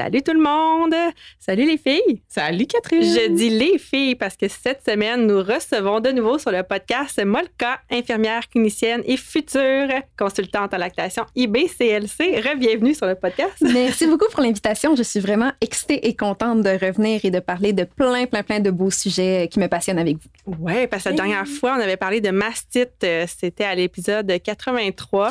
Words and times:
Salut 0.00 0.22
tout 0.22 0.32
le 0.32 0.40
monde! 0.40 0.94
Salut 1.38 1.66
les 1.66 1.76
filles! 1.76 2.22
Salut 2.26 2.64
Catherine! 2.64 3.02
Je 3.02 3.28
dis 3.32 3.50
les 3.50 3.76
filles 3.76 4.14
parce 4.14 4.34
que 4.34 4.48
cette 4.48 4.82
semaine, 4.82 5.26
nous 5.26 5.42
recevons 5.42 6.00
de 6.00 6.08
nouveau 6.08 6.38
sur 6.38 6.50
le 6.50 6.62
podcast 6.62 7.22
Molka, 7.22 7.80
infirmière 7.90 8.48
clinicienne 8.48 9.02
et 9.04 9.18
future 9.18 9.88
consultante 10.18 10.72
en 10.72 10.78
lactation 10.78 11.26
IBCLC. 11.36 12.40
Rebienvenue 12.48 12.94
sur 12.94 13.04
le 13.08 13.14
podcast. 13.14 13.56
Merci 13.60 14.06
beaucoup 14.06 14.24
pour 14.32 14.40
l'invitation. 14.40 14.96
Je 14.96 15.02
suis 15.02 15.20
vraiment 15.20 15.52
excitée 15.60 16.08
et 16.08 16.16
contente 16.16 16.62
de 16.62 16.70
revenir 16.82 17.20
et 17.22 17.30
de 17.30 17.40
parler 17.40 17.74
de 17.74 17.84
plein, 17.84 18.24
plein, 18.24 18.42
plein 18.42 18.60
de 18.60 18.70
beaux 18.70 18.90
sujets 18.90 19.48
qui 19.52 19.60
me 19.60 19.68
passionnent 19.68 19.98
avec 19.98 20.16
vous. 20.16 20.54
Oui, 20.60 20.86
parce 20.86 21.04
que 21.04 21.10
la 21.10 21.16
dernière 21.16 21.46
fois, 21.46 21.74
on 21.76 21.80
avait 21.82 21.98
parlé 21.98 22.22
de 22.22 22.30
mastite. 22.30 23.04
euh, 23.04 23.26
C'était 23.28 23.64
à 23.64 23.74
l'épisode 23.74 24.32
83. 24.42 25.28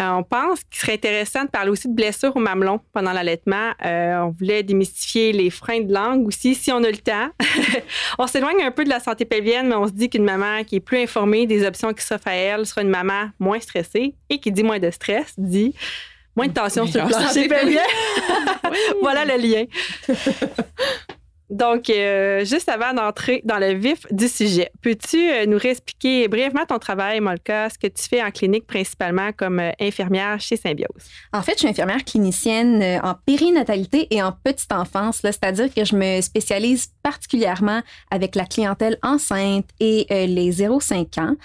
Euh, 0.00 0.08
on 0.08 0.22
pense 0.22 0.64
qu'il 0.64 0.80
serait 0.80 0.94
intéressant 0.94 1.44
de 1.44 1.50
parler 1.50 1.70
aussi 1.70 1.86
de 1.86 1.94
blessures 1.94 2.34
au 2.34 2.40
mamelon 2.40 2.80
pendant 2.94 3.12
l'allaitement. 3.12 3.72
Euh, 3.84 4.05
on 4.14 4.30
voulait 4.30 4.62
démystifier 4.62 5.32
les 5.32 5.50
freins 5.50 5.80
de 5.80 5.92
langue 5.92 6.26
aussi, 6.26 6.54
si 6.54 6.72
on 6.72 6.82
a 6.82 6.90
le 6.90 6.96
temps. 6.96 7.28
on 8.18 8.26
s'éloigne 8.26 8.62
un 8.62 8.70
peu 8.70 8.84
de 8.84 8.88
la 8.88 9.00
santé 9.00 9.24
pelvienne, 9.24 9.68
mais 9.68 9.74
on 9.74 9.86
se 9.86 9.92
dit 9.92 10.08
qu'une 10.08 10.24
maman 10.24 10.64
qui 10.64 10.76
est 10.76 10.80
plus 10.80 10.98
informée 10.98 11.46
des 11.46 11.66
options 11.66 11.92
qui 11.92 12.04
s'offrent 12.04 12.28
à 12.28 12.34
elle 12.34 12.66
sera 12.66 12.82
une 12.82 12.88
maman 12.88 13.30
moins 13.38 13.60
stressée 13.60 14.14
et 14.30 14.38
qui 14.38 14.52
dit 14.52 14.62
moins 14.62 14.78
de 14.78 14.90
stress, 14.90 15.34
dit 15.38 15.74
moins 16.36 16.48
de 16.48 16.52
tension 16.52 16.86
sur 16.86 17.02
le 17.02 17.08
plancher 17.08 17.26
santé 17.26 17.48
pelvien. 17.48 17.82
voilà 19.00 19.24
le 19.24 19.36
lien. 19.36 19.64
Donc, 21.48 21.90
euh, 21.90 22.44
juste 22.44 22.68
avant 22.68 22.92
d'entrer 22.92 23.40
dans 23.44 23.58
le 23.58 23.72
vif 23.74 24.04
du 24.10 24.26
sujet, 24.26 24.72
peux-tu 24.82 25.30
euh, 25.30 25.46
nous 25.46 25.58
réexpliquer 25.58 26.26
brièvement 26.26 26.66
ton 26.66 26.80
travail, 26.80 27.20
Molka, 27.20 27.70
ce 27.70 27.78
que 27.78 27.86
tu 27.86 28.02
fais 28.08 28.20
en 28.20 28.32
clinique 28.32 28.66
principalement 28.66 29.30
comme 29.32 29.60
euh, 29.60 29.70
infirmière 29.80 30.40
chez 30.40 30.56
Symbiose? 30.56 30.88
En 31.32 31.42
fait, 31.42 31.52
je 31.52 31.58
suis 31.58 31.68
infirmière 31.68 32.04
clinicienne 32.04 33.00
en 33.04 33.14
périnatalité 33.24 34.08
et 34.10 34.22
en 34.22 34.32
petite 34.32 34.72
enfance, 34.72 35.20
c'est-à-dire 35.22 35.72
que 35.72 35.84
je 35.84 35.94
me 35.94 36.20
spécialise 36.20 36.88
particulièrement 37.04 37.80
avec 38.10 38.34
la 38.34 38.44
clientèle 38.44 38.98
enceinte 39.04 39.66
et 39.78 40.06
euh, 40.10 40.26
les 40.26 40.50
0-5 40.50 41.20
ans. 41.20 41.36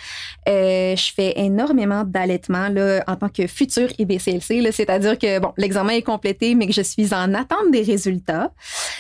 Je 0.47 1.13
fais 1.16 1.39
énormément 1.39 2.03
d'allaitement 2.03 2.69
en 3.07 3.16
tant 3.16 3.29
que 3.29 3.45
future 3.45 3.89
IBCLC, 3.99 4.72
c'est-à-dire 4.72 5.17
que 5.19 5.39
bon, 5.39 5.53
l'examen 5.57 5.94
est 5.94 6.02
complété, 6.02 6.55
mais 6.55 6.66
que 6.66 6.73
je 6.73 6.81
suis 6.81 7.13
en 7.13 7.33
attente 7.35 7.72
des 7.72 7.83
résultats. 7.83 8.52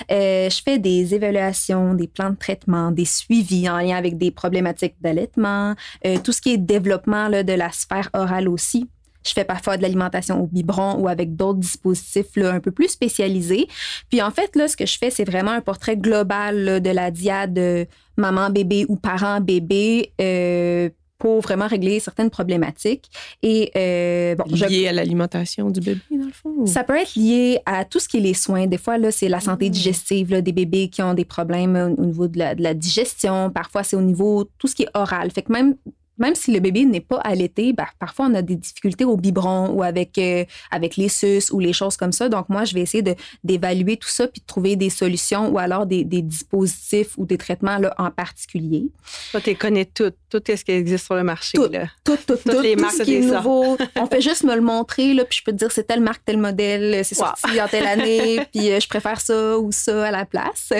Je 0.09 0.61
fais 0.63 0.77
des 0.77 0.90
évaluations, 0.99 1.93
des 1.93 2.07
plans 2.07 2.31
de 2.31 2.35
traitement, 2.35 2.91
des 2.91 3.05
suivis 3.05 3.69
en 3.69 3.77
lien 3.77 3.97
avec 3.97 4.17
des 4.17 4.31
problématiques 4.31 4.95
d'allaitement, 5.01 5.75
euh, 6.05 6.17
tout 6.23 6.31
ce 6.31 6.41
qui 6.41 6.53
est 6.53 6.57
développement 6.57 7.29
de 7.29 7.53
la 7.53 7.71
sphère 7.71 8.09
orale 8.13 8.47
aussi. 8.47 8.89
Je 9.25 9.33
fais 9.33 9.45
parfois 9.45 9.77
de 9.77 9.83
l'alimentation 9.83 10.41
au 10.41 10.47
biberon 10.47 10.95
ou 10.95 11.07
avec 11.07 11.35
d'autres 11.35 11.59
dispositifs 11.59 12.37
un 12.37 12.59
peu 12.59 12.71
plus 12.71 12.87
spécialisés. 12.87 13.67
Puis 14.09 14.21
en 14.21 14.31
fait, 14.31 14.55
là, 14.55 14.67
ce 14.67 14.75
que 14.75 14.85
je 14.85 14.97
fais, 14.97 15.11
c'est 15.11 15.25
vraiment 15.25 15.51
un 15.51 15.61
portrait 15.61 15.95
global 15.95 16.81
de 16.81 16.89
la 16.89 17.11
diade 17.11 17.87
maman-bébé 18.17 18.85
ou 18.89 18.95
parent-bébé 18.95 20.13
euh, 20.19 20.89
pour 21.21 21.39
vraiment 21.41 21.67
régler 21.67 21.99
certaines 21.99 22.31
problématiques. 22.31 23.05
Et 23.43 23.71
euh, 23.77 24.33
bon, 24.35 24.43
je- 24.53 24.65
Lié 24.65 24.87
à 24.87 24.91
l'alimentation 24.91 25.69
du 25.69 25.79
bébé, 25.79 26.01
dans 26.09 26.25
le 26.25 26.31
fond? 26.31 26.65
ça 26.65 26.83
peut 26.83 26.95
être 26.97 27.15
lié 27.15 27.59
à 27.67 27.85
tout 27.85 27.99
ce 27.99 28.07
qui 28.07 28.17
est 28.17 28.21
les 28.21 28.33
soins. 28.33 28.65
Des 28.65 28.79
fois, 28.79 28.97
là, 28.97 29.11
c'est 29.11 29.29
la 29.29 29.39
santé 29.39 29.69
digestive 29.69 30.31
là, 30.31 30.41
des 30.41 30.51
bébés 30.51 30.89
qui 30.89 31.01
ont 31.03 31.13
des 31.13 31.25
problèmes 31.25 31.75
au, 31.97 32.01
au 32.01 32.05
niveau 32.05 32.27
de 32.27 32.39
la, 32.39 32.55
de 32.55 32.63
la 32.63 32.73
digestion. 32.73 33.51
Parfois, 33.51 33.83
c'est 33.83 33.95
au 33.95 34.01
niveau 34.01 34.45
tout 34.57 34.67
ce 34.67 34.73
qui 34.75 34.83
est 34.83 34.89
oral. 34.95 35.29
Fait 35.29 35.43
que 35.43 35.51
même 35.51 35.75
même 36.21 36.35
si 36.35 36.51
le 36.51 36.59
bébé 36.59 36.85
n'est 36.85 37.01
pas 37.01 37.17
allaité, 37.17 37.73
ben, 37.73 37.87
parfois 37.99 38.27
on 38.27 38.33
a 38.35 38.41
des 38.41 38.55
difficultés 38.55 39.03
au 39.03 39.17
biberon 39.17 39.69
ou 39.71 39.83
avec, 39.83 40.17
euh, 40.17 40.45
avec 40.69 40.95
les 40.95 41.09
suces 41.09 41.51
ou 41.51 41.59
les 41.59 41.73
choses 41.73 41.97
comme 41.97 42.11
ça. 42.11 42.29
Donc, 42.29 42.47
moi, 42.47 42.63
je 42.63 42.73
vais 42.73 42.81
essayer 42.81 43.03
d'évaluer 43.43 43.97
tout 43.97 44.07
ça 44.07 44.27
puis 44.27 44.39
de 44.41 44.45
trouver 44.45 44.75
des 44.75 44.89
solutions 44.89 45.49
ou 45.49 45.57
alors 45.57 45.85
des, 45.85 46.03
des 46.03 46.21
dispositifs 46.21 47.17
ou 47.17 47.25
des 47.25 47.37
traitements 47.37 47.77
là, 47.77 47.93
en 47.97 48.11
particulier. 48.11 48.85
Toi, 49.31 49.41
tu 49.41 49.55
connais 49.55 49.85
tout, 49.85 50.11
tout 50.29 50.41
ce 50.47 50.63
qui 50.63 50.71
existe 50.71 51.05
sur 51.05 51.15
le 51.15 51.23
marché. 51.23 51.57
Tout. 51.57 51.67
Là. 51.69 51.87
Tout, 52.05 52.15
tout, 52.15 52.35
Toutes 52.35 52.43
tout, 52.55 52.61
les 52.61 52.75
tout 52.75 52.81
marques 52.81 52.93
ce 52.95 53.03
qui 53.03 53.15
est 53.15 53.19
nouveau. 53.21 53.77
On 53.95 54.05
fait 54.05 54.21
juste 54.21 54.43
me 54.43 54.55
le 54.55 54.61
montrer, 54.61 55.13
là, 55.13 55.25
puis 55.25 55.39
je 55.39 55.43
peux 55.43 55.51
te 55.51 55.57
dire 55.57 55.71
c'est 55.71 55.85
telle 55.85 56.01
marque, 56.01 56.23
tel 56.23 56.37
modèle, 56.37 57.03
c'est 57.03 57.17
Wow. 57.19 57.27
sorti 57.37 57.61
en 57.61 57.67
telle 57.67 57.87
année, 57.87 58.39
puis 58.53 58.71
euh, 58.71 58.79
je 58.79 58.87
préfère 58.87 59.19
ça 59.21 59.57
ou 59.59 59.71
ça 59.71 60.07
à 60.07 60.11
la 60.11 60.25
place. 60.25 60.71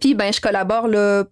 Puis, 0.00 0.14
ben, 0.14 0.32
je 0.32 0.40
collabore 0.40 0.88
là, 0.88 1.24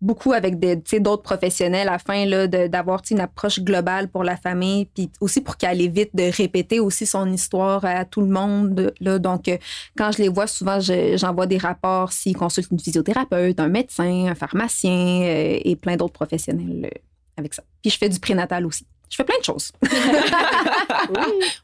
beaucoup 0.00 0.32
avec 0.32 0.58
d'autres 0.58 1.22
professionnels 1.22 1.88
afin 1.88 2.26
d'avoir 2.68 3.02
une 3.10 3.20
approche 3.20 3.60
globale 3.60 4.08
pour 4.08 4.24
la 4.24 4.36
famille, 4.36 4.86
puis 4.86 5.10
aussi 5.20 5.40
pour 5.40 5.56
qu'elle 5.56 5.80
évite 5.80 6.14
de 6.14 6.30
répéter 6.34 6.80
aussi 6.80 7.04
son 7.06 7.30
histoire 7.32 7.84
à 7.84 8.04
tout 8.04 8.20
le 8.22 8.28
monde. 8.28 8.92
Là. 9.00 9.18
Donc, 9.18 9.48
euh, 9.48 9.56
quand 9.96 10.10
je 10.12 10.18
les 10.22 10.28
vois, 10.28 10.46
souvent, 10.46 10.80
je- 10.80 11.16
j'envoie 11.16 11.46
des 11.46 11.58
rapports 11.58 12.12
s'ils 12.12 12.36
consultent 12.36 12.70
une 12.70 12.80
physiothérapeute, 12.80 13.60
un 13.60 13.68
médecin, 13.68 14.26
un 14.28 14.34
pharmacien 14.34 15.22
euh, 15.22 15.58
et 15.64 15.76
plein 15.76 15.96
d'autres 15.96 16.12
professionnels 16.14 16.86
euh, 16.86 16.98
avec 17.36 17.54
ça. 17.54 17.62
Puis 17.82 17.90
je 17.90 17.98
fais 17.98 18.08
du 18.08 18.18
prénatal 18.18 18.64
aussi. 18.66 18.86
Je 19.10 19.16
fais 19.16 19.24
plein 19.24 19.38
de 19.38 19.44
choses. 19.44 19.72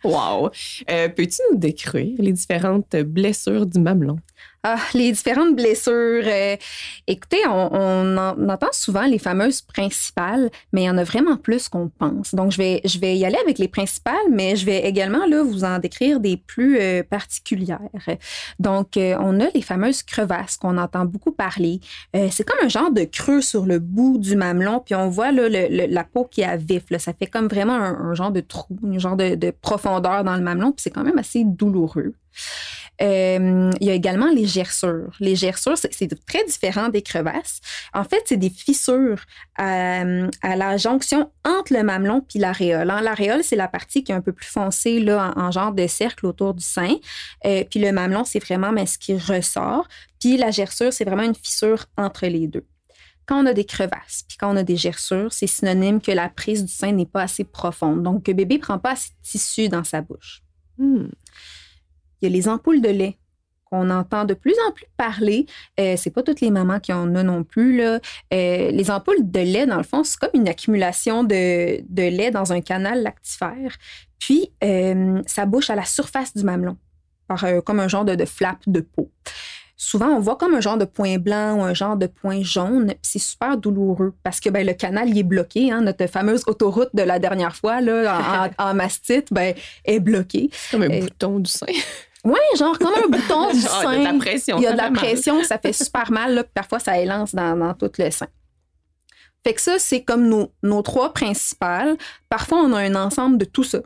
Wow! 0.05 0.51
Peux-tu 0.87 1.39
nous 1.51 1.57
décrire 1.59 2.15
les 2.19 2.33
différentes 2.33 2.95
blessures 2.97 3.67
du 3.67 3.79
mamelon? 3.81 4.19
Ah, 4.69 4.79
les 4.95 5.13
différentes 5.13 5.55
blessures. 5.55 6.25
euh, 6.27 6.57
écoutez, 7.07 7.39
on, 7.47 7.69
on 7.73 8.17
en- 8.17 8.49
entend 8.49 8.73
souvent 8.73 9.05
les 9.07 9.21
fameuses 9.21 9.63
principales, 9.63 10.51
mais 10.73 10.83
il 10.83 10.85
y 10.87 10.91
en 10.91 10.99
a 10.99 11.05
vraiment 11.05 11.37
plus 11.37 11.69
qu'on 11.69 11.89
pense. 11.89 12.35
Donc, 12.35 12.51
je 12.51 12.59
vais, 12.59 12.81
y 13.17 13.25
aller 13.25 13.39
avec 13.41 13.61
les 13.61 13.69
principales, 13.69 14.17
mais 14.33 14.57
je 14.57 14.67
vais 14.67 14.81
également 14.81 15.21
vous 15.45 15.63
en 15.63 15.79
décrire 15.79 16.19
des 16.19 16.37
plus 16.37 16.81
euh, 16.81 17.05
particulières. 17.05 17.79
Donc, 18.59 18.97
euh, 18.97 19.17
on 19.21 19.39
a 19.39 19.47
les 19.55 19.63
fameuses 19.63 20.03
crevasses 20.03 20.57
qu'on 20.57 20.79
entend 20.79 21.05
beaucoup 21.05 21.31
parler. 21.31 21.79
C'est 22.33 22.43
comme 22.45 22.59
un 22.65 22.69
genre 22.69 22.91
de 22.91 23.05
creux 23.05 23.43
sur 23.43 23.67
le 23.67 23.79
bout 23.79 24.19
du 24.19 24.35
mamelon, 24.35 24.81
puis 24.85 24.97
on 24.97 25.09
voit 25.09 25.31
la 25.31 26.05
peau 26.05 26.25
qui 26.25 26.41
est 26.41 26.45
à 26.45 26.57
vif. 26.57 26.83
Ça 26.99 27.13
fait 27.13 27.27
comme 27.27 27.47
vraiment 27.47 27.75
un, 27.75 28.11
un 28.11 28.15
genre 28.15 28.33
de 28.33 28.41
trou, 28.41 28.77
un 28.85 28.99
genre 28.99 29.17
de, 29.17 29.37
de 29.37 29.53
profondeur 29.53 30.25
dans 30.25 30.35
le 30.35 30.43
mamelon, 30.43 30.73
puis 30.73 30.83
c'est 30.83 30.91
quand 30.91 31.05
même 31.05 31.19
assez 31.19 31.45
douloureux. 31.45 32.15
Euh, 33.03 33.71
il 33.81 33.87
y 33.87 33.91
a 33.91 33.95
également 33.95 34.31
les 34.31 34.47
gerçures. 34.47 35.15
Les 35.21 35.37
gerçures, 35.37 35.77
c'est 35.77 36.27
très 36.27 36.45
différent 36.45 36.89
des 36.89 37.03
crevasses. 37.03 37.61
En 37.93 38.05
fait, 38.05 38.23
c'est 38.27 38.37
des 38.37 38.51
fissures 38.51 39.21
à, 39.57 40.03
à 40.43 40.57
la 40.57 40.77
jonction 40.77 41.31
entre 41.45 41.75
le 41.75 41.83
mamelon 41.83 42.23
puis 42.27 42.39
l'aréole. 42.39 42.87
L'aréole, 42.87 43.45
c'est 43.45 43.57
la 43.57 43.69
partie 43.69 44.03
qui 44.03 44.13
est 44.13 44.15
un 44.15 44.21
peu 44.21 44.33
plus 44.33 44.47
foncée 44.47 45.01
là, 45.01 45.33
en, 45.37 45.47
en 45.47 45.51
genre 45.51 45.73
de 45.73 45.87
cercle 45.87 46.27
autour 46.27 46.55
du 46.55 46.65
sein. 46.65 46.97
Euh, 47.45 47.65
puis 47.69 47.81
le 47.81 47.93
mamelon, 47.93 48.25
c'est 48.25 48.43
vraiment 48.43 48.75
ce 48.87 48.99
qui 48.99 49.17
ressort. 49.17 49.89
Puis 50.21 50.37
la 50.37 50.51
gerçure, 50.51 50.93
c'est 50.93 51.05
vraiment 51.05 51.23
une 51.23 51.35
fissure 51.35 51.87
entre 51.97 52.27
les 52.27 52.47
deux. 52.49 52.65
Quand 53.27 53.43
on 53.43 53.47
a 53.47 53.53
des 53.53 53.65
crevasses, 53.65 54.25
puis 54.29 54.37
quand 54.39 54.53
on 54.53 54.57
a 54.57 54.63
des 54.63 54.77
gerçures, 54.77 55.33
c'est 55.33 55.49
synonyme 55.49 56.01
que 56.01 56.13
la 56.13 56.29
prise 56.29 56.65
du 56.65 56.73
sein 56.73 56.93
n'est 56.93 57.07
pas 57.07 57.23
assez 57.23 57.43
profonde. 57.43 58.05
Donc, 58.05 58.23
que 58.23 58.33
bébé 58.33 58.59
prend 58.59 58.79
pas 58.79 58.93
assez 58.93 59.11
de 59.11 59.29
tissu 59.29 59.69
dans 59.69 59.83
sa 59.83 60.01
bouche. 60.01 60.43
Hmm. 60.79 61.09
Il 62.21 62.29
y 62.29 62.33
a 62.33 62.35
les 62.35 62.49
ampoules 62.49 62.81
de 62.81 62.89
lait 62.89 63.19
qu'on 63.71 63.91
entend 63.91 64.25
de 64.25 64.35
plus 64.35 64.55
en 64.69 64.73
plus 64.73 64.87
parler. 64.97 65.47
Euh, 65.81 65.97
c'est 65.97 66.11
pas 66.11 66.23
toutes 66.23 66.41
les 66.41 66.51
mamans 66.51 66.79
qui 66.79 66.93
en 66.93 67.15
ont 67.15 67.25
non 67.25 67.43
plus. 67.43 67.79
Là. 67.79 67.99
Euh, 68.33 68.71
les 68.71 68.91
ampoules 68.91 69.29
de 69.29 69.41
lait, 69.41 69.67
dans 69.67 69.77
le 69.77 69.83
fond, 69.83 70.05
c'est 70.05 70.19
comme 70.19 70.31
une 70.35 70.49
accumulation 70.49 71.25
de, 71.25 71.81
de 71.89 72.03
lait 72.03 72.31
dans 72.31 72.53
un 72.53 72.61
canal 72.61 73.03
lactifère. 73.03 73.77
Puis, 74.21 74.53
euh, 74.63 75.21
ça 75.27 75.47
bouche 75.47 75.69
à 75.69 75.75
la 75.75 75.85
surface 75.85 76.35
du 76.35 76.45
mamelon, 76.45 76.77
par, 77.27 77.43
euh, 77.45 77.61
comme 77.61 77.81
un 77.81 77.89
genre 77.89 78.05
de, 78.05 78.15
de 78.15 78.25
flap 78.25 78.59
de 78.69 78.81
peau. 78.81 79.11
Souvent, 79.79 80.07
on 80.07 80.21
voit 80.21 80.37
comme 80.37 80.55
un 80.55 80.61
genre 80.61 80.79
de 80.79 80.87
point 80.87 81.19
blanc 81.19 81.59
ou 81.59 81.63
un 81.63 81.75
genre 81.75 81.99
de 81.99 82.07
point 82.07 82.43
jaune. 82.43 82.95
C'est 83.03 83.19
super 83.19 83.59
douloureux 83.59 84.15
parce 84.23 84.41
que 84.41 84.49
ben, 84.49 84.67
le 84.67 84.73
canal 84.73 85.11
il 85.11 85.19
est 85.19 85.23
bloqué. 85.23 85.71
Hein, 85.71 85.83
notre 85.83 86.07
fameuse 86.07 86.45
autoroute 86.47 86.89
de 86.95 87.03
la 87.03 87.19
dernière 87.19 87.55
fois 87.55 87.83
là, 87.83 88.51
en, 88.59 88.65
en, 88.65 88.71
en 88.71 88.75
mastite 88.75 89.31
ben, 89.35 89.55
est 89.85 90.01
bloquée. 90.01 90.49
Comme 90.71 90.83
un 90.83 91.01
bouton 91.01 91.41
du 91.41 91.51
sein. 91.51 91.67
Oui, 92.27 92.39
genre 92.59 92.79
comme 92.79 92.93
un 92.93 93.09
bouton 93.09 93.51
du 93.53 93.61
Genre, 93.61 93.93
il 93.93 93.93
y 93.93 93.95
a 93.95 93.99
de 93.99 94.05
sein. 94.05 94.13
la 94.13 94.19
pression. 94.19 94.57
Il 94.59 94.63
y 94.63 94.67
a 94.67 94.73
de 94.73 94.77
la 94.77 94.91
mal. 94.91 94.95
pression, 94.95 95.43
ça 95.45 95.59
fait 95.59 95.73
super 95.73 96.11
mal. 96.11 96.35
Là, 96.35 96.45
parfois, 96.45 96.79
ça 96.81 96.99
élance 96.99 97.35
dans, 97.35 97.57
dans 97.57 97.73
tout 97.75 97.91
le 97.99 98.11
sein. 98.11 98.27
Fait 99.45 99.55
que 99.55 99.61
ça, 99.61 99.79
c'est 99.79 100.03
comme 100.03 100.27
nos, 100.29 100.51
nos 100.65 100.83
trois 100.83 101.13
principales. 101.13 101.97
Parfois, 102.29 102.59
on 102.59 102.73
a 102.73 102.81
un 102.81 102.95
ensemble 102.97 103.39
de 103.39 103.45
tout 103.45 103.63
ça 103.65 103.79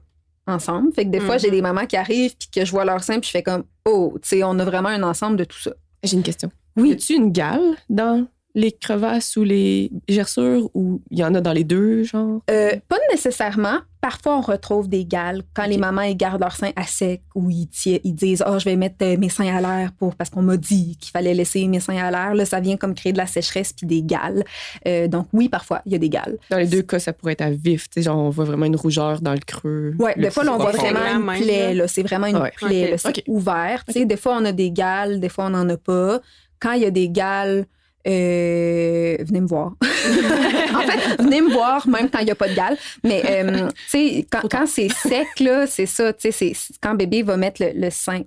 ensemble. 0.47 0.93
Fait 0.95 1.05
que 1.05 1.11
des 1.11 1.21
fois, 1.21 1.35
Mhm. 1.35 1.41
j'ai 1.41 1.51
des 1.51 1.61
mamans 1.63 1.85
qui 1.87 1.97
arrivent 1.99 2.35
puis 2.37 2.49
que 2.53 2.65
je 2.65 2.71
vois 2.71 2.85
leur 2.87 3.05
sein 3.05 3.21
puis 3.21 3.27
je 3.27 3.31
fais 3.33 3.43
comme, 3.43 3.65
oh, 3.85 4.15
tu 4.23 4.29
sais, 4.31 4.43
on 4.43 4.59
a 4.59 4.65
vraiment 4.65 4.89
un 4.89 5.03
ensemble 5.03 5.37
de 5.37 5.45
tout 5.45 5.59
ça. 5.59 5.73
J'ai 6.03 6.17
une 6.17 6.23
question. 6.23 6.51
Oui. 6.77 6.89
Y 6.89 6.93
a-tu 6.95 7.13
une 7.13 7.31
gale 7.31 7.77
dans 7.91 8.27
les 8.55 8.73
crevasses 8.73 9.37
ou 9.37 9.44
les 9.44 9.91
gerçures 10.08 10.69
ou 10.75 11.00
il 11.11 11.19
y 11.20 11.25
en 11.25 11.35
a 11.35 11.41
dans 11.41 11.52
les 11.52 11.62
deux, 11.64 12.02
genre? 12.05 12.41
Euh, 12.50 12.73
pas 12.88 12.97
nécessairement. 13.12 13.79
Parfois, 14.00 14.38
on 14.38 14.41
retrouve 14.41 14.88
des 14.88 15.05
gales 15.05 15.43
quand 15.55 15.67
les 15.67 15.76
mamans 15.76 16.00
ils 16.02 16.17
gardent 16.17 16.41
leur 16.41 16.56
sein 16.56 16.70
à 16.75 16.85
sec 16.85 17.20
ou 17.35 17.50
ils, 17.50 17.69
ils 18.02 18.14
disent 18.14 18.43
Oh, 18.49 18.58
je 18.58 18.64
vais 18.64 18.75
mettre 18.76 18.97
euh, 19.02 19.17
mes 19.19 19.29
seins 19.29 19.55
à 19.55 19.61
l'air 19.61 19.93
pour 19.93 20.17
parce 20.17 20.31
qu'on 20.31 20.41
m'a 20.43 20.56
dit 20.56 20.97
qu'il 20.99 21.11
fallait 21.11 21.35
laisser 21.35 21.69
mes 21.69 21.81
seins 21.81 21.99
à 21.99 22.11
l'air. 22.11 22.35
Là, 22.35 22.44
ça 22.47 22.61
vient 22.61 22.76
comme 22.79 22.94
créer 22.94 23.12
de 23.12 23.19
la 23.19 23.26
sécheresse 23.26 23.73
puis 23.75 23.87
des 23.87 24.02
gales. 24.02 24.43
Euh, 24.88 25.06
donc, 25.06 25.26
oui, 25.35 25.49
parfois, 25.50 25.82
il 25.87 25.93
y 25.93 25.94
a 25.94 25.99
des 25.99 26.08
gales. 26.08 26.38
Dans 26.50 26.56
les 26.58 26.67
deux 26.67 26.82
cas, 26.82 26.99
ça 26.99 27.12
pourrait 27.12 27.35
être 27.35 27.43
à 27.43 27.50
vif. 27.50 27.91
Tu 27.91 28.00
sais, 28.00 28.03
genre, 28.03 28.19
on 28.19 28.31
voit 28.31 28.46
vraiment 28.46 28.64
une 28.67 28.76
rougeur 28.76 29.20
dans 29.20 29.35
le 29.35 29.41
creux. 29.46 29.94
Le 29.99 30.23
des 30.23 30.31
fois, 30.31 30.44
là, 30.44 30.55
on 30.55 30.58
voit 30.58 30.73
vraiment 30.73 31.32
une 31.35 31.43
plaie. 31.43 31.69
là. 31.69 31.75
Là, 31.75 31.88
c'est 31.88 32.03
vraiment 32.03 32.26
une 32.26 32.38
Ouais. 32.38 32.53
plaie. 32.56 32.85
Ok. 32.85 32.91
là, 32.93 32.99
c'est 32.99 33.08
Ok. 33.08 33.23
ouvert. 33.29 33.85
Tu 33.87 33.93
sais, 33.93 34.06
Des 34.06 34.17
fois, 34.17 34.38
on 34.41 34.44
a 34.46 34.53
des 34.53 34.70
gales, 34.73 35.20
des 35.20 35.29
fois, 35.29 35.44
on 35.46 35.50
n'en 35.50 35.69
a 35.69 35.76
pas. 35.76 36.20
Quand 36.58 36.73
il 36.73 36.82
y 36.82 36.87
a 36.87 36.91
des 36.91 37.11
gales, 37.11 37.67
euh, 38.06 39.17
venez 39.20 39.41
me 39.41 39.47
voir. 39.47 39.73
en 39.82 40.81
fait, 40.81 41.23
venez 41.23 41.41
me 41.41 41.52
voir 41.52 41.87
même 41.88 42.08
quand 42.08 42.20
il 42.20 42.25
n'y 42.25 42.31
a 42.31 42.35
pas 42.35 42.49
de 42.49 42.55
gale. 42.55 42.76
Mais 43.05 43.23
euh, 43.29 43.69
tu 43.69 43.75
sais, 43.88 44.26
quand, 44.31 44.43
quand 44.50 44.67
c'est 44.67 44.88
sec, 44.88 45.26
là, 45.41 45.67
c'est 45.67 45.87
ça. 45.87 46.12
Tu 46.12 46.32
sais, 46.32 46.52
quand 46.81 46.94
bébé 46.94 47.23
va 47.23 47.37
mettre 47.37 47.62
le, 47.62 47.73
le 47.75 47.91
sein 47.91 48.23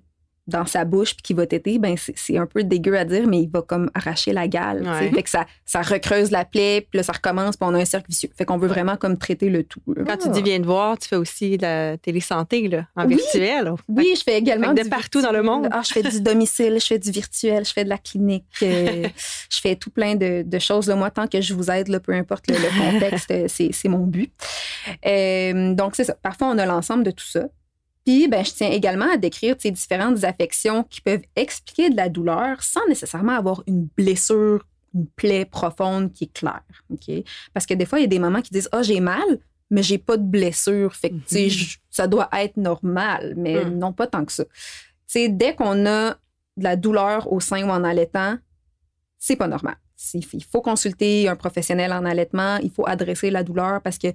dans 0.47 0.65
sa 0.65 0.83
bouche 0.83 1.13
puis 1.15 1.21
qu'il 1.23 1.35
va 1.37 1.45
téter, 1.47 1.79
ben 1.79 1.95
c'est 1.97 2.37
un 2.37 2.45
peu 2.45 2.63
dégueu 2.63 2.97
à 2.97 3.05
dire, 3.05 3.27
mais 3.27 3.39
il 3.41 3.49
va 3.49 3.61
comme 3.61 3.89
arracher 3.93 4.33
la 4.33 4.47
gale. 4.49 4.83
Ouais. 4.85 5.09
Fait 5.11 5.23
que 5.23 5.29
ça, 5.29 5.45
ça 5.65 5.81
recreuse 5.81 6.31
la 6.31 6.43
plaie, 6.43 6.85
puis 6.89 6.97
là, 6.97 7.03
ça 7.03 7.13
recommence, 7.13 7.55
puis 7.55 7.65
on 7.69 7.73
a 7.73 7.79
un 7.79 7.85
cercle 7.85 8.07
vicieux. 8.09 8.29
Fait 8.37 8.43
qu'on 8.43 8.57
veut 8.57 8.67
vraiment 8.67 8.97
comme 8.97 9.17
traiter 9.17 9.49
le 9.49 9.63
tout. 9.63 9.81
là. 9.95 10.03
Quand 10.05 10.17
tu 10.17 10.29
dis 10.29 10.41
viens 10.41 10.59
de 10.59 10.65
voir, 10.65 10.97
tu 10.97 11.07
fais 11.07 11.15
aussi 11.15 11.57
de 11.57 11.61
la 11.61 11.97
télésanté 11.97 12.67
là, 12.67 12.85
en 12.95 13.05
Oui. 13.07 13.15
virtuel. 13.15 13.71
Oui, 13.87 14.13
je 14.17 14.23
fais 14.23 14.37
également 14.37 14.73
de 14.73 14.83
partout 14.89 15.21
dans 15.21 15.31
le 15.31 15.43
monde. 15.43 15.69
Ah, 15.71 15.81
je 15.85 15.93
fais 15.93 16.03
du 16.03 16.19
domicile, 16.21 16.77
je 16.79 16.87
fais 16.87 16.99
du 16.99 17.11
virtuel, 17.11 17.63
je 17.65 17.71
fais 17.71 17.85
de 17.85 17.89
la 17.89 17.97
clinique, 17.97 18.43
euh, 18.63 19.07
je 19.49 19.59
fais 19.61 19.75
tout 19.77 19.91
plein 19.91 20.15
de, 20.15 20.43
de 20.45 20.59
choses. 20.59 20.87
Là, 20.87 20.95
moi, 20.95 21.09
tant 21.09 21.27
que 21.27 21.39
je 21.39 21.53
vous 21.53 21.71
aide, 21.71 21.87
là, 21.87 21.99
peu 22.01 22.11
importe 22.13 22.49
le, 22.49 22.55
le 22.55 22.91
contexte, 22.91 23.31
euh, 23.31 23.45
c'est 23.47 23.69
c'est 23.71 23.87
mon 23.89 24.05
but. 24.05 24.31
Euh, 25.05 25.73
donc, 25.73 25.95
c'est 25.95 26.03
ça. 26.03 26.15
Parfois, 26.21 26.47
on 26.49 26.57
a 26.57 26.65
l'ensemble 26.65 27.03
de 27.03 27.11
tout 27.11 27.25
ça. 27.25 27.45
Puis, 28.05 28.27
ben, 28.27 28.43
je 28.43 28.51
tiens 28.51 28.69
également 28.69 29.11
à 29.13 29.17
décrire 29.17 29.55
ces 29.57 29.71
différentes 29.71 30.23
affections 30.23 30.83
qui 30.83 30.99
peuvent 31.01 31.23
expliquer 31.35 31.89
de 31.89 31.95
la 31.95 32.09
douleur 32.09 32.61
sans 32.63 32.85
nécessairement 32.87 33.31
avoir 33.33 33.63
une 33.65 33.87
blessure, 33.95 34.65
une 34.93 35.07
plaie 35.07 35.45
profonde 35.45 36.11
qui 36.11 36.25
est 36.25 36.33
claire. 36.33 36.63
Parce 37.53 37.65
que 37.65 37.73
des 37.73 37.85
fois, 37.85 37.99
il 37.99 38.03
y 38.03 38.05
a 38.05 38.07
des 38.07 38.19
mamans 38.19 38.41
qui 38.41 38.51
disent 38.51 38.69
Ah, 38.71 38.83
j'ai 38.83 38.99
mal, 38.99 39.23
mais 39.71 39.81
j'ai 39.83 39.97
pas 39.97 40.17
de 40.17 40.23
blessure. 40.23 40.93
Fait 40.95 41.09
que, 41.11 41.15
Mhm. 41.15 41.49
ça 41.89 42.07
doit 42.07 42.29
être 42.33 42.57
normal, 42.57 43.33
mais 43.37 43.63
Mhm. 43.65 43.77
non 43.79 43.93
pas 43.93 44.07
tant 44.07 44.25
que 44.25 44.31
ça. 44.33 44.43
Dès 45.15 45.55
qu'on 45.55 45.85
a 45.85 46.11
de 46.57 46.63
la 46.63 46.75
douleur 46.75 47.31
au 47.31 47.39
sein 47.39 47.63
ou 47.67 47.69
en 47.71 47.83
allaitant, 47.83 48.37
c'est 49.17 49.35
pas 49.35 49.47
normal. 49.47 49.75
Il 50.13 50.43
faut 50.43 50.61
consulter 50.61 51.29
un 51.29 51.35
professionnel 51.35 51.93
en 51.93 52.03
allaitement, 52.03 52.57
il 52.57 52.69
faut 52.71 52.85
adresser 52.87 53.29
la 53.31 53.43
douleur 53.43 53.81
parce 53.81 53.97
que 53.97 54.07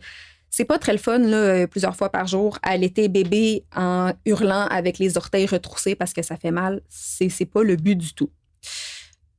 c'est 0.51 0.65
pas 0.65 0.79
très 0.79 0.93
le 0.93 0.99
fun, 0.99 1.19
là, 1.19 1.37
euh, 1.37 1.67
plusieurs 1.67 1.97
fois 1.97 2.11
par 2.11 2.27
jour, 2.27 2.59
allaiter 2.63 3.09
bébé 3.09 3.65
en 3.77 4.13
hurlant 4.25 4.67
avec 4.71 4.99
les 4.99 5.17
orteils 5.17 5.47
retroussés 5.47 5.95
parce 5.95 6.13
que 6.13 6.23
ça 6.23 6.37
fait 6.37 6.51
mal. 6.51 6.81
C'est 6.89 7.29
c'est 7.29 7.47
pas 7.47 7.63
le 7.63 7.77
but 7.77 7.97
du 7.97 8.15
tout. 8.15 8.31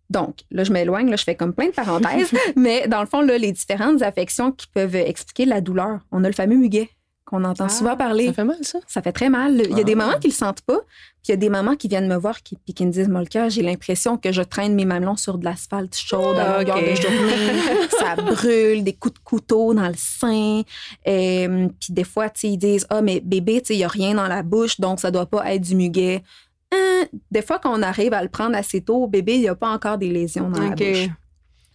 Donc, 0.10 0.40
là, 0.50 0.64
je 0.64 0.72
m'éloigne, 0.72 1.10
là, 1.10 1.16
je 1.16 1.24
fais 1.24 1.36
comme 1.36 1.54
plein 1.54 1.68
de 1.68 1.74
parenthèses, 1.74 2.32
mais 2.56 2.88
dans 2.88 3.02
le 3.02 3.06
fond, 3.06 3.22
là, 3.22 3.38
les 3.38 3.52
différentes 3.52 4.02
affections 4.02 4.52
qui 4.52 4.68
peuvent 4.68 4.96
expliquer 4.96 5.46
la 5.46 5.62
douleur. 5.62 6.00
On 6.12 6.24
a 6.24 6.28
le 6.28 6.34
fameux 6.34 6.58
muguet 6.58 6.90
qu'on 7.30 7.44
entend 7.44 7.66
Ah, 7.66 7.70
souvent 7.70 7.96
parler. 7.96 8.28
Ça 8.28 8.34
fait 8.34 8.44
mal, 8.44 8.58
ça? 8.62 8.80
Ça 8.88 9.02
fait 9.02 9.12
très 9.12 9.30
mal. 9.30 9.62
Il 9.70 9.78
y 9.78 9.81
a 9.81 9.84
des 9.84 9.94
Ah. 9.94 9.98
mamans 9.98 10.18
qui 10.20 10.28
le 10.28 10.34
sentent 10.34 10.62
pas, 10.62 10.80
puis 10.80 11.28
il 11.28 11.31
y 11.31 11.34
a 11.34 11.38
des 11.38 11.50
mamans 11.50 11.76
qui 11.76 11.88
viennent 11.88 12.08
me 12.08 12.16
voir 12.18 12.42
qui, 12.44 12.56
puis 12.58 12.74
qui 12.74 12.86
me 12.86 12.92
disent 12.92 13.08
Molka, 13.08 13.50
j'ai 13.50 13.62
l'impression 13.62 14.18
que 14.18 14.31
je 14.31 14.42
traîne 14.42 14.74
mes 14.76 14.86
mamelons 14.86 15.16
sur 15.16 15.38
de 15.38 15.46
l'asphalte 15.46 15.96
chaude 15.96 16.38
à 16.38 16.56
Ah, 16.56 16.58
longueur 16.60 16.78
ok. 16.78 16.90
de 16.90 16.96
journée. 16.96 17.88
ça 18.00 18.16
brûle, 18.16 18.84
des 18.84 18.94
coups 18.94 19.14
de 19.14 19.20
couteau 19.24 19.74
dans 19.74 19.88
le 19.88 19.94
sein. 19.98 20.62
Euh, 21.08 21.68
puis 21.80 21.94
des 21.94 22.04
fois, 22.04 22.28
ils 22.44 22.58
disent 22.58 22.88
Ah, 22.90 23.02
mais 23.02 23.20
bébé, 23.20 23.62
il 23.70 23.78
n'y 23.78 23.84
a 23.84 23.88
rien 23.88 24.16
dans 24.16 24.28
la 24.28 24.44
bouche, 24.44 24.80
donc 24.80 25.00
ça 25.00 25.12
doit 25.12 25.25
pas 25.28 25.54
être 25.54 25.62
du 25.62 25.75
muguet. 25.75 26.24
Hein, 26.72 27.06
des 27.32 27.42
fois, 27.42 27.58
quand 27.60 27.78
on 27.78 27.82
arrive 27.82 28.14
à 28.14 28.22
le 28.22 28.30
prendre 28.30 28.56
assez 28.56 28.82
tôt, 28.82 29.08
bébé, 29.08 29.36
il 29.36 29.42
n'y 29.42 29.48
a 29.48 29.56
pas 29.56 29.70
encore 29.70 29.98
des 29.98 30.10
lésions 30.10 30.50
dans 30.50 30.62
la 30.62 30.70
bouche. 30.75 31.10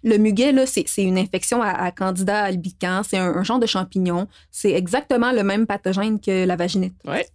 Le 0.04 0.18
muguet, 0.18 0.52
là, 0.52 0.66
c'est 0.66 0.84
c'est 0.86 1.02
une 1.02 1.18
infection 1.18 1.60
à, 1.62 1.70
à 1.70 1.90
candida 1.90 2.42
albicans. 2.44 3.02
C'est 3.02 3.16
un, 3.18 3.34
un 3.34 3.42
genre 3.42 3.58
de 3.58 3.66
champignon. 3.66 4.28
C'est 4.50 4.72
exactement 4.72 5.32
le 5.32 5.42
même 5.42 5.66
pathogène 5.66 6.20
que 6.20 6.44
la 6.44 6.54
vaginite. 6.56 6.94
Ouais. 7.06 7.26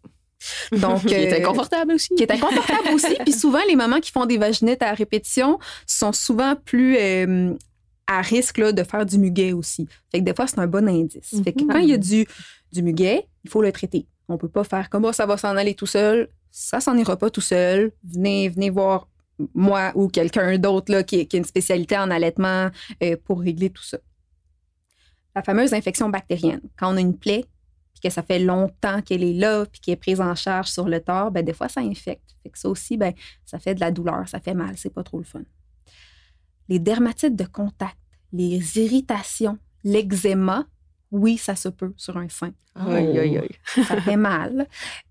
Donc, 0.71 1.01
Qui 1.05 1.15
est 1.15 1.33
euh, 1.33 1.41
inconfortable 1.41 1.93
aussi. 1.93 2.15
qui 2.15 2.23
est 2.23 2.31
inconfortable 2.31 2.89
aussi. 2.93 3.15
Puis 3.25 3.33
souvent, 3.33 3.59
les 3.67 3.75
mamans 3.75 3.99
qui 3.99 4.11
font 4.11 4.25
des 4.25 4.37
vaginites 4.37 4.81
à 4.81 4.93
répétition 4.93 5.59
sont 5.85 6.13
souvent 6.13 6.55
plus 6.55 6.95
euh, 6.97 7.53
à 8.07 8.21
risque 8.21 8.57
là, 8.59 8.71
de 8.71 8.83
faire 8.83 9.05
du 9.05 9.17
muguet 9.17 9.51
aussi. 9.51 9.85
Fait 10.11 10.19
que 10.19 10.23
des 10.23 10.33
fois, 10.33 10.47
c'est 10.47 10.59
un 10.59 10.67
bon 10.67 10.87
indice. 10.87 11.41
Fait 11.43 11.51
que 11.51 11.63
Mhm. 11.63 11.67
quand 11.69 11.79
il 11.79 11.89
y 11.89 11.93
a 11.93 11.97
du, 11.97 12.25
du 12.71 12.81
muguet, 12.83 13.27
il 13.43 13.49
faut 13.49 13.61
le 13.61 13.71
traiter. 13.73 14.05
On 14.29 14.37
peut 14.37 14.47
pas 14.47 14.63
faire 14.63 14.89
comme 14.89 15.03
oh, 15.05 15.11
ça 15.11 15.25
va 15.25 15.35
s'en 15.37 15.57
aller 15.57 15.73
tout 15.73 15.87
seul. 15.87 16.29
Ça 16.51 16.79
s'en 16.79 16.95
ira 16.97 17.17
pas 17.17 17.29
tout 17.29 17.41
seul. 17.41 17.91
Venez, 18.03 18.47
venez 18.47 18.69
voir 18.69 19.07
moi 19.53 19.91
ou 19.95 20.07
quelqu'un 20.07 20.57
d'autre 20.57 21.01
qui, 21.01 21.27
qui 21.27 21.35
a 21.35 21.39
une 21.39 21.45
spécialité 21.45 21.97
en 21.97 22.11
allaitement 22.11 22.69
euh, 23.03 23.15
pour 23.23 23.41
régler 23.41 23.69
tout 23.69 23.83
ça. 23.83 23.97
La 25.35 25.43
fameuse 25.43 25.73
infection 25.73 26.09
bactérienne. 26.09 26.61
Quand 26.77 26.93
on 26.93 26.97
a 26.97 27.01
une 27.01 27.17
plaie, 27.17 27.45
puis 27.93 28.09
que 28.09 28.13
ça 28.13 28.23
fait 28.23 28.39
longtemps 28.39 29.01
qu'elle 29.01 29.23
est 29.23 29.33
là, 29.33 29.65
puis 29.65 29.81
qu'elle 29.81 29.93
est 29.93 29.97
prise 29.97 30.21
en 30.21 30.35
charge 30.35 30.67
sur 30.67 30.87
le 30.87 31.01
tort, 31.01 31.31
ben 31.31 31.43
des 31.43 31.53
fois, 31.53 31.69
ça 31.69 31.81
infecte. 31.81 32.35
Fait 32.43 32.49
que 32.49 32.57
ça 32.57 32.69
aussi, 32.69 32.97
ben, 32.97 33.13
ça 33.45 33.59
fait 33.59 33.75
de 33.75 33.79
la 33.79 33.91
douleur, 33.91 34.27
ça 34.27 34.39
fait 34.39 34.53
mal, 34.53 34.77
c'est 34.77 34.93
pas 34.93 35.03
trop 35.03 35.17
le 35.17 35.23
fun. 35.23 35.41
Les 36.67 36.79
dermatites 36.79 37.35
de 37.35 37.45
contact, 37.45 37.97
les 38.31 38.77
irritations, 38.79 39.57
l'eczéma, 39.83 40.65
oui, 41.11 41.37
ça 41.37 41.55
se 41.55 41.69
peut 41.69 41.93
sur 41.97 42.17
un 42.17 42.29
sein. 42.29 42.51
Aïe, 42.75 43.17
aïe, 43.19 43.37
aïe. 43.39 43.83
Ça 43.85 43.99
fait 43.99 44.15
mal. 44.15 44.67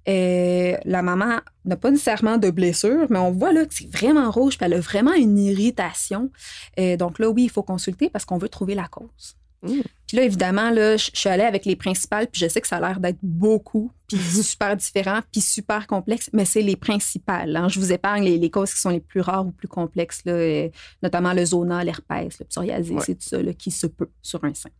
Euh, 0.09 0.77
la 0.85 1.03
maman 1.03 1.41
n'a 1.65 1.77
pas 1.77 1.91
nécessairement 1.91 2.39
de 2.39 2.51
blessure, 2.51 3.07
mais 3.11 3.19
on 3.19 3.31
voit 3.33 3.53
là 3.53 3.67
que 3.67 3.75
c'est 3.75 3.91
vraiment 3.91 4.31
rouge, 4.31 4.57
puis 4.57 4.65
elle 4.65 4.75
a 4.75 4.81
vraiment 4.81 5.13
une 5.13 5.39
irritation. 5.39 6.31
Euh, 6.79 6.97
donc 6.97 7.19
là, 7.19 7.29
oui, 7.29 7.45
il 7.45 7.51
faut 7.51 7.63
consulter 7.63 8.09
parce 8.11 8.25
qu'on 8.25 8.39
veut 8.39 8.49
trouver 8.49 8.75
la 8.75 8.87
cause. 8.89 9.37
Mm. 9.63 9.81
Puis 10.07 10.17
là, 10.17 10.23
évidemment, 10.23 10.71
là, 10.71 10.97
je 10.97 11.11
suis 11.13 11.29
allée 11.29 11.43
avec 11.43 11.67
les 11.67 11.77
principales, 11.77 12.29
puis 12.29 12.41
je 12.41 12.49
sais 12.49 12.61
que 12.61 12.69
ça 12.69 12.77
a 12.77 12.81
l'air 12.81 13.01
d'être 13.01 13.19
beaucoup, 13.23 13.91
puis 14.07 14.17
super 14.43 14.77
différent, 14.77 15.19
puis 15.31 15.41
super 15.43 15.87
complexe, 15.87 16.31
mais 16.33 16.45
c'est 16.47 16.63
les 16.63 16.77
principales. 16.77 17.55
hein. 17.57 17.69
Je 17.69 17.81
vous 17.81 17.93
épargne 17.93 18.23
les, 18.25 18.39
les 18.39 18.51
causes 18.51 18.73
qui 18.73 18.81
sont 18.81 18.91
les 18.91 19.01
plus 19.01 19.21
rares 19.21 19.47
ou 19.47 19.51
plus 19.51 19.69
complexes, 19.69 20.23
là, 20.25 20.33
euh, 20.33 20.69
notamment 21.03 21.33
le 21.35 21.45
zona, 21.45 21.83
l'herpès, 21.85 22.39
le 22.39 22.47
psoriasis, 22.47 22.93
Ouais. 22.93 23.03
c'est 23.05 23.15
tout 23.17 23.29
ça 23.29 23.43
là, 23.43 23.53
qui 23.53 23.71
se 23.73 23.89
peut 23.89 24.09
sur 24.23 24.43
un 24.45 24.55
sein. 24.55 24.71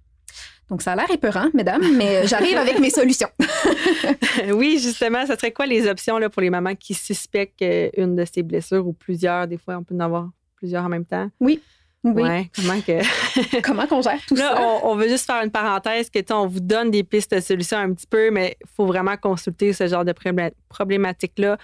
Donc, 0.71 0.83
ça 0.83 0.93
a 0.93 0.97
l'air 0.97 1.11
épeurant, 1.11 1.49
mesdames, 1.55 1.83
mais 1.97 2.27
j'arrive 2.27 2.57
avec 2.59 2.79
mes 2.79 2.91
solutions. 2.91 3.29
oui, 4.53 4.79
justement, 4.83 5.25
ça 5.27 5.37
serait 5.37 5.53
quoi 5.53 5.67
les 5.67 5.89
options 5.89 6.19
là, 6.19 6.29
pour 6.29 6.43
les 6.43 6.51
mamans 6.51 6.75
qui 6.75 6.95
suspectent 6.95 7.65
une 7.97 8.17
de 8.17 8.25
ces 8.25 8.43
blessures 8.43 8.87
ou 8.87 8.93
plusieurs? 8.93 9.47
Des 9.47 9.59
fois, 9.59 9.77
on 9.79 9.83
peut 9.83 9.95
en 9.95 10.01
avoir 10.01 10.29
plusieurs 10.57 10.85
en 10.85 10.89
même 10.89 11.05
temps. 11.07 11.29
Oui. 11.41 11.61
Ouais, 12.05 12.49
comment 12.55 12.81
que. 12.81 13.61
Comment 13.63 13.87
qu'on 13.87 14.01
gère 14.01 14.21
tout 14.27 14.37
Là, 14.37 14.55
ça? 14.55 14.63
on, 14.63 14.91
on 14.93 14.95
veut 14.97 15.09
juste 15.09 15.27
faire 15.27 15.43
une 15.43 15.51
parenthèse 15.51 16.09
que 16.09 16.21
on 16.33 16.47
vous 16.47 16.61
donne 16.61 16.91
des 16.93 17.03
pistes 17.03 17.35
de 17.35 17.41
solutions 17.41 17.77
un 17.77 17.93
petit 17.93 18.07
peu, 18.07 18.31
mais 18.31 18.57
il 18.61 18.67
faut 18.77 18.87
vraiment 18.87 19.17
consulter 19.17 19.73
ce 19.73 19.87
genre 19.89 20.05
de 20.05 20.13
problé- 20.13 20.53
problématique-là. 20.69 21.59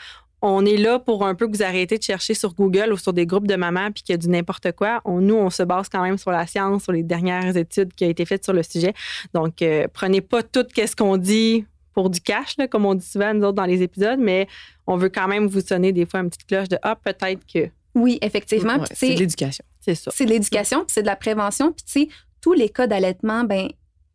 On 0.47 0.67
est 0.67 0.77
là 0.77 0.99
pour 0.99 1.27
un 1.27 1.35
peu 1.35 1.49
que 1.49 1.57
vous 1.57 1.63
arrêtez 1.63 1.97
de 1.97 2.03
chercher 2.03 2.35
sur 2.35 2.53
Google 2.53 2.93
ou 2.93 2.99
sur 2.99 3.15
des 3.15 3.25
groupes 3.25 3.47
de 3.47 3.57
mamans 3.57 3.91
puis 3.91 4.03
qu'il 4.03 4.13
y 4.13 4.15
a 4.15 4.19
du 4.19 4.29
n'importe 4.29 4.73
quoi. 4.73 5.01
On, 5.07 5.23
nous, 5.23 5.37
on 5.37 5.49
se 5.49 5.63
base 5.63 5.89
quand 5.89 6.03
même 6.03 6.19
sur 6.19 6.33
la 6.33 6.47
science, 6.47 6.83
sur 6.83 6.93
les 6.93 7.03
dernières 7.03 7.57
études 7.57 7.95
qui 7.95 8.05
ont 8.05 8.11
été 8.11 8.27
faites 8.27 8.45
sur 8.45 8.53
le 8.53 8.63
sujet. 8.63 8.93
Donc, 9.33 9.63
euh, 9.63 9.87
prenez 9.91 10.21
pas 10.21 10.43
tout 10.43 10.67
ce 10.77 10.95
qu'on 10.95 11.17
dit 11.17 11.65
pour 11.95 12.11
du 12.11 12.21
cash, 12.21 12.59
là, 12.59 12.69
comme 12.69 12.85
on 12.85 12.95
dit 12.95 13.07
souvent 13.07 13.33
nous 13.33 13.43
autres 13.45 13.55
dans 13.55 13.65
les 13.65 13.81
épisodes, 13.81 14.19
mais 14.21 14.47
on 14.87 14.99
veut 14.99 15.09
quand 15.09 15.29
même 15.29 15.47
vous 15.47 15.63
sonner 15.63 15.93
des 15.93 16.05
fois 16.05 16.21
une 16.21 16.29
petite 16.29 16.47
cloche 16.47 16.69
de 16.69 16.77
Ah, 16.83 16.95
peut-être 16.95 17.41
que 17.47 17.71
Oui, 17.95 18.19
effectivement. 18.21 18.77
Ouais, 18.77 18.87
c'est 18.93 19.15
de 19.15 19.21
l'éducation. 19.21 19.65
c'est 19.81 19.95
ça. 19.95 20.11
c'est 20.15 20.27
de 20.27 20.31
l'éducation, 20.31 20.81
puis 20.81 20.93
c'est 20.93 21.03
de 21.03 21.07
la 21.07 21.17
prévention. 21.17 21.73
Puis, 21.73 21.87
tu 21.87 22.01
sais, 22.01 22.09
tous 22.43 22.53
les 22.53 22.69
cas 22.69 22.87
d'allaitement, 22.87 23.45
ben, 23.45 23.69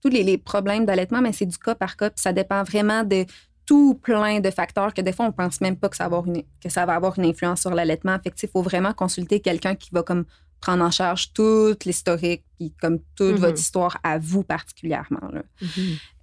tous 0.04 0.10
les, 0.10 0.22
les 0.22 0.38
problèmes 0.38 0.86
d'allaitement, 0.86 1.24
ben, 1.24 1.34
c'est 1.34 1.48
du 1.48 1.58
cas 1.58 1.74
par 1.74 1.98
cas, 1.98 2.12
puis 2.12 2.22
ça 2.22 2.34
dépend 2.34 2.62
vraiment 2.62 3.04
de 3.04 3.26
tout 3.70 3.94
plein 4.02 4.40
de 4.40 4.50
facteurs 4.50 4.96
que 4.96 5.02
des 5.02 5.14
fois, 5.14 5.28
on 5.28 5.32
pense 5.32 5.62
même 5.62 5.76
pas 5.78 5.90
que 5.90 5.96
ça 5.96 6.06
va 6.10 6.18
avoir 6.18 6.26
une, 6.26 6.42
que 6.60 6.70
ça 6.70 6.88
va 6.88 6.96
avoir 6.96 7.20
une 7.20 7.26
influence 7.26 7.62
sur 7.62 7.70
l'allaitement. 7.70 8.18
Fait 8.24 8.32
que, 8.32 8.36
il 8.42 8.50
faut 8.50 8.64
vraiment 8.64 8.94
consulter 8.94 9.42
quelqu'un 9.42 9.76
qui 9.76 9.92
va 9.92 10.02
comme 10.02 10.26
prendre 10.60 10.84
en 10.84 10.90
charge 10.90 11.32
toute 11.34 11.86
l'historique, 11.86 12.44
puis 12.58 12.74
comme 12.82 12.98
toute 13.16 13.34
Mhm. 13.36 13.42
votre 13.46 13.60
histoire 13.60 13.98
à 14.04 14.18
vous 14.18 14.42
particulièrement. 14.44 15.22
là. 15.32 15.44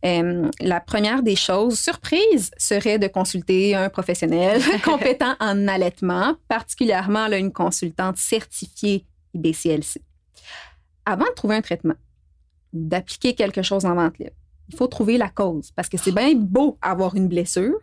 Euh, 0.05 0.51
la 0.61 0.81
première 0.81 1.23
des 1.23 1.37
choses, 1.37 1.79
surprise, 1.79 2.51
serait 2.59 2.99
de 2.99 3.07
consulter 3.07 3.77
un 3.77 3.89
professionnel 3.91 4.61
compétent 4.85 5.37
en 5.39 5.69
allaitement, 5.69 6.35
particulièrement 6.49 7.29
là, 7.29 7.39
une 7.39 7.53
consultante 7.53 8.17
certifiée 8.17 9.07
IBCLC. 9.35 10.03
Avant 11.05 11.27
de 11.27 11.35
trouver 11.35 11.55
un 11.55 11.63
traitement 11.63 11.95
ou 12.73 12.81
d'appliquer 12.89 13.35
quelque 13.37 13.63
chose 13.63 13.85
en 13.87 13.95
vente 13.95 14.19
libre, 14.19 14.33
il 14.69 14.77
faut 14.77 14.87
trouver 14.87 15.17
la 15.19 15.29
cause 15.29 15.71
parce 15.73 15.89
que 15.89 15.97
c'est 15.97 16.13
bien 16.13 16.33
beau 16.35 16.79
avoir 16.83 17.15
une 17.15 17.29
blessure, 17.29 17.79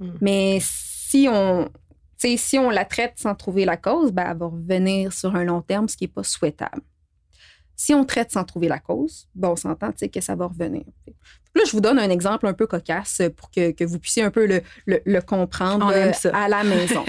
Mm. 0.00 0.10
mais 0.22 0.58
si 0.62 1.28
on, 1.30 1.68
si 2.16 2.58
on 2.58 2.70
la 2.70 2.86
traite 2.86 3.14
sans 3.18 3.34
trouver 3.34 3.66
la 3.66 3.76
cause, 3.76 4.12
ben, 4.12 4.30
elle 4.30 4.38
va 4.38 4.46
revenir 4.46 5.12
sur 5.12 5.36
un 5.36 5.44
long 5.44 5.60
terme, 5.60 5.88
ce 5.88 5.96
qui 5.98 6.04
n'est 6.04 6.08
pas 6.08 6.22
souhaitable. 6.22 6.80
Si 7.76 7.92
on 7.94 8.04
traite 8.06 8.30
sans 8.32 8.44
trouver 8.44 8.68
la 8.68 8.78
cause, 8.78 9.28
ben, 9.34 9.48
on 9.50 9.56
s'entend 9.56 9.90
que 9.92 10.20
ça 10.22 10.34
va 10.36 10.46
revenir. 10.46 10.84
Là, 11.54 11.62
je 11.66 11.72
vous 11.72 11.80
donne 11.82 11.98
un 11.98 12.08
exemple 12.08 12.46
un 12.46 12.54
peu 12.54 12.66
cocasse 12.66 13.20
pour 13.36 13.50
que, 13.50 13.72
que 13.72 13.84
vous 13.84 13.98
puissiez 13.98 14.22
un 14.22 14.30
peu 14.30 14.46
le, 14.46 14.62
le- 14.86 15.02
le 15.04 15.20
comprendre 15.20 15.90
euh, 15.94 16.12
à 16.32 16.48
la 16.48 16.62
maison. 16.64 17.04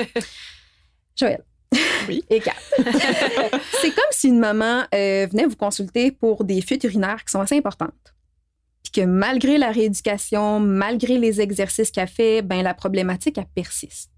Joël. 1.16 1.44
Oui. 2.08 2.24
Et 2.30 2.40
Kat. 2.42 2.52
C'est 2.78 3.92
comme 3.92 4.12
si 4.12 4.28
une 4.28 4.40
maman 4.40 4.84
euh, 4.94 5.28
venait 5.32 5.46
vous 5.46 5.56
consulter 5.56 6.12
pour 6.12 6.44
des 6.44 6.62
fuites 6.62 6.84
urinaires 6.84 7.24
qui 7.24 7.32
sont 7.32 7.40
assez 7.40 7.58
importantes. 7.58 8.14
Que 8.94 9.02
malgré 9.06 9.58
la 9.58 9.72
rééducation, 9.72 10.60
malgré 10.60 11.18
les 11.18 11.40
exercices 11.40 11.92
qu'elle 11.92 12.08
fait, 12.08 12.42
ben 12.42 12.62
la 12.62 12.74
problématique, 12.74 13.38
elle 13.38 13.46
persiste. 13.46 14.12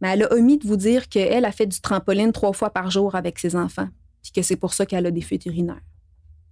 Mais 0.00 0.08
elle 0.10 0.24
a 0.24 0.32
omis 0.32 0.58
de 0.58 0.66
vous 0.66 0.76
dire 0.76 1.08
qu'elle 1.08 1.44
a 1.44 1.52
fait 1.52 1.66
du 1.66 1.80
trampoline 1.80 2.32
trois 2.32 2.52
fois 2.52 2.70
par 2.70 2.90
jour 2.90 3.14
avec 3.14 3.38
ses 3.38 3.56
enfants, 3.56 3.88
puis 4.22 4.32
que 4.32 4.42
c'est 4.42 4.56
pour 4.56 4.74
ça 4.74 4.86
qu'elle 4.86 5.06
a 5.06 5.10
des 5.10 5.22
fuites 5.22 5.46
urinaires. 5.46 5.80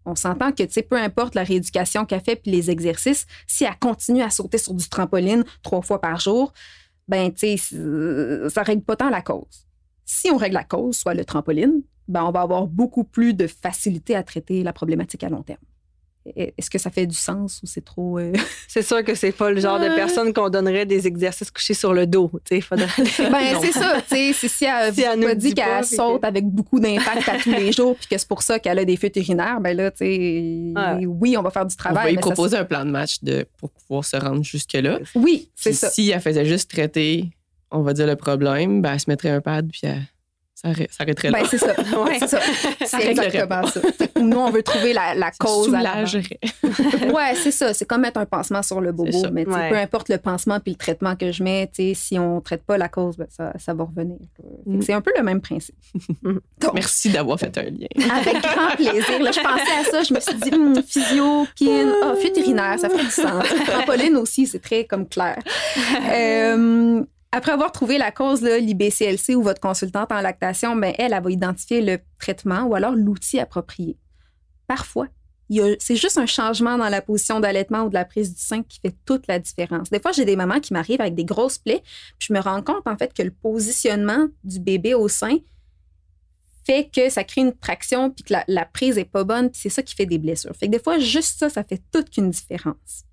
On 0.04 0.14
s'entend 0.14 0.52
que, 0.52 0.62
tu 0.62 0.72
sais, 0.72 0.82
peu 0.82 0.96
importe 0.96 1.34
la 1.34 1.42
rééducation 1.44 2.04
qu'elle 2.06 2.22
fait 2.22 2.36
puis 2.36 2.50
les 2.52 2.70
exercices, 2.70 3.26
si 3.46 3.64
elle 3.64 3.78
continue 3.78 4.22
à 4.22 4.30
sauter 4.30 4.58
sur 4.58 4.72
du 4.72 4.88
trampoline 4.88 5.44
trois 5.62 5.82
fois 5.82 6.00
par 6.00 6.18
jour, 6.20 6.52
ben, 7.08 7.32
tu 7.32 7.40
sais, 7.40 7.56
c'est- 7.56 8.48
ça 8.48 8.62
règle 8.62 8.82
pas 8.82 8.96
tant 8.96 9.10
la 9.10 9.20
cause. 9.22 9.66
Si 10.04 10.30
on 10.30 10.36
règle 10.36 10.54
la 10.54 10.64
cause, 10.64 10.96
soit 10.96 11.14
le 11.14 11.24
trampoline, 11.24 11.82
ben, 12.08 12.24
on 12.24 12.30
va 12.30 12.40
avoir 12.42 12.66
beaucoup 12.66 13.04
plus 13.04 13.34
de 13.34 13.46
facilité 13.46 14.14
à 14.16 14.22
traiter 14.22 14.62
la 14.62 14.72
problématique 14.72 15.22
à 15.24 15.28
long 15.28 15.42
terme. 15.42 15.58
Est-ce 16.34 16.70
que 16.70 16.78
ça 16.78 16.90
fait 16.90 17.06
du 17.06 17.14
sens 17.14 17.60
ou 17.62 17.66
c'est 17.66 17.84
trop. 17.84 18.18
euh, 18.18 18.32
C'est 18.68 18.82
sûr 18.82 19.04
que 19.04 19.14
c'est 19.14 19.32
pas 19.32 19.50
le 19.50 19.60
genre 19.60 19.78
de 19.78 19.84
Ouais. 19.86 19.94
personne 19.94 20.32
qu'on 20.32 20.48
donnerait 20.48 20.84
des 20.86 21.06
exercices 21.06 21.50
couchés 21.50 21.74
sur 21.74 21.94
le 21.94 22.06
dos. 22.06 22.30
Tu 22.44 22.56
sais, 22.56 22.60
faudrait... 22.60 22.86
Ben, 23.30 23.60
c'est 23.60 23.72
ça, 23.72 24.00
tu 24.08 24.16
sais. 24.16 24.32
c'est 24.32 24.48
Si 24.48 24.64
elle 24.64 24.92
Si 24.94 25.02
elle 25.02 25.20
nous 25.20 25.28
dit 25.34 25.48
dit 25.50 25.54
pas, 25.54 25.62
qu'elle 25.76 25.84
saute 25.84 26.22
que- 26.22 26.26
avec 26.26 26.44
beaucoup 26.46 26.80
d'impact 26.80 27.28
à 27.28 27.38
tous 27.38 27.50
les 27.52 27.70
jours, 27.72 27.94
puis 27.96 28.08
que 28.08 28.18
c'est 28.18 28.26
pour 28.28 28.42
ça 28.42 28.58
qu'elle 28.58 28.78
a 28.78 28.84
des 28.84 28.96
fuites 28.96 29.16
urinaires, 29.16 29.60
ben 29.60 29.76
là, 29.76 29.90
tu 29.90 29.98
sais, 29.98 30.72
Ouais. 30.74 31.06
oui, 31.06 31.36
on 31.36 31.42
va 31.42 31.50
faire 31.50 31.66
du 31.66 31.74
On 31.74 31.76
travail. 31.78 32.02
va 32.04 32.10
lui 32.10 32.16
mais 32.16 32.22
ça- 32.22 32.26
proposer 32.30 32.56
un 32.56 32.64
plan 32.64 32.84
de 32.84 32.90
match 32.90 33.22
de, 33.22 33.46
pour 33.58 33.70
pouvoir 33.70 34.04
se 34.04 34.16
rendre 34.16 34.42
jusque-là. 34.42 34.98
Oui, 35.14 35.50
c'est 35.54 35.70
Puis 35.70 35.76
ça. 35.78 35.90
si 35.90 36.10
elle 36.10 36.20
faisait 36.20 36.44
juste 36.46 36.70
traiter, 36.70 37.30
on 37.70 37.82
va 37.82 37.92
dire 37.92 38.06
le 38.06 38.16
problème, 38.16 38.82
ben, 38.82 38.94
elle 38.94 39.00
se 39.00 39.08
mettrait 39.08 39.30
un 39.30 39.40
pad 39.40 39.68
puis 39.70 39.80
elle 39.84 40.02
là. 40.64 40.70
Ben, 41.30 41.44
c'est 41.48 41.58
ça. 41.58 41.74
Ouais. 42.04 42.18
C'est 42.18 42.28
ça. 42.28 42.40
C'est 42.84 42.96
réglerait 42.96 43.26
exactement 43.26 43.66
ça. 43.66 43.80
Fait 43.80 44.18
Nous, 44.20 44.36
on 44.38 44.50
veut 44.50 44.62
trouver 44.62 44.92
la, 44.92 45.14
la 45.14 45.26
Ça 45.26 45.32
cause. 45.38 45.66
soulagerait. 45.66 46.40
Ouais, 47.14 47.34
c'est 47.34 47.50
ça. 47.50 47.72
C'est 47.74 47.84
comme 47.84 48.00
mettre 48.02 48.18
un 48.18 48.26
pansement 48.26 48.62
sur 48.62 48.80
le 48.80 48.92
bobo. 48.92 49.10
C'est 49.12 49.20
ça. 49.20 49.30
Mais 49.30 49.46
Ouais. 49.46 49.68
peu 49.70 49.76
importe 49.76 50.08
le 50.08 50.18
pansement 50.18 50.58
puis 50.60 50.72
le 50.72 50.78
traitement 50.78 51.14
que 51.16 51.30
je 51.32 51.42
mets, 51.42 51.66
tu 51.72 51.88
sais, 51.88 51.94
si 51.94 52.18
on 52.18 52.36
ne 52.36 52.40
traite 52.40 52.62
pas 52.64 52.76
la 52.78 52.88
cause, 52.88 53.16
ben, 53.16 53.26
ça, 53.30 53.52
ça 53.58 53.74
va 53.74 53.84
revenir. 53.84 54.16
Fait 54.36 54.42
Mm. 54.66 54.82
C'est 54.82 54.92
un 54.94 55.00
peu 55.00 55.12
le 55.16 55.22
même 55.22 55.40
principe. 55.40 55.76
Donc, 56.60 56.74
Merci 56.74 57.10
d'avoir 57.10 57.38
fait 57.38 57.56
un 57.58 57.62
lien. 57.62 57.86
avec 58.16 58.42
grand 58.42 58.74
plaisir. 58.74 59.22
Là, 59.22 59.30
je 59.30 59.40
pensais 59.40 59.80
à 59.80 59.84
ça, 59.90 60.02
je 60.02 60.12
me 60.14 60.20
suis 60.20 60.34
dit, 60.34 60.50
Hum, 60.54 60.82
physio, 60.82 61.46
kin, 61.54 61.92
ah, 62.02 62.14
fuite 62.20 62.36
urinaire, 62.38 62.78
ça 62.78 62.88
ferait 62.88 63.04
du 63.04 63.10
sens. 63.10 63.44
Trampoline 63.66 64.16
aussi, 64.16 64.46
c'est 64.46 64.58
très 64.58 64.84
comme 64.84 65.06
clair. 65.08 65.38
Euh, 66.12 67.02
après 67.36 67.52
avoir 67.52 67.70
trouvé 67.70 67.98
la 67.98 68.10
cause, 68.10 68.40
l'IBCLC 68.42 69.34
ou 69.34 69.42
votre 69.42 69.60
consultante 69.60 70.10
en 70.10 70.22
lactation, 70.22 70.74
ben, 70.74 70.94
elle, 70.96 71.12
elle 71.12 71.22
va 71.22 71.30
identifier 71.30 71.82
le 71.82 71.98
traitement 72.18 72.62
ou 72.62 72.74
alors 72.74 72.92
l'outil 72.92 73.38
approprié. 73.38 73.98
Parfois, 74.66 75.08
c'est 75.78 75.96
juste 75.96 76.18
un 76.18 76.26
changement 76.26 76.78
dans 76.78 76.88
la 76.88 77.02
position 77.02 77.38
d'allaitement 77.38 77.82
ou 77.82 77.88
de 77.88 77.94
la 77.94 78.06
prise 78.06 78.34
du 78.34 78.40
sein 78.40 78.62
qui 78.62 78.80
fait 78.80 78.94
toute 79.04 79.26
la 79.28 79.38
différence. 79.38 79.90
Des 79.90 80.00
fois, 80.00 80.12
j'ai 80.12 80.24
des 80.24 80.34
mamans 80.34 80.60
qui 80.60 80.72
m'arrivent 80.72 81.00
avec 81.00 81.14
des 81.14 81.26
grosses 81.26 81.58
plaies, 81.58 81.82
puis 82.18 82.28
je 82.28 82.32
me 82.32 82.40
rends 82.40 82.62
compte 82.62 82.86
en 82.86 82.96
fait 82.96 83.12
que 83.12 83.22
le 83.22 83.30
positionnement 83.30 84.28
du 84.42 84.58
bébé 84.58 84.94
au 84.94 85.06
sein 85.06 85.36
fait 86.64 86.90
que 86.92 87.10
ça 87.10 87.22
crée 87.22 87.42
une 87.42 87.56
traction 87.56 88.10
puis 88.10 88.24
que 88.24 88.34
la, 88.48 88.64
prise 88.64 88.98
est 88.98 89.04
pas 89.04 89.22
bonne, 89.22 89.50
puis 89.50 89.60
c'est 89.60 89.68
ça 89.68 89.82
qui 89.82 89.94
fait 89.94 90.06
des 90.06 90.18
blessures. 90.18 90.56
Fait 90.56 90.66
que 90.66 90.72
des 90.72 90.82
fois, 90.82 90.98
juste 90.98 91.38
ça, 91.38 91.48
ça 91.48 91.62
fait 91.62 91.80
toute 91.92 92.10
qu'une 92.10 92.30
différence. 92.30 93.04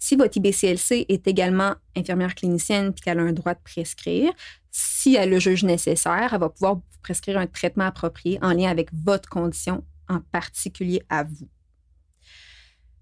Si 0.00 0.16
votre 0.16 0.38
IBCLC 0.38 1.04
est 1.10 1.28
également 1.28 1.74
infirmière 1.94 2.34
clinicienne 2.34 2.92
puis 2.92 3.02
qu'elle 3.02 3.20
a 3.20 3.22
un 3.22 3.32
droit 3.32 3.54
de 3.54 3.60
prescrire, 3.62 4.32
si 4.70 5.14
elle 5.14 5.28
le 5.28 5.38
juge 5.38 5.62
nécessaire, 5.62 6.30
elle 6.32 6.40
va 6.40 6.48
pouvoir 6.48 6.76
vous 6.76 6.82
prescrire 7.02 7.36
un 7.36 7.46
traitement 7.46 7.84
approprié 7.84 8.38
en 8.42 8.52
lien 8.52 8.70
avec 8.70 8.88
votre 8.94 9.28
condition, 9.28 9.84
en 10.08 10.20
particulier 10.32 11.02
à 11.10 11.24
vous. 11.24 11.48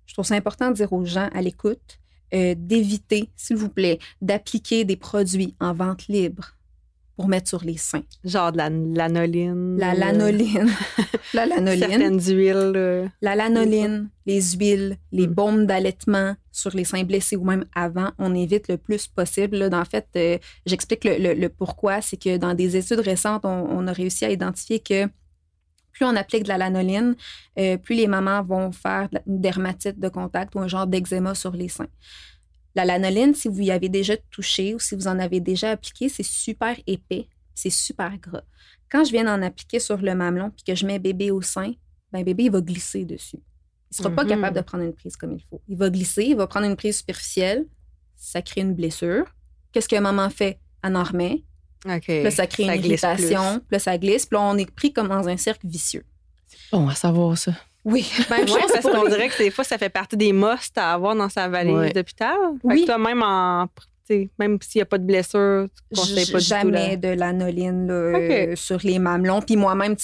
Je 0.07 0.12
trouve 0.12 0.26
ça 0.26 0.35
important 0.35 0.71
de 0.71 0.75
dire 0.75 0.93
aux 0.93 1.05
gens 1.05 1.31
à 1.33 1.40
l'écoute 1.40 2.00
euh, 2.35 2.55
d'éviter, 2.59 3.31
s'il 3.37 3.57
vous 3.57 3.69
plaît, 3.69 4.00
d'appliquer 4.21 4.85
des 4.85 4.97
produits 4.97 5.55
en 5.61 5.73
vente 5.73 6.09
libre 6.09 6.57
pour 7.18 7.26
mettre 7.26 7.48
sur 7.48 7.64
les 7.64 7.76
seins. 7.76 8.04
Genre 8.22 8.52
de 8.52 8.58
la 8.58 8.70
lanoline. 8.70 9.76
La 9.76 9.90
euh, 9.90 9.94
lanoline, 9.94 10.70
la 11.34 11.46
lanoline, 11.46 11.80
Certaines 11.90 12.20
huiles. 12.20 12.72
euh, 12.76 13.08
la 13.20 13.34
lanoline, 13.34 14.08
les 14.25 14.40
huiles, 14.52 14.96
les 15.10 15.26
Mm. 15.26 15.34
baumes 15.34 15.66
d'allaitement 15.66 16.37
sur 16.52 16.70
les 16.76 16.84
seins 16.84 17.02
blessés 17.02 17.34
ou 17.34 17.42
même 17.44 17.64
avant, 17.75 18.10
on 18.20 18.37
évite 18.37 18.68
le 18.68 18.76
plus 18.76 19.08
possible. 19.08 19.56
Là, 19.56 19.68
en 19.80 19.84
fait, 19.84 20.06
euh, 20.14 20.38
j'explique 20.64 21.02
le, 21.04 21.18
le- 21.18 21.34
le 21.34 21.48
pourquoi. 21.48 22.00
C'est 22.00 22.16
que 22.22 22.37
dans 22.37 22.54
des 22.54 22.76
études 22.76 23.00
récentes, 23.00 23.44
on, 23.44 23.66
on 23.68 23.88
a 23.88 23.92
réussi 23.92 24.25
à 24.25 24.30
identifier 24.30 24.78
que 24.78 25.06
plus 25.92 26.04
on 26.04 26.14
applique 26.14 26.44
de 26.44 26.48
la 26.50 26.58
lanoline, 26.58 27.16
euh, 27.58 27.76
plus 27.78 27.96
les 27.96 28.06
mamans 28.06 28.44
vont 28.44 28.70
faire 28.70 29.08
une 29.26 29.40
dermatite 29.40 29.98
de 29.98 30.08
contact 30.08 30.54
ou 30.54 30.60
un 30.60 30.68
genre 30.68 30.87
d'eczéma 30.87 31.34
sur 31.34 31.50
les 31.50 31.66
seins. 31.68 31.88
La 32.78 32.85
lanoline, 32.85 33.35
si 33.35 33.49
vous 33.49 33.61
y 33.61 33.73
avez 33.73 33.88
déjà 33.88 34.16
touché 34.30 34.73
ou 34.73 34.78
si 34.78 34.94
vous 34.94 35.08
en 35.08 35.18
avez 35.18 35.40
déjà 35.40 35.73
appliqué, 35.73 36.08
c'est 36.08 36.23
super 36.23 36.76
épais, 36.87 37.26
c'est 37.52 37.70
super 37.70 38.16
gras. 38.18 38.42
Quand 38.88 39.02
je 39.04 39.11
viens 39.11 39.25
d'en 39.25 39.42
appliquer 39.42 39.80
sur 39.80 39.97
le 39.97 40.14
mamelon 40.14 40.50
puis 40.50 40.62
que 40.64 40.76
je 40.76 40.87
mets 40.87 41.00
bébé 41.00 41.32
au 41.32 41.42
sein, 41.42 41.73
ben 42.12 42.23
bébé 42.23 42.44
il 42.44 42.52
va 42.52 42.61
glisser 42.61 43.04
dessus. 43.04 43.40
Il 43.90 43.97
sera 43.97 44.11
pas 44.11 44.23
Mhm. 44.23 44.28
capable 44.30 44.56
de 44.56 44.61
prendre 44.62 44.85
une 44.85 44.92
prise 44.92 45.16
comme 45.16 45.32
il 45.32 45.42
faut. 45.42 45.61
Il 45.68 45.76
va 45.76 45.90
glisser, 45.90 46.23
il 46.25 46.37
va 46.37 46.47
prendre 46.47 46.66
une 46.66 46.76
prise 46.76 46.99
superficielle, 46.99 47.66
ça 48.16 48.42
crée 48.42 48.61
une 48.61 48.75
blessure. 48.75 49.25
Qu'est-ce 49.73 49.88
que 49.88 49.97
maman 49.99 50.30
fait? 50.30 50.61
Elle 50.85 50.94
en 50.94 51.02
remet. 51.02 51.42
OK. 51.85 52.00
Puis 52.04 52.23
Là, 52.23 52.30
ça 52.30 52.47
crée 52.47 52.62
une 52.62 52.75
irritation. 52.85 53.42
plus. 53.54 53.61
Puis 53.61 53.66
Là, 53.73 53.78
ça 53.80 53.99
glisse. 53.99 54.25
Puis 54.26 54.37
là, 54.37 54.42
on 54.42 54.56
est 54.56 54.70
pris 54.70 54.92
comme 54.92 55.08
dans 55.08 55.26
un 55.28 55.37
cercle 55.37 55.66
vicieux. 55.66 56.04
Bon, 56.70 56.88
à 56.88 56.94
savoir 56.94 57.37
ça. 57.37 57.52
Oui. 57.85 58.06
Même 58.30 58.40
Oui, 58.44 58.49
chose 58.49 58.70
parce 58.73 58.85
qu'on 58.85 59.04
les- 59.04 59.11
dirait 59.11 59.28
que 59.28 59.38
des 59.38 59.50
fois, 59.50 59.64
ça 59.64 59.78
fait 59.78 59.88
partie 59.88 60.16
des 60.16 60.32
musts 60.32 60.76
à 60.76 60.92
avoir 60.92 61.14
dans 61.16 61.28
sa 61.28 61.49
valise 61.49 61.73
Ouais. 61.75 61.92
d'hôpital. 61.92 62.37
Oui. 62.64 62.87
même 62.99 63.23
en. 63.23 63.66
Même 64.38 64.56
s'il 64.62 64.78
n'y 64.78 64.82
a 64.82 64.87
pas 64.87 64.97
de 64.97 65.04
blessure, 65.04 65.66
tu 65.92 66.00
conseilles 66.00 66.25
J- 66.25 66.32
pas 66.32 66.38
du 66.38 66.44
jamais 66.47 66.97
de 66.97 67.08
l'anoline 67.08 67.87
là, 67.88 67.92
euh, 67.94 68.56
sur 68.56 68.78
les 68.82 68.99
mamelons. 68.99 69.42
Puis 69.42 69.54
moi-même, 69.56 69.97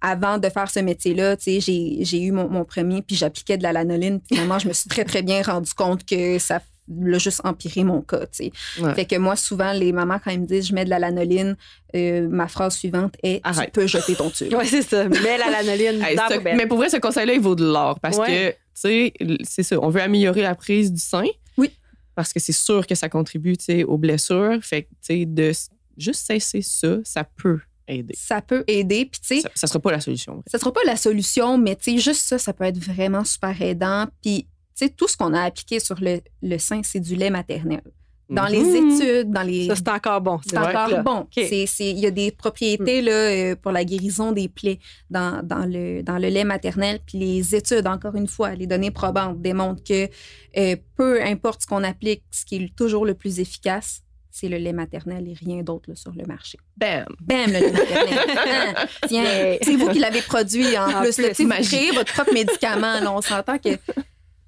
avant 0.00 0.38
de 0.38 0.48
faire 0.48 0.68
ce 0.68 0.80
métier-là, 0.80 1.36
j'ai 1.38 1.60
j'ai 1.60 2.20
eu 2.22 2.32
mon, 2.32 2.48
mon 2.48 2.64
premier, 2.64 3.02
puis 3.02 3.14
j'appliquais 3.14 3.56
de 3.56 3.62
la 3.62 3.72
lanoline. 3.72 4.18
Puis 4.18 4.34
Finalement, 4.34 4.58
je 4.58 4.66
me 4.66 4.72
suis 4.72 4.88
très, 4.88 5.04
très 5.04 5.22
bien 5.22 5.42
rendu 5.42 5.72
compte 5.74 6.04
que 6.04 6.40
ça 6.40 6.58
l'a 6.88 7.18
juste 7.18 7.40
empiré 7.44 7.84
mon 7.84 8.00
cas, 8.02 8.26
tu. 8.26 8.50
Ouais. 8.80 8.94
Fait 8.94 9.04
que 9.06 9.16
moi, 9.16 9.36
souvent, 9.36 9.72
les 9.72 9.92
mamans, 9.92 10.18
quand 10.22 10.30
ils 10.30 10.40
me 10.40 10.46
disent 10.46 10.66
«je 10.68 10.74
mets 10.74 10.84
de 10.84 10.90
la 10.90 10.98
lanoline 10.98 11.56
euh, 11.94 12.28
ma 12.28 12.48
phrase 12.48 12.74
suivante 12.76 13.14
est 13.22 13.42
«tu 13.44 13.48
Arrête. 13.48 13.72
peux 13.72 13.86
jeter 13.86 14.14
ton 14.14 14.30
tube 14.30 14.52
Oui, 14.58 14.66
c'est 14.66 14.82
ça. 14.82 15.08
Mets 15.08 15.38
la 15.38 15.50
lanoline 15.62 16.02
Hey, 16.02 16.16
dans 16.16 16.24
la 16.24 16.28
ce- 16.30 16.34
poubelle. 16.38 16.56
mais 16.56 16.66
pour 16.66 16.78
vrai, 16.78 16.88
ce 16.90 16.96
conseil-là, 16.96 17.34
il 17.34 17.40
vaut 17.40 17.54
de 17.54 17.64
l'or 17.64 18.00
parce 18.00 18.18
Ouais. 18.18 18.26
que, 18.26 18.50
tu 18.50 18.56
sais, 18.74 19.12
c'est 19.44 19.62
ça. 19.62 19.76
On 19.80 19.88
veut 19.90 20.00
améliorer 20.02 20.42
la 20.42 20.54
prise 20.54 20.92
du 20.92 21.00
sein. 21.00 21.24
Oui. 21.56 21.70
Parce 22.14 22.32
que 22.32 22.40
c'est 22.40 22.52
sûr 22.52 22.86
que 22.86 22.94
ça 22.94 23.08
contribue, 23.08 23.56
tu 23.56 23.64
sais, 23.64 23.84
aux 23.84 23.96
blessures. 23.98 24.58
Fait 24.62 24.82
que, 24.82 24.88
tu 24.88 24.96
sais, 25.20 25.24
de 25.26 25.52
juste 25.96 26.26
cesser 26.26 26.62
ça, 26.62 26.96
ça 27.04 27.24
peut 27.24 27.60
aider. 27.88 28.14
Ça 28.16 28.40
peut 28.40 28.64
aider. 28.66 29.04
Puis, 29.06 29.20
tu 29.20 29.36
sais, 29.36 29.40
Ça, 29.42 29.48
ça 29.54 29.66
sera 29.66 29.78
pas 29.80 29.90
la 29.92 30.00
solution. 30.00 30.42
ça 30.46 30.58
sera 30.58 30.72
pas 30.72 30.80
la 30.86 30.96
solution, 30.96 31.58
mais 31.58 31.76
tu 31.76 31.92
sais, 31.92 31.98
juste 31.98 32.22
ça, 32.26 32.38
ça 32.38 32.52
peut 32.52 32.64
être 32.64 32.78
vraiment 32.78 33.24
super 33.24 33.60
aidant. 33.62 34.06
Puis, 34.22 34.44
tu 34.44 34.48
sais, 34.74 34.88
tout 34.90 35.08
ce 35.08 35.16
qu'on 35.16 35.32
a 35.34 35.42
appliqué 35.42 35.80
sur 35.80 35.98
le, 36.00 36.20
le 36.42 36.58
sein, 36.58 36.80
c'est 36.82 37.00
du 37.00 37.14
lait 37.16 37.30
maternel. 37.30 37.82
Dans 38.30 38.46
les 38.46 38.62
Mhm. 38.62 38.92
études, 38.92 39.30
dans 39.30 39.42
les... 39.42 39.66
Ça, 39.68 39.76
c'est 39.76 39.88
encore 39.90 40.22
bon. 40.22 40.40
C'est 40.48 40.56
encore 40.56 40.88
Là. 40.88 41.02
bon. 41.02 41.26
C'est- 41.32 41.66
c'est- 41.66 41.90
Il 41.90 41.98
y 41.98 42.06
a 42.06 42.10
des 42.10 42.30
propriétés 42.30 43.02
là, 43.02 43.12
euh, 43.12 43.56
pour 43.56 43.72
la 43.72 43.84
guérison 43.84 44.32
des 44.32 44.48
plaies 44.48 44.78
dans, 45.10 45.42
dans 45.46 45.66
le, 45.66 46.02
dans 46.02 46.16
le 46.16 46.28
lait 46.28 46.44
maternel. 46.44 47.00
Puis 47.06 47.18
les 47.18 47.54
études, 47.54 47.86
encore 47.86 48.14
une 48.16 48.28
fois, 48.28 48.54
les 48.54 48.66
données 48.66 48.90
probantes 48.90 49.42
démontrent 49.42 49.84
que 49.84 50.08
euh, 50.56 50.76
peu 50.96 51.22
importe 51.22 51.62
ce 51.62 51.66
qu'on 51.66 51.84
applique, 51.84 52.22
ce 52.30 52.46
qui 52.46 52.56
est 52.56 52.74
toujours 52.74 53.04
le 53.04 53.12
plus 53.12 53.38
efficace, 53.38 54.00
c'est 54.30 54.48
le 54.48 54.56
lait 54.56 54.72
maternel 54.72 55.28
et 55.28 55.34
rien 55.34 55.62
d'autre 55.62 55.92
sur 55.94 56.12
le 56.12 56.24
marché. 56.24 56.56
Bam! 56.78 57.04
Bam, 57.20 57.48
le 57.52 57.58
lait 57.58 57.70
maternel. 57.72 58.18
Hein? 58.48 58.86
Tiens, 59.08 59.24
c'est 59.62 59.76
vous 59.76 59.90
qui 59.90 59.98
l'avez 59.98 60.22
produit 60.22 60.78
en, 60.78 60.88
En 60.90 61.02
plus. 61.02 61.16
plus, 61.16 61.34
sais, 61.34 61.44
vous 61.44 61.50
créez 61.50 61.90
votre 61.90 62.10
propre 62.14 62.32
médicament. 62.32 63.00
là. 63.00 63.12
on 63.12 63.20
s'entend 63.20 63.58
que 63.58 63.76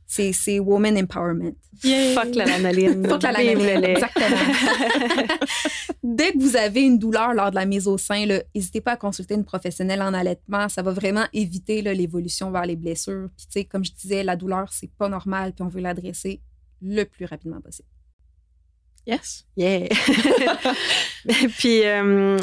c'est 0.06 0.32
c'est 0.32 0.58
woman 0.58 0.96
empowerment. 0.98 1.54
Fuck 1.80 2.34
la 2.34 2.44
que 2.44 2.62
la. 3.80 3.90
Exactement. 3.90 4.36
Dès 6.02 6.32
que 6.32 6.38
vous 6.38 6.56
avez 6.56 6.82
une 6.82 6.98
douleur 6.98 7.34
lors 7.34 7.50
de 7.50 7.56
la 7.56 7.66
mise 7.66 7.88
au 7.88 7.98
sein, 7.98 8.26
là, 8.26 8.42
n'hésitez 8.54 8.80
pas 8.80 8.92
à 8.92 8.96
consulter 8.96 9.34
une 9.34 9.44
professionnelle 9.44 10.02
en 10.02 10.14
allaitement. 10.14 10.68
Ça 10.68 10.82
va 10.82 10.92
vraiment 10.92 11.24
éviter 11.32 11.82
là, 11.82 11.94
l'évolution 11.94 12.50
vers 12.50 12.66
les 12.66 12.76
blessures. 12.76 13.28
Puis, 13.36 13.46
tu 13.46 13.52
sais, 13.52 13.64
comme 13.64 13.84
je 13.84 13.92
disais, 13.92 14.22
la 14.22 14.36
douleur, 14.36 14.72
c'est 14.72 14.90
pas 14.96 15.08
normal, 15.08 15.52
puis 15.52 15.62
on 15.64 15.68
veut 15.68 15.80
l'adresser 15.80 16.40
le 16.80 17.04
plus 17.04 17.24
rapidement 17.24 17.60
possible. 17.60 17.88
Yes. 19.06 19.46
Yeah. 19.56 19.88
Puis, 21.58 21.84
euh, 21.84 22.38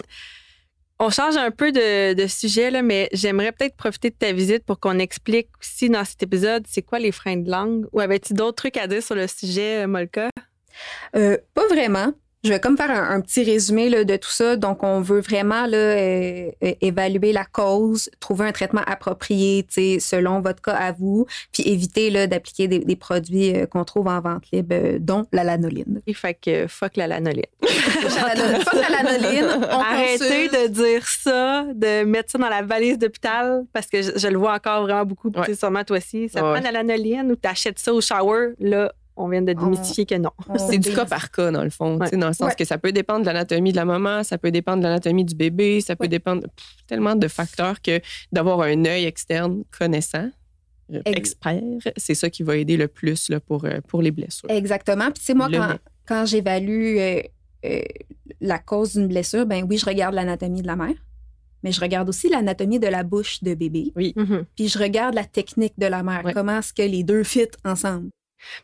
On 1.03 1.09
change 1.09 1.35
un 1.35 1.49
peu 1.49 1.71
de, 1.71 2.27
sujet, 2.27 2.83
mais 2.83 3.09
j'aimerais 3.11 3.51
peut-être 3.51 3.75
profiter 3.75 4.11
de 4.11 4.15
ta 4.15 4.33
visite 4.33 4.63
pour 4.63 4.79
qu'on 4.79 4.99
explique 4.99 5.47
aussi 5.59 5.89
dans 5.89 6.05
cet 6.05 6.21
épisode 6.21 6.63
c'est 6.67 6.83
quoi 6.83 6.99
les 6.99 7.11
freins 7.11 7.37
de 7.37 7.49
langue. 7.49 7.87
Ou 7.91 8.01
avais-tu 8.01 8.35
d'autres 8.35 8.57
trucs 8.57 8.77
à 8.77 8.85
dire 8.85 9.01
sur 9.01 9.15
le 9.15 9.25
sujet, 9.25 9.87
Molka? 9.87 10.29
Euh, 11.15 11.37
pas 11.55 11.65
vraiment. 11.69 12.13
Je 12.43 12.49
vais 12.49 12.59
comme 12.59 12.75
faire 12.75 12.89
un, 12.89 13.15
un 13.15 13.21
petit 13.21 13.43
résumé 13.43 13.89
là, 13.89 14.03
de 14.03 14.15
tout 14.17 14.29
ça. 14.31 14.55
Donc, 14.55 14.81
on 14.83 14.99
veut 14.99 15.19
vraiment 15.21 15.67
là, 15.67 15.77
euh, 15.77 16.49
euh, 16.63 16.73
évaluer 16.81 17.33
la 17.33 17.45
cause, 17.45 18.09
trouver 18.19 18.47
un 18.47 18.51
traitement 18.51 18.81
approprié 18.87 19.63
tu 19.63 19.73
sais, 19.75 19.99
selon 19.99 20.41
votre 20.41 20.59
cas 20.61 20.73
à 20.73 20.91
vous, 20.91 21.27
puis 21.51 21.61
éviter 21.67 22.09
là, 22.09 22.25
d'appliquer 22.25 22.67
des, 22.67 22.79
des 22.79 22.95
produits 22.95 23.55
euh, 23.55 23.65
qu'on 23.67 23.83
trouve 23.83 24.07
en 24.07 24.19
vente 24.21 24.43
libre, 24.51 24.73
euh, 24.75 24.97
dont 24.99 25.27
la 25.31 25.43
lanoline. 25.43 26.01
Et 26.07 26.15
fait 26.15 26.33
que 26.33 26.65
fuck 26.67 26.97
la 26.97 27.05
lanoline. 27.07 27.43
Fuck 27.61 28.89
la 28.89 29.03
lanoline, 29.03 29.45
on 29.71 29.79
Arrêtez 29.79 30.17
consulte. 30.47 30.53
de 30.63 30.67
dire 30.67 31.07
ça, 31.07 31.65
de 31.73 32.03
mettre 32.03 32.31
ça 32.31 32.37
dans 32.39 32.49
la 32.49 32.61
valise 32.63 32.97
d'hôpital, 32.97 33.63
parce 33.73 33.87
que 33.87 34.01
je, 34.01 34.11
je 34.17 34.27
le 34.27 34.37
vois 34.37 34.53
encore 34.55 34.81
vraiment 34.83 35.05
beaucoup, 35.05 35.29
puis 35.31 35.41
Ouais. 35.41 35.55
sûrement 35.55 35.83
toi 35.83 35.97
aussi. 35.97 36.29
Ça 36.29 36.43
Ouais. 36.43 36.51
prend 36.51 36.59
de 36.59 36.63
la 36.73 36.81
lanoline 36.83 37.31
ou 37.31 37.35
tu 37.35 37.47
achètes 37.47 37.79
ça 37.79 37.93
au 37.93 38.01
shower, 38.01 38.49
là, 38.59 38.91
on 39.21 39.29
vient 39.29 39.41
de 39.41 39.53
démystifier 39.53 40.05
que 40.05 40.15
non. 40.15 40.31
On 40.49 40.57
C'est 40.57 40.77
du 40.77 40.91
cas 40.95 41.05
par 41.05 41.31
cas, 41.31 41.51
dans 41.51 41.63
le 41.63 41.69
fond, 41.69 41.99
tu 41.99 42.07
sais, 42.07 42.17
dans 42.17 42.27
le 42.27 42.33
sens 42.33 42.47
Ouais. 42.49 42.55
que 42.55 42.65
ça 42.65 42.77
peut 42.77 42.91
dépendre 42.91 43.21
de 43.21 43.25
l'anatomie 43.27 43.71
de 43.71 43.77
la 43.77 43.85
maman, 43.85 44.23
ça 44.23 44.37
peut 44.37 44.51
dépendre 44.51 44.79
de 44.79 44.83
l'anatomie 44.83 45.25
du 45.25 45.35
bébé, 45.35 45.81
ça 45.81 45.95
peut 45.95 46.03
Ouais. 46.05 46.07
dépendre 46.09 46.41
de 46.43 46.47
pff, 46.47 46.65
tellement 46.87 47.15
de 47.15 47.27
facteurs 47.27 47.81
que 47.81 47.99
d'avoir 48.31 48.61
un 48.61 48.85
œil 48.85 49.05
externe 49.05 49.63
connaissant, 49.77 50.29
euh, 50.93 51.01
Ex- 51.05 51.17
expert, 51.17 51.61
c'est 51.97 52.15
ça 52.15 52.29
qui 52.29 52.43
va 52.43 52.57
aider 52.57 52.75
le 52.77 52.87
plus 52.87 53.29
là, 53.29 53.39
pour, 53.39 53.65
euh, 53.65 53.79
pour 53.87 54.01
les 54.01 54.11
blessures. 54.11 54.49
Exactement. 54.49 55.05
Puis, 55.05 55.19
tu 55.19 55.25
sais, 55.25 55.33
moi, 55.33 55.47
Le 55.47 55.57
quand, 55.57 55.77
quand 56.07 56.25
j'évalue 56.25 56.97
euh, 56.97 57.21
euh, 57.65 57.81
la 58.41 58.59
cause 58.59 58.93
d'une 58.93 59.07
blessure, 59.07 59.45
ben 59.45 59.65
oui, 59.69 59.77
je 59.77 59.85
regarde 59.85 60.13
l'anatomie 60.15 60.61
de 60.61 60.67
la 60.67 60.75
mère, 60.75 60.95
mais 61.63 61.71
je 61.71 61.79
regarde 61.79 62.09
aussi 62.09 62.27
l'anatomie 62.27 62.79
de 62.79 62.87
la 62.87 63.03
bouche 63.03 63.41
de 63.43 63.53
bébé. 63.53 63.93
Mhm. 63.95 64.45
Puis, 64.55 64.67
je 64.67 64.79
regarde 64.79 65.13
la 65.15 65.23
technique 65.23 65.73
de 65.77 65.85
la 65.85 66.03
mère. 66.03 66.25
Ouais. 66.25 66.33
Comment 66.33 66.57
est-ce 66.59 66.73
que 66.73 66.81
les 66.81 67.03
deux 67.03 67.23
fit 67.23 67.47
ensemble? 67.63 68.09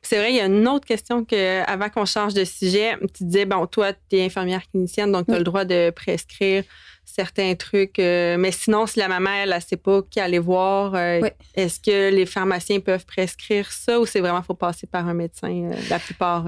C'est 0.01 0.17
vrai, 0.17 0.31
il 0.31 0.36
y 0.36 0.39
a 0.39 0.46
une 0.46 0.67
autre 0.67 0.86
question 0.86 1.24
que, 1.25 1.63
avant 1.69 1.89
qu'on 1.89 2.05
change 2.05 2.34
de 2.34 2.43
sujet, 2.46 2.96
tu 3.15 3.24
disais, 3.25 3.46
bon, 3.46 3.65
toi, 3.67 3.93
tu 3.93 4.17
es 4.17 4.25
infirmière 4.25 4.62
clinicienne, 4.69 5.12
donc 5.12 5.25
tu 5.25 5.31
as 5.31 5.36
Oui. 5.36 5.39
le 5.39 5.43
droit 5.43 5.65
de 5.65 5.89
prescrire 5.91 6.63
certains 7.05 7.55
trucs. 7.55 8.00
euh, 8.00 8.36
mais 8.38 8.51
sinon, 8.51 8.86
si 8.86 9.00
la 9.00 9.07
maman, 9.07 9.29
elle 9.43 9.53
ne 9.55 9.60
sait 9.60 9.77
pas 9.77 10.01
qui 10.10 10.19
aller 10.19 10.39
voir, 10.39 10.93
euh, 10.96 11.22
Oui. 11.22 11.29
est-ce 11.55 11.79
que 11.79 12.13
les 12.13 12.25
pharmaciens 12.25 12.79
peuvent 12.79 13.05
prescrire 13.05 13.72
ça 13.72 14.00
ou 14.00 14.05
c'est 14.05 14.19
vraiment 14.19 14.41
faut 14.43 14.53
passer 14.53 14.88
par 14.88 15.07
un 15.07 15.13
médecin 15.13 15.50
euh, 15.72 15.74
la 15.89 16.00
plupart? 16.00 16.46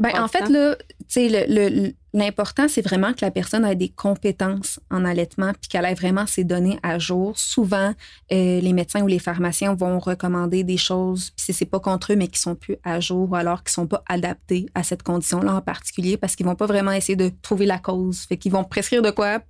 Ben, 0.00 0.10
en 0.18 0.28
fait, 0.28 0.48
là, 0.48 0.76
le- 1.16 1.46
le- 1.86 1.92
l'important, 2.14 2.68
c'est 2.68 2.80
vraiment 2.80 3.12
que 3.12 3.18
la 3.20 3.30
personne 3.30 3.64
ait 3.66 3.76
des 3.76 3.90
compétences 3.90 4.80
en 4.90 5.04
allaitement 5.04 5.52
puis 5.52 5.68
qu'elle 5.68 5.84
ait 5.84 5.94
vraiment 5.94 6.26
ses 6.26 6.42
données 6.42 6.78
à 6.82 6.98
jour. 6.98 7.38
Souvent, 7.38 7.92
euh, 8.32 8.60
les 8.60 8.72
médecins 8.72 9.02
ou 9.02 9.06
les 9.06 9.18
pharmaciens 9.18 9.74
vont 9.74 9.98
recommander 9.98 10.64
des 10.64 10.78
choses, 10.78 11.30
puis 11.36 11.44
si 11.46 11.52
c'est 11.52 11.66
pas 11.66 11.80
contre 11.80 12.12
eux, 12.12 12.16
mais 12.16 12.28
qui 12.28 12.40
sont 12.40 12.54
plus 12.54 12.76
à 12.82 12.98
jour 12.98 13.30
ou 13.30 13.34
alors 13.36 13.62
qui 13.62 13.72
sont 13.72 13.86
pas 13.86 14.02
adaptés 14.08 14.66
à 14.74 14.82
cette 14.82 15.02
condition-là 15.02 15.54
en 15.54 15.60
particulier 15.60 16.16
parce 16.16 16.34
qu'ils 16.34 16.46
vont 16.46 16.56
pas 16.56 16.66
vraiment 16.66 16.92
essayer 16.92 17.16
de 17.16 17.30
trouver 17.42 17.66
la 17.66 17.78
cause. 17.78 18.20
Fait 18.22 18.38
qu'ils 18.38 18.52
vont 18.52 18.64
prescrire 18.64 19.02
de 19.02 19.10
quoi 19.10 19.40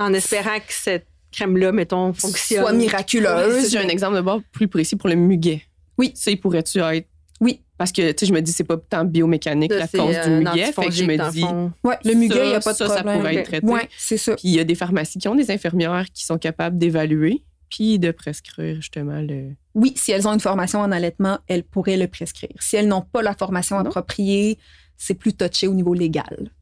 en 0.00 0.12
espérant 0.12 0.58
que 0.58 0.72
cette 0.72 1.06
crème-là, 1.30 1.70
mettons, 1.72 2.12
fonctionne. 2.12 2.62
soit 2.62 2.72
miraculeuse. 2.72 3.70
J'ai 3.70 3.78
un 3.78 3.88
exemple 3.88 4.16
de 4.16 4.20
bord 4.20 4.40
plus 4.52 4.68
précis 4.68 4.96
pour 4.96 5.08
le 5.08 5.14
muguet. 5.16 5.62
Oui. 5.96 6.12
Tu 6.12 6.20
sais, 6.22 6.36
pourrais-tu 6.36 6.78
être. 6.80 7.08
Oui. 7.40 7.60
Parce 7.76 7.90
que, 7.92 8.12
tu 8.12 8.18
sais, 8.20 8.26
je 8.26 8.32
me 8.32 8.40
dis, 8.40 8.52
c'est 8.52 8.64
pas 8.64 8.76
tant 8.76 9.04
biomécanique 9.04 9.72
Ça, 9.72 9.78
la 9.78 9.88
cause 9.88 10.14
euh, 10.16 10.24
du 10.40 10.46
un 10.46 10.50
muguet. 10.52 10.72
Fait 10.72 10.86
que 10.86 10.90
je 10.92 11.04
me 11.04 11.16
le 11.16 11.30
dis. 11.32 11.44
Ouais, 11.82 11.98
le 12.04 12.14
muguet, 12.14 12.44
il 12.44 12.48
n'y 12.50 12.54
a 12.54 12.60
ça, 12.60 12.70
pas 12.70 12.72
de 12.72 12.78
ça, 12.78 12.88
ça 12.88 12.94
problème. 13.02 13.18
pourrait 13.18 13.34
être 13.36 13.46
traité. 13.46 13.66
Ouais, 13.66 13.88
c'est 13.98 14.16
ça. 14.16 14.36
Puis 14.36 14.48
il 14.48 14.54
y 14.54 14.60
a 14.60 14.64
des 14.64 14.74
pharmacies 14.76 15.18
qui 15.18 15.26
ont 15.28 15.34
des 15.34 15.50
infirmières 15.50 16.06
qui 16.12 16.24
sont 16.24 16.38
capables 16.38 16.78
d'évaluer 16.78 17.44
puis 17.70 17.98
de 17.98 18.12
prescrire 18.12 18.76
justement 18.76 19.20
le. 19.20 19.50
Oui, 19.74 19.92
si 19.96 20.12
elles 20.12 20.28
ont 20.28 20.32
une 20.32 20.38
formation 20.40 20.78
en 20.80 20.92
allaitement, 20.92 21.38
elles 21.48 21.64
pourraient 21.64 21.96
le 21.96 22.06
prescrire. 22.06 22.52
Si 22.60 22.76
elles 22.76 22.86
n'ont 22.86 23.02
pas 23.02 23.22
la 23.22 23.34
formation 23.34 23.76
Non. 23.80 23.86
appropriée, 23.86 24.58
c'est 24.96 25.14
plus 25.14 25.32
touché 25.34 25.66
au 25.66 25.74
niveau 25.74 25.92
légal. 25.94 26.52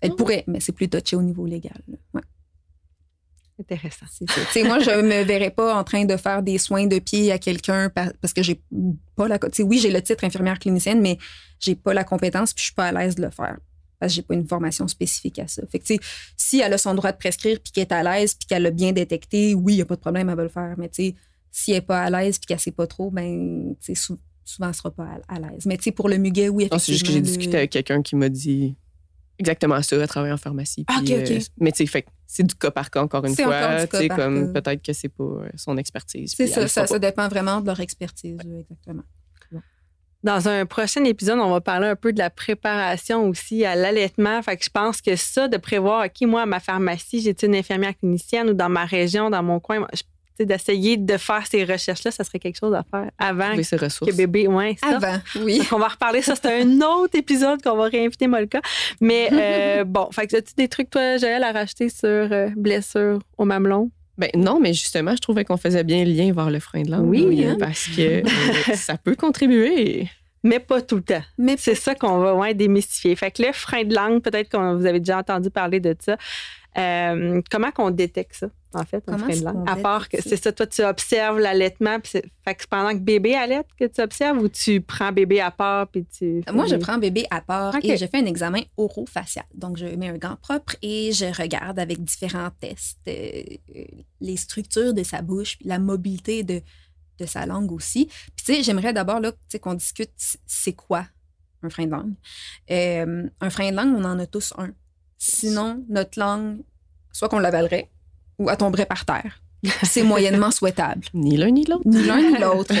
Elles 0.00 0.10
Non. 0.10 0.16
pourraient, 0.16 0.44
mais 0.46 0.60
c'est 0.60 0.72
plus 0.72 0.88
touché 0.88 1.14
au 1.14 1.22
niveau 1.22 1.44
légal. 1.44 1.80
Ouais, 2.14 2.22
Intéressant. 3.62 4.06
moi, 4.64 4.78
je 4.80 5.00
me 5.02 5.22
verrais 5.22 5.50
pas 5.50 5.74
en 5.78 5.84
train 5.84 6.04
de 6.04 6.16
faire 6.16 6.42
des 6.42 6.58
soins 6.58 6.86
de 6.86 6.98
pied 6.98 7.30
à 7.32 7.38
quelqu'un 7.38 7.88
par- 7.90 8.12
parce 8.20 8.32
que 8.32 8.42
j'ai 8.42 8.60
pas 9.16 9.28
la. 9.28 9.38
oui, 9.60 9.78
j'ai 9.78 9.90
le 9.90 10.02
titre 10.02 10.24
infirmière 10.24 10.58
clinicienne, 10.58 11.00
mais 11.00 11.18
j'ai 11.60 11.74
pas 11.76 11.94
la 11.94 12.04
compétence 12.04 12.52
puis 12.52 12.62
je 12.62 12.66
suis 12.66 12.74
pas 12.74 12.86
à 12.88 12.92
l'aise 12.92 13.14
de 13.14 13.22
le 13.22 13.30
faire 13.30 13.58
parce 14.00 14.12
que 14.12 14.16
j'ai 14.16 14.22
pas 14.22 14.34
une 14.34 14.48
formation 14.48 14.88
spécifique 14.88 15.38
à 15.38 15.46
ça. 15.46 15.62
Fait 15.70 15.78
que, 15.78 15.86
si 16.36 16.60
elle 16.60 16.72
a 16.72 16.78
son 16.78 16.92
droit 16.94 17.12
de 17.12 17.16
prescrire 17.18 17.60
puis 17.62 17.72
qu'elle 17.72 17.82
est 17.82 17.92
à 17.92 18.02
l'aise 18.02 18.34
puis 18.34 18.48
qu'elle 18.48 18.66
a 18.66 18.70
bien 18.72 18.90
détecté, 18.92 19.54
oui, 19.54 19.74
il 19.74 19.76
n'y 19.76 19.82
a 19.82 19.86
pas 19.86 19.94
de 19.94 20.00
problème, 20.00 20.28
elle 20.28 20.36
va 20.36 20.42
le 20.42 20.48
faire. 20.48 20.74
Mais 20.76 20.90
si 20.92 21.14
elle 21.68 21.74
n'est 21.74 21.80
pas 21.82 22.02
à 22.02 22.10
l'aise 22.10 22.38
puis 22.38 22.46
qu'elle 22.46 22.58
sait 22.58 22.72
pas 22.72 22.88
trop, 22.88 23.12
ben, 23.12 23.76
souvent, 23.94 24.68
elle 24.68 24.74
sera 24.74 24.90
pas 24.90 25.06
à, 25.28 25.36
à 25.36 25.38
l'aise. 25.38 25.66
Mais 25.66 25.78
pour 25.94 26.08
le 26.08 26.18
muguet, 26.18 26.48
oui, 26.48 26.68
Non, 26.72 26.78
c'est 26.80 26.92
juste 26.92 27.06
que 27.06 27.12
j'ai 27.12 27.18
effectivement, 27.18 27.38
discuté 27.38 27.56
avec 27.58 27.70
quelqu'un 27.70 28.02
qui 28.02 28.16
m'a 28.16 28.28
dit 28.28 28.74
exactement 29.38 29.80
ça, 29.82 29.96
elle 29.96 30.08
travaille 30.08 30.32
en 30.32 30.36
pharmacie. 30.36 30.84
Ah, 30.88 31.00
puis, 31.04 31.14
ok, 31.14 31.20
ok. 31.20 31.30
euh, 31.30 31.38
mais 31.60 31.70
tu 31.70 31.78
sais, 31.78 31.86
fait 31.86 32.06
c'est 32.32 32.44
du 32.44 32.54
cas 32.54 32.70
par 32.70 32.90
cas 32.90 33.02
encore 33.02 33.26
une 33.26 33.34
fois. 33.36 33.60
comme 34.16 34.52
peut-être 34.54 34.82
que 34.82 34.94
c'est 34.94 35.10
pas 35.10 35.22
euh, 35.22 35.48
son 35.54 35.76
expertise. 35.76 36.32
C'est 36.34 36.46
ça, 36.46 36.86
ça, 36.86 36.98
dépend 36.98 37.28
vraiment 37.28 37.60
de 37.60 37.66
leur 37.66 37.78
expertise, 37.80 38.38
exactement. 38.40 39.02
Dans 40.22 40.48
un 40.48 40.64
prochain 40.64 41.04
épisode, 41.04 41.40
on 41.40 41.50
va 41.50 41.60
parler 41.60 41.88
un 41.88 41.96
peu 41.96 42.12
de 42.12 42.18
la 42.18 42.30
préparation 42.30 43.28
aussi 43.28 43.64
à 43.66 43.74
l'allaitement. 43.74 44.40
Fait 44.40 44.56
que 44.56 44.64
je 44.64 44.70
pense 44.70 45.02
que 45.02 45.16
ça, 45.16 45.48
de 45.48 45.56
prévoir, 45.58 46.06
OK, 46.06 46.26
moi, 46.28 46.42
à 46.42 46.46
ma 46.46 46.60
pharmacie, 46.60 47.20
j'ai 47.20 47.34
une 47.44 47.56
infirmière 47.56 47.98
clinicienne 47.98 48.48
ou 48.50 48.54
dans 48.54 48.68
ma 48.68 48.84
région, 48.84 49.30
dans 49.30 49.42
mon 49.42 49.58
coin, 49.58 49.86
je- 49.92 50.02
d'essayer 50.40 50.96
de 50.96 51.16
faire 51.16 51.46
ces 51.46 51.64
recherches-là, 51.64 52.10
ça 52.10 52.24
serait 52.24 52.38
quelque 52.38 52.58
chose 52.58 52.74
à 52.74 52.84
faire 52.90 53.10
avant 53.18 53.54
que 53.54 54.14
bébé. 54.14 54.46
Ouais, 54.46 54.76
ça. 54.80 54.96
Avant, 54.96 55.18
oui. 55.40 55.58
Donc, 55.58 55.72
on 55.72 55.78
va 55.78 55.88
reparler. 55.88 56.22
Ça, 56.22 56.34
c'est 56.34 56.62
un 56.62 56.80
autre 56.80 57.16
épisode 57.16 57.62
qu'on 57.62 57.76
va 57.76 57.84
réinviter 57.84 58.26
Molka. 58.26 58.60
Mais 59.00 59.28
euh, 59.32 59.84
bon, 59.86 60.08
fait 60.10 60.26
que 60.26 60.36
as-tu 60.36 60.54
des 60.56 60.68
trucs, 60.68 60.90
toi, 60.90 61.16
Joël, 61.16 61.42
à 61.42 61.52
rajouter 61.52 61.88
sur 61.88 62.08
euh, 62.08 62.48
blessure 62.56 63.20
au 63.38 63.44
mamelon? 63.44 63.90
Ben 64.18 64.30
non, 64.36 64.60
mais 64.60 64.74
justement, 64.74 65.12
je 65.16 65.20
trouvais 65.20 65.44
qu'on 65.44 65.56
faisait 65.56 65.84
bien 65.84 66.04
le 66.04 66.12
lien 66.12 66.32
vers 66.32 66.50
le 66.50 66.60
frein 66.60 66.82
de 66.82 66.90
langue. 66.90 67.08
Oui, 67.08 67.44
hein? 67.44 67.56
parce 67.58 67.88
que 67.88 68.22
euh, 68.22 68.74
ça 68.74 68.96
peut 68.98 69.16
contribuer. 69.16 70.08
Mais 70.44 70.58
pas 70.58 70.82
tout 70.82 70.96
le 70.96 71.02
temps. 71.02 71.22
Mais 71.38 71.56
C'est 71.56 71.74
ça 71.74 71.94
qu'on 71.94 72.18
va 72.18 72.34
ouais, 72.34 72.54
démystifier. 72.54 73.14
Fait 73.16 73.30
que 73.30 73.42
le 73.42 73.52
frein 73.52 73.84
de 73.84 73.94
langue, 73.94 74.20
peut-être 74.20 74.48
que 74.48 74.56
vous 74.76 74.86
avez 74.86 74.98
déjà 74.98 75.18
entendu 75.18 75.50
parler 75.50 75.80
de 75.80 75.96
ça. 75.98 76.16
Euh, 76.78 77.40
comment 77.50 77.70
qu'on 77.70 77.90
détecte 77.90 78.34
ça, 78.34 78.46
en 78.74 78.84
fait, 78.84 79.02
un 79.08 79.12
Comment 79.12 79.24
frein 79.24 79.36
de 79.36 79.44
langue? 79.44 79.68
À 79.68 79.76
part 79.76 80.08
que 80.08 80.20
c'est 80.20 80.36
ça, 80.36 80.52
toi, 80.52 80.66
tu 80.66 80.82
observes 80.82 81.38
l'allaitement. 81.38 81.98
Fait 82.02 82.22
que 82.54 82.66
pendant 82.68 82.92
que 82.92 82.98
bébé 83.02 83.34
allaite 83.34 83.66
que 83.78 83.84
tu 83.84 84.00
observes 84.00 84.38
ou 84.38 84.48
tu 84.48 84.80
prends 84.80 85.12
bébé 85.12 85.40
à 85.40 85.50
part 85.50 85.88
puis 85.88 86.04
tu. 86.06 86.42
Moi, 86.52 86.66
je 86.66 86.76
prends 86.76 86.98
bébé 86.98 87.26
à 87.30 87.40
part 87.40 87.76
et 87.82 87.96
je 87.96 88.06
fais 88.06 88.18
un 88.18 88.26
examen 88.26 88.62
orofacial. 88.76 89.44
Donc, 89.54 89.76
je 89.76 89.86
mets 89.86 90.08
un 90.08 90.18
gant 90.18 90.36
propre 90.36 90.76
et 90.82 91.12
je 91.12 91.26
regarde 91.40 91.78
avec 91.78 92.02
différents 92.02 92.50
tests 92.60 92.98
euh, 93.08 93.42
euh, 93.76 93.84
les 94.20 94.36
structures 94.36 94.94
de 94.94 95.02
sa 95.02 95.22
bouche, 95.22 95.58
la 95.64 95.78
mobilité 95.78 96.42
de, 96.42 96.60
de 97.18 97.26
sa 97.26 97.46
langue 97.46 97.72
aussi. 97.72 98.06
Puis, 98.06 98.44
tu 98.44 98.54
sais, 98.54 98.62
j'aimerais 98.62 98.92
d'abord 98.92 99.20
là, 99.20 99.32
tu 99.32 99.38
sais, 99.48 99.58
qu'on 99.58 99.74
discute 99.74 100.10
c'est 100.46 100.72
quoi 100.74 101.06
un 101.62 101.70
frein 101.70 101.86
de 101.86 101.92
langue? 101.92 102.14
Euh, 102.70 103.28
un 103.40 103.50
frein 103.50 103.70
de 103.70 103.76
langue, 103.76 103.94
on 103.96 104.04
en 104.04 104.18
a 104.18 104.26
tous 104.26 104.52
un. 104.58 104.70
Sinon, 105.18 105.84
notre 105.88 106.18
langue, 106.18 106.62
soit 107.12 107.28
qu'on 107.28 107.38
l'avalerait 107.38 107.91
ou 108.42 108.50
elle 108.50 108.56
tomberait 108.56 108.86
par 108.86 109.04
terre. 109.04 109.40
C'est 109.84 110.02
moyennement 110.02 110.50
souhaitable. 110.50 111.02
Ni 111.14 111.36
l'un 111.36 111.50
ni 111.50 111.64
l'autre. 111.64 111.84
Ni 111.86 112.02
l'un 112.04 112.20
ni 112.20 112.38
l'autre. 112.38 112.74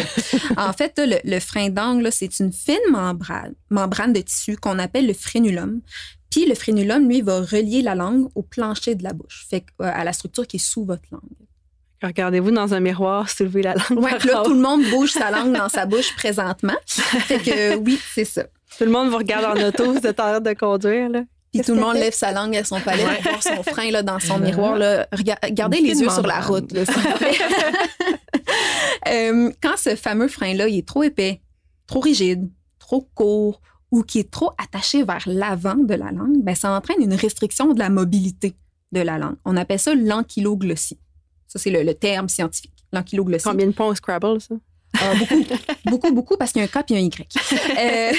En 0.56 0.72
fait, 0.72 0.98
le, 0.98 1.18
le 1.24 1.38
frein 1.38 1.68
d'angle, 1.68 2.10
c'est 2.10 2.40
une 2.40 2.52
fine 2.52 2.76
membrane, 2.90 3.54
membrane 3.70 4.12
de 4.12 4.20
tissu 4.20 4.56
qu'on 4.56 4.78
appelle 4.78 5.06
le 5.06 5.14
frénulum. 5.14 5.80
Puis 6.30 6.46
le 6.46 6.54
frénulum, 6.54 7.08
lui, 7.08 7.20
va 7.20 7.40
relier 7.40 7.82
la 7.82 7.94
langue 7.94 8.28
au 8.34 8.42
plancher 8.42 8.94
de 8.94 9.04
la 9.04 9.12
bouche, 9.12 9.46
fait 9.48 9.64
euh, 9.80 9.90
à 9.92 10.02
la 10.02 10.12
structure 10.12 10.46
qui 10.46 10.56
est 10.56 10.66
sous 10.66 10.84
votre 10.84 11.04
langue. 11.12 11.20
Regardez-vous 12.02 12.50
dans 12.50 12.74
un 12.74 12.80
miroir, 12.80 13.28
soulevez 13.28 13.62
la 13.62 13.74
langue. 13.74 14.04
Puis 14.18 14.28
là, 14.28 14.42
tout 14.42 14.54
le 14.54 14.60
monde 14.60 14.82
bouge 14.90 15.12
sa 15.12 15.30
langue 15.30 15.52
dans 15.56 15.68
sa 15.68 15.86
bouche 15.86 16.16
présentement. 16.16 16.76
Fait 16.86 17.38
que 17.38 17.74
euh, 17.74 17.76
oui, 17.76 18.00
c'est 18.14 18.24
ça. 18.24 18.44
Tout 18.78 18.84
le 18.84 18.90
monde 18.90 19.10
vous 19.10 19.18
regarde 19.18 19.56
en 19.56 19.68
auto, 19.68 19.92
vous 19.92 20.06
êtes 20.06 20.18
en 20.18 20.30
train 20.30 20.40
de 20.40 20.52
conduire. 20.54 21.10
Là. 21.10 21.22
Puis 21.52 21.62
tout 21.62 21.74
le 21.74 21.80
monde 21.80 21.96
lève 21.96 22.14
sa 22.14 22.32
langue 22.32 22.56
à 22.56 22.64
son 22.64 22.80
palais 22.80 23.04
pour 23.04 23.30
voir 23.32 23.42
son 23.42 23.62
frein 23.62 23.90
là, 23.90 24.02
dans 24.02 24.18
son 24.18 24.38
miroir. 24.38 24.76
Là. 24.76 25.06
Gardez 25.50 25.78
Une 25.78 25.84
les 25.84 26.00
yeux 26.00 26.08
sur 26.08 26.26
la 26.26 26.40
route. 26.40 26.72
là. 26.72 26.84
Euh, 29.08 29.50
quand 29.60 29.76
ce 29.76 29.96
fameux 29.96 30.28
frein-là 30.28 30.68
il 30.68 30.78
est 30.78 30.86
trop 30.86 31.02
épais, 31.02 31.40
trop 31.86 31.98
rigide, 32.00 32.48
trop 32.78 33.08
court 33.14 33.60
ou 33.90 34.02
qui 34.02 34.20
est 34.20 34.30
trop 34.30 34.52
attaché 34.62 35.02
vers 35.02 35.22
l'avant 35.26 35.74
de 35.74 35.94
la 35.94 36.12
langue, 36.12 36.42
ben, 36.42 36.54
ça 36.54 36.70
entraîne 36.70 37.00
une 37.00 37.14
restriction 37.14 37.74
de 37.74 37.78
la 37.78 37.90
mobilité 37.90 38.54
de 38.92 39.00
la 39.00 39.18
langue. 39.18 39.36
On 39.44 39.56
appelle 39.56 39.80
ça 39.80 39.94
l'ankyloglossie. 39.94 40.98
Ça, 41.48 41.58
c'est 41.58 41.70
le, 41.70 41.82
le 41.82 41.94
terme 41.94 42.28
scientifique. 42.28 42.72
L'ankyloglossie. 42.92 43.44
Combien 43.44 43.66
de 43.66 43.72
points 43.72 43.88
au 43.88 43.94
Scrabble, 43.94 44.40
ça? 44.40 44.54
Ah, 45.00 45.14
beaucoup, 45.18 45.44
beaucoup, 45.86 46.12
beaucoup, 46.12 46.36
parce 46.36 46.52
qu'il 46.52 46.62
y 46.62 46.64
a 46.64 46.68
un 46.72 46.82
K 46.82 46.90
et 46.90 46.96
un 46.96 47.00
Y. 47.00 47.28
Euh, 47.78 48.12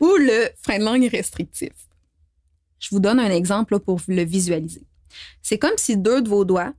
ou 0.00 0.16
le 0.16 0.48
frein 0.62 0.78
de 0.78 0.84
langue 0.84 1.08
restrictif. 1.10 1.70
Je 2.80 2.88
vous 2.90 2.98
donne 3.00 3.20
un 3.20 3.30
exemple 3.30 3.74
là, 3.74 3.78
pour 3.80 4.00
le 4.08 4.22
visualiser. 4.24 4.82
C'est 5.42 5.58
comme 5.58 5.76
si 5.76 5.96
deux 5.96 6.20
de 6.22 6.28
vos 6.28 6.44
doigts 6.44 6.72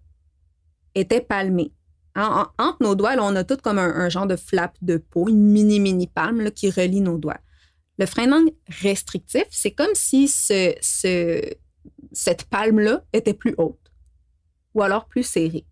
étaient 0.95 1.21
palmés. 1.21 1.71
En- 2.15 2.41
en- 2.41 2.47
entre 2.65 2.77
nos 2.81 2.95
doigts, 2.95 3.15
là, 3.15 3.23
on 3.23 3.35
a 3.37 3.43
tout 3.45 3.55
comme 3.57 3.77
un, 3.79 3.89
un 3.95 4.09
genre 4.09 4.27
de 4.27 4.35
flap 4.35 4.75
de 4.81 4.97
peau, 4.97 5.29
une 5.29 5.49
mini-mini 5.51 6.07
palme 6.07 6.41
là, 6.41 6.51
qui 6.51 6.69
relie 6.69 6.99
nos 7.01 7.17
doigts. 7.17 7.39
Le 7.97 8.05
frein 8.05 8.25
de 8.25 8.31
langue 8.31 8.53
restrictif, 8.81 9.45
c'est 9.51 9.71
comme 9.71 9.93
si 9.93 10.27
ce, 10.27 10.73
ce- 10.81 11.53
cette 12.11 12.45
palme-là 12.45 13.05
était 13.13 13.33
plus 13.33 13.53
haute 13.57 13.79
ou 14.73 14.81
alors 14.81 15.05
plus 15.07 15.23
serrée. 15.23 15.65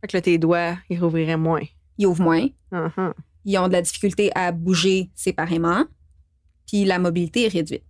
Fait 0.00 0.06
que 0.08 0.16
là, 0.16 0.20
tes 0.22 0.38
doigts, 0.38 0.78
ils 0.88 1.00
rouvriraient 1.00 1.36
moins. 1.36 1.64
Ils 1.98 2.06
ouvrent 2.06 2.22
moins, 2.22 2.46
Mhm. 2.70 3.12
ils 3.44 3.58
ont 3.58 3.66
de 3.66 3.72
la 3.72 3.82
difficulté 3.82 4.30
à 4.34 4.52
bouger 4.52 5.10
séparément, 5.14 5.84
puis 6.66 6.84
la 6.84 6.98
mobilité 6.98 7.44
est 7.46 7.48
réduite. 7.48 7.84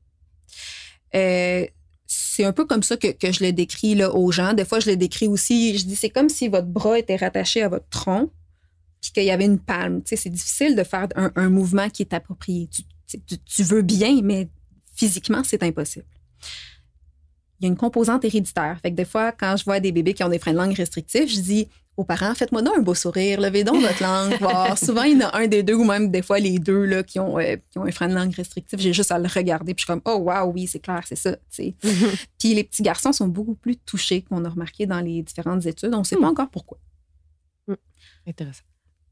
Euh, 1.15 1.67
c'est 2.07 2.45
un 2.45 2.53
peu 2.53 2.65
comme 2.65 2.83
ça 2.83 2.97
que, 2.97 3.09
que 3.09 3.33
je 3.33 3.45
le 3.45 3.53
décris 3.53 3.95
là, 3.95 4.15
aux 4.15 4.33
gens. 4.33 4.55
Des 4.55 4.65
fois, 4.65 4.81
je 4.81 4.91
le 4.91 4.97
décris 4.97 5.29
aussi, 5.29 5.77
je 5.77 5.85
dis 5.85 5.97
c'est 5.97 6.11
comme 6.11 6.29
si 6.29 6.49
votre 6.49 6.67
bras 6.67 6.99
était 6.99 7.17
rattaché 7.17 7.63
à 7.63 7.69
votre 7.69 7.89
tronc, 7.91 8.31
puis 9.01 9.13
qu'il 9.13 9.25
y 9.25 9.31
avait 9.31 9.45
une 9.45 9.59
palme. 9.59 10.03
Tu 10.03 10.11
sais, 10.11 10.17
c'est 10.17 10.31
difficile 10.31 10.75
de 10.75 10.85
faire 10.85 11.09
un, 11.17 11.31
un 11.37 11.51
mouvement 11.51 11.89
qui 11.91 12.03
est 12.03 12.15
approprié. 12.15 12.69
Tu, 12.69 12.83
tu- 13.47 13.63
veux 13.63 13.83
bien, 13.83 14.21
mais 14.23 14.49
physiquement, 14.95 15.43
c'est 15.45 15.63
impossible. 15.63 16.07
Il 17.61 17.65
y 17.65 17.67
a 17.67 17.69
une 17.69 17.77
composante 17.77 18.25
héréditaire. 18.25 18.79
Fait 18.83 18.91
que 18.91 18.97
des 18.97 19.05
fois, 19.05 19.33
quand 19.33 19.57
je 19.57 19.65
vois 19.65 19.81
des 19.81 19.93
bébés 19.93 20.15
qui 20.15 20.23
ont 20.25 20.29
des 20.29 20.39
freins 20.39 20.53
de 20.53 20.59
langue 20.59 20.75
restrictifs, 20.75 21.31
je 21.31 21.41
dis 21.41 21.69
aux 21.99 22.05
parents, 22.05 22.33
faites-moi 22.33 22.63
donc 22.63 22.79
un 22.79 22.81
beau 22.81 22.95
sourire, 22.95 23.41
levez 23.41 23.65
donc 23.65 23.83
votre 23.83 24.01
langue, 24.01 24.33
voir. 24.41 24.79
Souvent, 24.79 25.03
il 25.03 25.19
y 25.19 25.25
en 25.25 25.29
a 25.29 25.37
un 25.37 25.49
des 25.49 25.65
deux 25.65 25.75
ou 25.75 25.85
même 25.85 26.13
des 26.13 26.23
fois 26.23 26.39
les 26.39 26.61
deux 26.61 26.85
là, 26.85 27.03
qui, 27.03 27.19
ont, 27.19 27.41
euh, 27.41 27.57
qui 27.73 27.79
ont 27.79 27.85
un 27.85 27.91
frein 27.91 28.09
de 28.09 28.15
langue 28.15 28.33
restrictif. 28.33 28.79
J'ai 28.79 28.93
juste 28.93 29.11
à 29.11 29.19
le 29.19 29.27
regarder, 29.27 29.75
puis 29.75 29.83
je 29.83 29.93
suis 29.93 30.01
comme, 30.01 30.03
oh, 30.05 30.31
wow, 30.31 30.53
oui, 30.53 30.69
c'est 30.69 30.79
clair, 30.79 31.03
c'est 31.05 31.17
ça. 31.17 31.37
puis 32.39 32.55
les 32.55 32.63
petits 32.63 32.83
garçons 32.83 33.13
sont 33.13 33.27
beaucoup 33.27 33.57
plus 33.57 33.77
touchés 33.77 34.23
qu'on 34.23 34.45
a 34.45 34.49
remarqué 34.49 34.87
dans 34.87 35.01
les 35.01 35.23
différentes 35.23 35.67
études. 35.67 35.93
On 35.93 35.99
ne 35.99 36.05
sait 36.05 36.17
pas 36.17 36.29
encore 36.29 36.51
pourquoi. 36.51 36.79
Intéressant. 38.29 38.63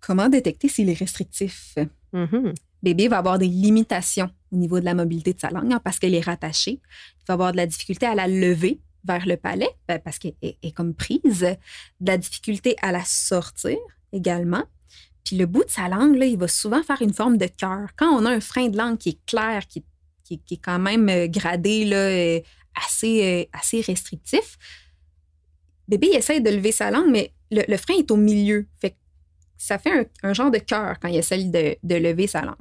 Comment 0.01 0.29
détecter 0.29 0.69
s'il 0.69 0.89
est 0.89 0.99
restrictif? 0.99 1.75
Mhm. 2.13 2.55
bébé 2.83 3.09
va 3.09 3.19
avoir 3.19 3.39
des 3.39 3.49
limitations 3.49 4.31
au 4.53 4.57
niveau 4.57 4.79
de 4.79 4.85
la 4.85 4.95
mobilité 4.95 5.35
de 5.35 5.41
sa 5.41 5.51
langue 5.51 5.73
hein, 5.73 5.81
parce 5.83 5.99
qu'elle 5.99 6.15
est 6.15 6.25
rattachée. 6.25 6.81
Il 7.21 7.25
va 7.27 7.35
avoir 7.35 7.53
de 7.53 7.57
la 7.57 7.67
difficulté 7.67 8.07
à 8.07 8.15
la 8.15 8.29
lever 8.29 8.81
vers 9.07 9.27
le 9.27 9.37
palais 9.37 9.71
ben, 9.89 9.99
parce 9.99 10.19
qu'elle 10.19 10.35
est, 10.43 10.75
comme 10.75 10.95
prise. 10.95 11.47
De 12.01 12.11
la 12.11 12.19
difficulté 12.19 12.77
à 12.83 12.93
la 12.93 13.05
sortir 13.05 13.77
également. 14.13 14.65
Puis 15.25 15.37
le 15.37 15.47
bout 15.47 15.65
de 15.65 15.71
sa 15.71 15.89
langue, 15.89 16.17
là, 16.17 16.27
il 16.27 16.39
va 16.39 16.49
souvent 16.49 16.83
faire 16.83 17.03
une 17.03 17.13
forme 17.13 17.37
de 17.37 17.47
cœur. 17.47 17.89
Quand 17.97 18.11
on 18.11 18.25
a 18.25 18.31
un 18.31 18.41
frein 18.41 18.69
de 18.69 18.77
langue 18.77 18.99
qui 18.99 19.11
est 19.11 19.27
clair, 19.27 19.67
qui, 19.67 19.85
est 20.31 20.57
quand 20.63 20.79
même 20.79 21.09
euh, 21.09 21.27
gradé, 21.27 21.85
là, 21.85 21.97
euh, 21.97 22.41
assez, 22.87 23.25
euh, 23.25 23.59
assez 23.59 23.81
restrictif, 23.81 24.59
bébé 25.89 26.09
il 26.13 26.17
essaie 26.17 26.41
de 26.41 26.51
lever 26.51 26.73
sa 26.73 26.91
langue, 26.91 27.11
mais 27.11 27.33
le, 27.51 27.77
frein 27.77 27.95
est 27.99 28.11
au 28.11 28.17
milieu. 28.17 28.67
Ça 29.57 29.79
fait 29.79 29.91
un, 29.91 30.05
un 30.23 30.33
genre 30.33 30.51
de 30.51 30.59
cœur 30.59 30.99
quand 31.01 31.09
il 31.09 31.17
essaie 31.17 31.43
de, 31.45 31.77
de 31.83 31.95
lever 31.95 32.27
sa 32.27 32.43
langue. 32.43 32.55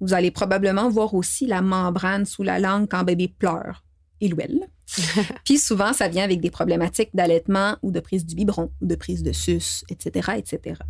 Vous 0.00 0.14
allez 0.14 0.30
probablement 0.30 0.88
voir 0.88 1.14
aussi 1.14 1.46
la 1.46 1.62
membrane 1.62 2.24
sous 2.24 2.42
la 2.42 2.58
langue 2.58 2.88
quand 2.88 3.04
bébé 3.04 3.28
pleure. 3.28 3.84
Il 4.20 4.34
ou 4.34 4.40
elle. 4.40 4.68
Puis 5.44 5.58
souvent, 5.58 5.92
ça 5.92 6.08
vient 6.08 6.24
avec 6.24 6.40
des 6.40 6.50
problématiques 6.50 7.10
d'allaitement 7.14 7.76
ou 7.82 7.90
de 7.90 8.00
prise 8.00 8.26
du 8.26 8.34
biberon 8.34 8.70
ou 8.80 8.86
de 8.86 8.94
prise 8.94 9.22
de 9.22 9.32
suce, 9.32 9.84
etc., 9.88 10.32
etc. 10.36 10.80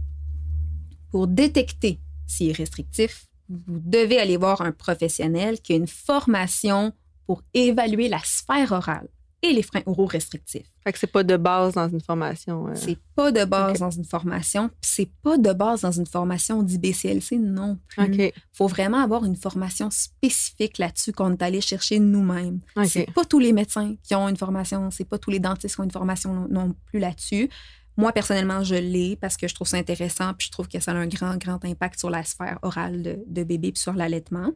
Pour 1.11 1.27
détecter 1.27 2.01
s'il 2.27 2.51
est 2.51 2.57
restrictif, 2.57 3.27
vous 3.49 3.79
devez 3.79 4.19
aller 4.19 4.37
voir 4.37 4.63
un 4.63 4.73
professionnel 4.73 5.61
qui 5.61 5.75
a 5.75 5.77
une 5.77 5.87
formation 5.87 6.93
pour 7.27 7.43
évaluer 7.53 8.09
la 8.09 8.21
sphère 8.25 8.73
orale 8.73 9.09
et 9.45 9.53
les 9.53 9.63
freins 9.63 9.83
oraux 9.85 10.07
restrictifs. 10.07 10.67
Fait 10.83 10.93
que 10.93 10.99
c'est 10.99 11.07
pas 11.07 11.23
de 11.23 11.37
base 11.37 11.75
dans 11.75 11.87
une 11.89 12.01
formation. 12.01 12.69
euh. 12.69 12.73
C'est 12.75 12.99
pas 13.15 13.31
de 13.31 13.45
base 13.45 13.79
dans 13.79 13.91
une 13.91 14.05
formation, 14.05 14.69
puis 14.69 14.91
c'est 14.91 15.11
pas 15.23 15.37
de 15.37 15.53
base 15.53 15.83
dans 15.83 15.93
une 15.93 16.07
formation 16.07 16.63
d'IBCLC 16.63 17.37
non 17.39 17.79
plus. 17.89 18.05
OK. 18.05 18.33
faut 18.53 18.69
vraiment 18.69 19.03
avoir 19.03 19.25
une 19.27 19.37
formation 19.37 19.91
spécifique 19.91 20.79
là-dessus 20.79 21.13
qu'on 21.13 21.33
est 21.33 21.43
allé 21.43 21.61
chercher 21.61 21.99
nous-mêmes. 21.99 22.61
OK. 22.77 22.87
C'est 22.87 23.13
pas 23.13 23.27
tous 23.27 23.39
les 23.39 23.53
médecins 23.53 23.95
qui 24.03 24.15
ont 24.15 24.29
une 24.31 24.39
formation, 24.39 24.91
c'est 24.91 25.05
pas 25.05 25.19
tous 25.19 25.31
les 25.31 25.41
dentistes 25.41 25.75
qui 25.75 25.81
ont 25.83 25.85
une 25.85 25.91
formation 25.91 26.33
non, 26.33 26.49
non 26.49 26.75
plus 26.87 26.99
là-dessus. 26.99 27.51
Moi, 27.97 28.13
personnellement, 28.13 28.65
je 28.65 28.75
l'ai 28.75 29.17
parce 29.17 29.37
que 29.37 29.47
je 29.47 29.55
trouve 29.55 29.69
ça 29.69 29.77
intéressant, 29.77 30.35
puis 30.35 30.47
je 30.47 30.53
trouve 30.53 30.69
que 30.69 30.81
ça 30.81 30.93
a 30.93 30.95
un 30.95 31.07
grand, 31.07 31.37
grand 31.37 31.65
impact 31.65 31.99
sur 31.99 32.11
la 32.11 32.25
sphère 32.25 32.59
orale 32.63 33.23
de, 33.27 33.45
bébé 33.45 33.73
puis 33.73 33.81
sur 33.81 33.93
l'allaitement. 33.93 34.53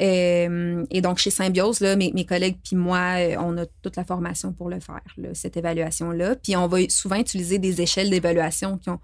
Euh, 0.00 0.84
et 0.90 1.00
donc, 1.00 1.18
chez 1.18 1.30
Symbiose, 1.30 1.80
là, 1.80 1.96
mes, 1.96 2.26
collègues 2.26 2.58
puis 2.64 2.76
moi, 2.76 3.18
euh, 3.18 3.36
on 3.38 3.56
a 3.58 3.66
toute 3.82 3.96
la 3.96 4.04
formation 4.04 4.52
pour 4.52 4.68
le 4.68 4.80
faire, 4.80 5.02
cette 5.34 5.56
évaluation-là. 5.56 6.36
Puis 6.36 6.56
on 6.56 6.66
va 6.66 6.78
souvent 6.88 7.16
utiliser 7.16 7.58
des 7.58 7.80
échelles 7.80 8.10
d'évaluation 8.10 8.78
qui 8.78 8.90
ont, 8.90 9.00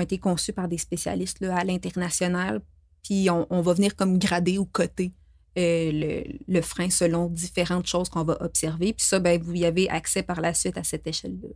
été 0.00 0.18
conçues 0.18 0.52
par 0.52 0.66
des 0.66 0.76
spécialistes 0.76 1.38
là, 1.40 1.56
à 1.56 1.62
l'international 1.62 2.60
puis 3.04 3.30
on, 3.30 3.46
on 3.50 3.60
va 3.60 3.74
venir 3.74 3.94
comme 3.94 4.18
grader 4.18 4.58
ou 4.58 4.64
coter 4.64 5.12
euh, 5.56 5.92
le, 5.92 6.24
le 6.48 6.60
frein 6.62 6.90
selon 6.90 7.28
différentes 7.28 7.86
choses 7.86 8.08
qu'on 8.08 8.24
va 8.24 8.36
observer. 8.40 8.92
Puis 8.92 9.06
ça, 9.06 9.20
ben, 9.20 9.40
vous 9.40 9.54
y 9.54 9.64
avez 9.64 9.88
accès 9.88 10.24
par 10.24 10.40
la 10.40 10.52
suite 10.52 10.76
à 10.76 10.82
cette 10.82 11.06
échelle-là. 11.06 11.48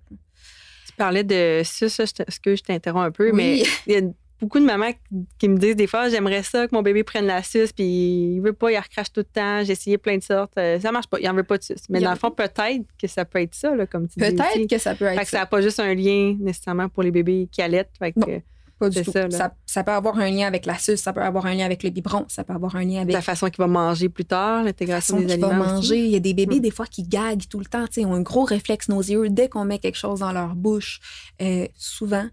Parlais 0.99 1.25
de 1.25 1.63
ça, 1.65 1.89
ça, 1.89 2.05
ce 2.07 2.41
que 2.41 2.55
je 2.57 2.63
t'interromps 2.63 3.07
un 3.07 3.11
peu, 3.11 3.31
Oui. 3.31 3.37
mais 3.37 3.63
il 3.87 3.93
y 3.93 3.97
a 3.97 4.01
beaucoup 4.41 4.61
de 4.61 4.65
mamans 4.65 4.91
qui- 5.39 5.49
me 5.49 5.57
disent 5.57 5.75
des 5.77 5.87
fois, 5.87 6.09
j'aimerais 6.09 6.43
ça 6.43 6.67
que 6.69 6.75
mon 6.75 6.83
bébé 6.83 7.03
prenne 7.05 7.27
la 7.27 7.43
suce, 7.43 7.73
puis 7.73 8.35
il 8.35 8.41
veut 8.41 8.53
pas, 8.53 8.71
il 8.71 8.77
recrache 8.79 9.13
tout 9.13 9.21
le 9.21 9.25
temps, 9.25 9.65
j'ai 9.65 9.73
essayé 9.73 9.99
plein 9.99 10.17
de 10.19 10.23
sortes, 10.23 10.53
euh, 10.59 10.79
ça 10.79 10.93
marche 10.93 11.07
pas, 11.09 11.19
il 11.21 11.29
en 11.29 11.35
veut 11.35 11.43
pas 11.45 11.59
de 11.59 11.63
suce. 11.65 11.83
Mais 11.89 12.01
dans 12.01 12.11
le 12.11 12.17
fond, 12.17 12.31
peut-être 12.31 12.85
que 13.01 13.07
ça 13.09 13.25
peut 13.25 13.41
être 13.41 13.55
ça, 13.55 13.75
là, 13.75 13.87
comme 13.87 14.07
tu 14.09 14.19
dis. 14.21 14.31
Peut-être 14.31 14.69
que 14.69 14.79
ça 14.79 14.95
peut 14.95 15.07
Fait 15.07 15.15
être 15.15 15.21
que 15.21 15.25
ça 15.27 15.31
ça. 15.31 15.39
n'a 15.39 15.47
pas 15.47 15.61
juste 15.61 15.81
un 15.81 15.95
lien 15.95 16.37
nécessairement 16.39 16.89
pour 16.89 17.03
les 17.03 17.11
bébés 17.11 17.49
qui 17.51 17.63
allaitent. 17.63 17.91
Fait 17.99 18.13
que, 18.13 18.19
Non. 18.21 18.43
Pas 18.79 18.88
du 18.91 18.95
c'est 18.99 19.05
tout. 19.05 19.12
ça, 19.12 19.29
Ça, 19.31 19.38
là. 19.38 19.55
ça 19.67 19.83
peut 19.85 19.91
avoir 19.93 20.19
un 20.19 20.31
lien 20.31 20.47
avec 20.47 20.64
la 20.67 20.79
suce, 20.79 21.01
ça 21.01 21.12
peut 21.12 21.23
avoir 21.23 21.47
un 21.47 21.55
lien 21.55 21.64
avec 21.64 21.83
le 21.83 21.91
biberon, 21.91 22.25
ça 22.29 22.45
peut 22.45 22.53
avoir 22.53 22.77
un 22.77 22.85
lien 22.85 23.01
avec 23.03 23.12
la 23.12 23.23
façon 23.23 23.49
qu'il 23.49 23.59
va 23.59 23.67
manger 23.67 24.09
plus 24.09 24.25
tard, 24.25 24.59
la 24.59 24.64
l'intégration 24.67 25.17
façon 25.17 25.27
des 25.27 25.33
qu'il 25.35 25.41
va 25.41 25.49
aliments. 25.49 25.64
manger. 25.75 25.95
aussi. 25.97 26.05
Il 26.07 26.11
y 26.11 26.17
a 26.17 26.21
des 26.21 26.35
bébés, 26.35 26.57
Mm. 26.57 26.61
des 26.61 26.71
fois, 26.71 26.87
qui 26.87 27.03
gaguent 27.03 27.49
tout 27.51 27.59
le 27.59 27.67
temps, 27.67 27.85
sais, 27.91 28.05
ont 28.05 28.14
un 28.14 28.21
gros 28.23 28.45
réflexe 28.45 28.88
nauséeux 28.88 29.29
dès 29.31 29.49
qu'on 29.49 29.64
met 29.64 29.79
quelque 29.79 29.99
chose 29.99 30.21
dans 30.21 30.33
leur 30.33 30.55
bouche. 30.55 31.01
Euh, 31.43 31.67
souvent, 31.77 32.29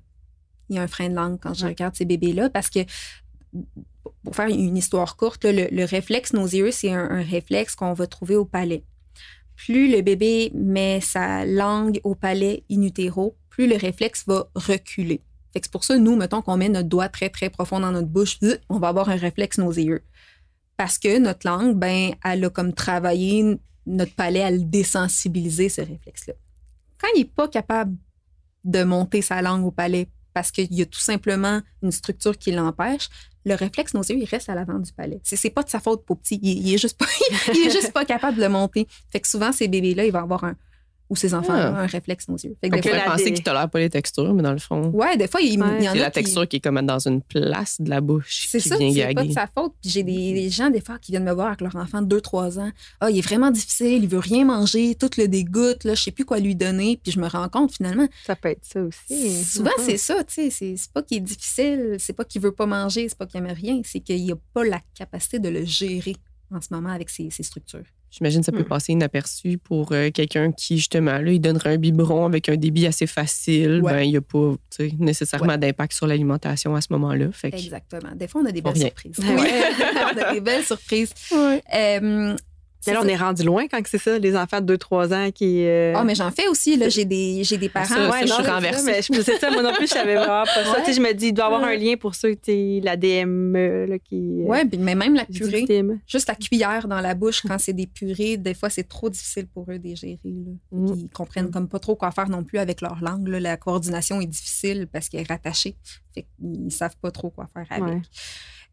il 0.69 0.75
y 0.75 0.79
a 0.79 0.83
un 0.83 0.87
frein 0.87 1.09
de 1.09 1.15
langue 1.15 1.39
quand 1.41 1.53
je 1.53 1.65
regarde 1.65 1.95
ces 1.95 2.05
bébés-là 2.05 2.49
parce 2.49 2.69
que, 2.69 2.79
pour 4.23 4.35
faire 4.35 4.47
une 4.47 4.77
histoire 4.77 5.15
courte, 5.17 5.45
là, 5.45 5.51
le, 5.51 5.67
le 5.71 5.83
réflexe 5.85 6.33
nauséeux, 6.33 6.71
c'est 6.71 6.91
un, 6.91 7.09
un 7.09 7.23
réflexe 7.23 7.75
qu'on 7.75 7.93
va 7.93 8.07
trouver 8.07 8.35
au 8.35 8.45
palais. 8.45 8.83
Plus 9.55 9.89
le 9.89 10.01
bébé 10.01 10.51
met 10.53 10.99
sa 11.01 11.45
langue 11.45 11.99
au 12.03 12.13
palais 12.13 12.63
in 12.69 12.81
utero, 12.81 13.35
plus 13.49 13.67
le 13.67 13.77
réflexe 13.77 14.23
va 14.27 14.47
reculer. 14.55 15.21
Fait 15.55 15.61
que 15.61 15.67
c'est 15.67 15.71
pour 15.71 15.85
ça, 15.85 15.97
nous, 15.97 16.17
mettons 16.17 16.41
qu'on 16.41 16.57
met 16.57 16.67
notre 16.67 16.89
doigt 16.89 17.07
très, 17.07 17.29
très 17.29 17.49
profond 17.49 17.79
dans 17.79 17.93
notre 17.93 18.09
bouche, 18.09 18.39
zzz, 18.41 18.59
on 18.67 18.77
va 18.77 18.89
avoir 18.89 19.07
un 19.07 19.15
réflexe 19.15 19.57
nauséeux. 19.57 20.03
Parce 20.75 20.97
que 20.97 21.17
notre 21.17 21.47
langue, 21.47 21.77
ben, 21.77 22.11
elle 22.25 22.43
a 22.43 22.49
comme 22.49 22.73
travaillé 22.73 23.57
notre 23.85 24.13
palais 24.15 24.43
à 24.43 24.51
le 24.51 24.59
désensibiliser, 24.59 25.69
ce 25.69 25.79
réflexe-là. 25.79 26.33
Quand 26.99 27.07
il 27.15 27.19
n'est 27.19 27.25
pas 27.25 27.47
capable 27.47 27.95
de 28.65 28.83
monter 28.83 29.21
sa 29.21 29.41
langue 29.41 29.63
au 29.63 29.71
palais 29.71 30.09
parce 30.33 30.51
qu'il 30.51 30.73
y 30.73 30.81
a 30.81 30.85
tout 30.85 30.99
simplement 30.99 31.61
une 31.81 31.93
structure 31.93 32.37
qui 32.37 32.51
l'empêche, 32.51 33.07
le 33.45 33.55
réflexe 33.55 33.93
nauséeux, 33.93 34.17
il 34.17 34.25
reste 34.25 34.49
à 34.49 34.55
l'avant 34.55 34.79
du 34.79 34.91
palais. 34.91 35.21
C'est, 35.23 35.37
c'est 35.37 35.51
pas 35.51 35.63
de 35.63 35.69
sa 35.69 35.79
faute 35.79 36.03
pour 36.03 36.19
petit. 36.19 36.37
Il, 36.43 36.67
il 36.67 36.73
est 36.73 36.77
juste 36.77 36.97
pas, 36.97 37.05
il 37.53 37.67
est 37.67 37.71
juste 37.71 37.93
pas 37.93 38.03
capable 38.03 38.35
de 38.35 38.41
le 38.41 38.49
monter. 38.49 38.89
Fait 39.09 39.21
que 39.21 39.27
souvent, 39.29 39.53
ces 39.53 39.69
bébés-là, 39.69 40.03
ils 40.03 40.11
vont 40.11 40.19
avoir 40.19 40.43
un, 40.43 40.57
ou 41.09 41.15
ces 41.15 41.33
enfants, 41.35 41.53
Ah. 41.53 41.81
un 41.81 41.85
réflexe 41.85 42.27
nauséeux. 42.27 42.55
Fait 42.59 42.69
que 42.69 42.75
On 42.77 42.79
des 42.79 42.89
fois, 42.89 42.99
penser 43.11 43.25
dé- 43.25 43.33
qu'il 43.33 43.43
tolère 43.43 43.69
pas 43.69 43.77
les 43.79 43.89
textures, 43.91 44.33
mais 44.33 44.41
dans 44.41 44.53
le 44.53 44.57
fond, 44.57 44.89
ouais, 44.89 45.15
des 45.17 45.27
fois, 45.27 45.39
il, 45.41 45.53
il 45.53 45.53
y 45.59 45.61
en 45.61 45.67
Ouais. 45.67 45.87
a 45.87 45.91
c'est 45.93 45.99
la 45.99 46.09
qui- 46.09 46.13
texture 46.21 46.47
qui 46.47 46.55
est 46.55 46.59
comme 46.59 46.81
dans 46.81 47.07
une 47.07 47.21
place 47.21 47.79
de 47.79 47.89
la 47.89 48.01
bouche 48.01 48.47
C'est 48.49 48.59
qui 48.59 48.69
ça, 48.69 48.77
c'est 48.77 49.13
pas 49.13 49.23
de 49.23 49.31
sa 49.31 49.45
faute. 49.47 49.73
Puis 49.81 49.91
j'ai 49.91 50.01
des, 50.03 50.33
des 50.33 50.49
gens, 50.49 50.69
des 50.71 50.81
fois, 50.81 50.97
qui 50.97 51.11
viennent 51.11 51.23
me 51.25 51.31
voir 51.33 51.47
avec 51.47 51.61
leur 51.61 51.75
enfant 51.75 52.01
de 52.01 52.07
2-3 52.07 52.57
ans. 52.59 52.71
Ah, 53.01 53.11
il 53.11 53.19
est 53.19 53.21
vraiment 53.21 53.51
difficile, 53.51 54.03
il 54.03 54.09
veut 54.09 54.17
rien 54.19 54.45
manger, 54.45 54.95
tout 54.95 55.09
le 55.17 55.27
dégoûte, 55.27 55.83
là, 55.83 55.93
je 55.93 56.01
sais 56.01 56.11
plus 56.11 56.25
quoi 56.25 56.39
lui 56.39 56.55
donner. 56.55 56.99
Puis 57.03 57.11
je 57.11 57.19
me 57.19 57.27
rends 57.27 57.49
compte, 57.49 57.73
finalement, 57.73 58.07
Ça 58.25 58.35
peut 58.35 58.49
être 58.49 58.63
ça 58.65 58.81
aussi. 58.81 59.43
souvent, 59.43 59.69
Mhm. 59.77 59.83
c'est 59.85 59.97
ça, 59.97 60.23
tu 60.23 60.49
sais. 60.49 60.75
C'est 60.77 60.91
pas 60.91 61.03
qu'il 61.03 61.17
est 61.17 61.21
difficile, 61.21 61.97
c'est 61.99 62.13
pas 62.13 62.25
qu'il 62.25 62.41
veut 62.41 62.51
pas 62.51 62.65
manger, 62.65 63.07
c'est 63.09 63.17
pas 63.17 63.25
qu'il 63.27 63.39
aime 63.39 63.45
rien, 63.53 63.81
c'est 63.83 63.99
qu'il 63.99 64.31
a 64.31 64.35
pas 64.53 64.63
la 64.63 64.81
capacité 64.97 65.37
de 65.39 65.49
le 65.49 65.65
gérer 65.65 66.15
en 66.51 66.61
ce 66.61 66.67
moment 66.71 66.89
avec 66.89 67.09
ses, 67.09 67.29
ses 67.29 67.43
structures. 67.43 67.83
J'imagine 68.11 68.39
que 68.39 68.45
ça 68.45 68.51
peut 68.53 68.59
Hmm. 68.59 68.65
passer 68.65 68.93
inaperçu 68.93 69.57
pour 69.57 69.91
euh, 69.91 70.09
quelqu'un 70.09 70.51
qui, 70.53 70.77
justement, 70.77 71.17
là, 71.17 71.31
il 71.31 71.39
donnerait 71.41 71.73
un 71.73 71.77
biberon 71.77 72.25
avec 72.25 72.47
un 72.47 72.55
débit 72.55 72.85
assez 72.87 73.07
facile. 73.07 73.81
Ouais. 73.83 73.91
Ben, 73.93 73.99
il 74.03 74.11
n'y 74.11 74.17
a 74.17 74.21
pas 74.21 74.53
nécessairement 74.99 75.57
d'impact 75.57 75.91
sur 75.93 76.07
l'alimentation 76.07 76.75
à 76.75 76.81
ce 76.81 76.87
moment-là. 76.91 77.27
Exactement. 77.43 78.15
Des 78.15 78.27
fois, 78.27 78.41
on 78.41 78.45
a 78.45 78.51
des 78.53 78.61
belles 78.61 78.73
rien. 78.73 78.85
surprises. 78.87 79.17
Ouais. 79.19 79.63
On 80.15 80.21
a 80.21 80.33
des 80.33 80.39
belles 80.41 80.63
surprises. 80.63 81.13
Euh, 81.33 82.35
là, 82.93 83.01
on 83.03 83.07
est 83.07 83.15
rendu 83.15 83.43
loin 83.43 83.67
quand 83.67 83.79
c'est 83.85 83.97
ça, 83.97 84.17
les 84.19 84.35
enfants 84.35 84.61
de 84.61 84.75
2-3 84.75 85.13
ans 85.13 85.31
qui. 85.31 85.65
euh, 85.65 85.93
Ah, 85.95 86.03
mais 86.03 86.15
j'en 86.15 86.31
fais 86.31 86.47
aussi. 86.47 86.77
là. 86.77 86.89
J'ai 86.89 87.05
des, 87.05 87.43
j'ai 87.43 87.57
des 87.57 87.69
parents. 87.69 87.85
ça, 87.85 88.09
ouais, 88.09 88.21
je 88.23 88.29
non, 88.29 88.35
suis 88.35 88.43
ça, 88.45 88.53
renversée. 88.55 88.83
mais 88.85 89.01
je- 89.01 89.21
C'est 89.21 89.37
ça, 89.39 89.49
moi 89.51 89.61
non 89.63 89.73
plus, 89.73 89.87
je 89.87 89.93
savais 89.93 90.15
vraiment 90.15 90.43
pas 90.45 90.63
ça. 90.63 90.71
Ouais. 90.71 90.77
Tu 90.79 90.85
sais, 90.85 90.93
je 90.93 91.01
me 91.01 91.13
dis, 91.13 91.27
il 91.27 91.33
doit 91.33 91.45
y 91.45 91.47
avoir 91.47 91.63
un 91.63 91.75
lien 91.75 91.95
pour 91.97 92.15
ceux 92.15 92.35
qui 92.35 92.81
la 92.81 92.95
DME, 92.97 93.85
là, 93.87 93.99
qui. 93.99 94.41
euh, 94.41 94.45
Ouais, 94.47 94.65
puis- 94.65 94.77
mais 94.77 94.95
même 94.95 95.15
la 95.15 95.25
je 95.29 95.39
purée, 95.39 95.65
juste 96.07 96.27
la 96.27 96.35
cuillère 96.35 96.87
dans 96.87 97.01
la 97.01 97.15
bouche 97.15 97.41
quand 97.47 97.57
c'est 97.59 97.73
des 97.73 97.87
purées, 97.87 98.37
des 98.37 98.53
fois, 98.53 98.69
c'est 98.69 98.83
trop 98.87 99.09
difficile 99.09 99.47
pour 99.47 99.65
eux 99.69 99.79
de 99.79 99.83
les 99.87 99.95
gérer. 99.95 100.19
Là. 100.23 100.51
Mm. 100.71 100.93
Ils 100.97 101.09
comprennent 101.09 101.51
comme 101.51 101.67
pas 101.67 101.79
trop 101.79 101.95
quoi 101.95 102.11
faire 102.11 102.29
non 102.29 102.43
plus 102.43 102.59
avec 102.59 102.81
leur 102.81 102.97
langue. 103.01 103.27
là. 103.27 103.39
La 103.39 103.57
coordination 103.57 104.21
est 104.21 104.25
difficile 104.27 104.87
parce 104.91 105.09
qu'elle 105.09 105.21
est 105.21 105.29
rattachée. 105.29 105.75
Fait 106.13 106.25
qu'ils 106.39 106.71
savent 106.71 106.95
pas 107.01 107.11
trop 107.11 107.29
quoi 107.29 107.47
faire 107.53 107.65
avec. 107.69 107.83
Ouais. 107.95 108.01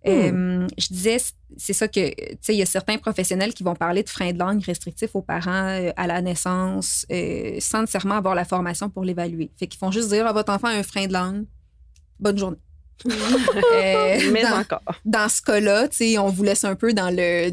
Euh, 0.06 0.66
je 0.78 0.86
disais, 0.88 1.18
c'est 1.56 1.72
ça 1.72 1.86
que, 1.86 2.08
tu 2.10 2.36
sais, 2.40 2.54
il 2.54 2.58
y 2.58 2.62
a 2.62 2.66
certains 2.66 2.98
professionnels 2.98 3.54
qui 3.54 3.62
vont 3.62 3.74
parler 3.74 4.02
de 4.02 4.08
frein 4.08 4.32
de 4.32 4.38
langue 4.38 4.62
restrictif 4.64 5.14
aux 5.14 5.22
parents 5.22 5.68
euh, 5.68 5.92
à 5.96 6.06
la 6.06 6.20
naissance 6.20 7.06
euh, 7.12 7.56
sans 7.60 7.82
nécessairement 7.82 8.16
avoir 8.16 8.34
la 8.34 8.44
formation 8.44 8.90
pour 8.90 9.04
l'évaluer. 9.04 9.50
Fait 9.56 9.66
qu'ils 9.66 9.78
font 9.78 9.92
juste 9.92 10.08
dire 10.08 10.26
à 10.26 10.32
votre 10.32 10.52
enfant 10.52 10.68
un 10.68 10.82
frein 10.82 11.06
de 11.06 11.12
langue. 11.12 11.44
Bonne 12.18 12.38
journée. 12.38 12.58
Mais 13.04 14.42
dans- 14.42 14.58
encore. 14.60 14.82
dans 15.04 15.28
ce 15.28 15.42
cas-là, 15.42 15.88
tu 15.88 15.96
sais, 15.96 16.18
on 16.18 16.28
vous 16.28 16.42
laisse 16.42 16.64
un 16.64 16.74
peu 16.74 16.92
dans 16.92 17.10
le 17.14 17.52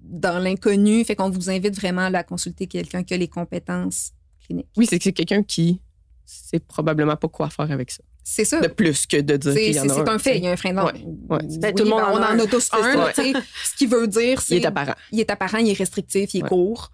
dans 0.00 0.38
l'inconnu, 0.38 1.02
fait 1.04 1.16
qu'on 1.16 1.30
vous 1.30 1.48
invite 1.48 1.74
vraiment 1.74 2.02
à 2.12 2.22
consulter 2.22 2.66
quelqu'un 2.66 3.02
qui 3.02 3.14
a 3.14 3.16
les 3.16 3.28
compétences 3.28 4.12
cliniques. 4.44 4.68
Oui, 4.76 4.86
c'est 4.86 4.98
que 4.98 5.04
c'est 5.04 5.12
quelqu'un 5.14 5.42
qui 5.42 5.80
sait 6.26 6.58
probablement 6.60 7.16
pas 7.16 7.28
quoi 7.28 7.48
faire 7.48 7.70
avec 7.70 7.90
ça. 7.90 8.02
C'est 8.26 8.46
ça. 8.46 8.58
De 8.60 8.68
plus 8.68 9.06
que 9.06 9.20
de 9.20 9.36
dire 9.36 9.52
C'est 9.52 9.60
qu'il 9.60 9.74
y 9.74 9.80
en 9.80 9.82
c'est- 9.84 9.90
a 9.90 9.94
c'est 9.96 10.08
un 10.08 10.18
fait, 10.18 10.38
il 10.38 10.44
y 10.44 10.48
a 10.48 10.52
un 10.52 10.56
frein 10.56 10.70
de 10.70 10.76
langue. 10.76 10.94
Ouais, 10.94 11.02
ouais. 11.36 11.38
Oui, 11.46 11.58
Ben, 11.58 11.74
tout 11.74 11.84
le 11.84 11.90
monde 11.90 12.00
ben, 12.00 12.06
en 12.08 12.12
on 12.18 12.22
a 12.22 12.34
en 12.34 12.38
a 12.38 12.46
tous 12.46 12.70
un. 12.72 13.12
Ce 13.14 13.76
qui 13.76 13.86
veut 13.86 14.08
dire, 14.08 14.40
c'est 14.40 14.56
Il 14.56 14.62
est 14.62 14.66
apparent. 14.66 14.94
il 15.12 15.20
est 15.20 15.30
apparent, 15.30 15.58
il 15.58 15.68
est 15.68 15.74
restrictif, 15.78 16.32
il 16.32 16.38
est 16.38 16.42
Ouais. 16.44 16.48
court. 16.48 16.90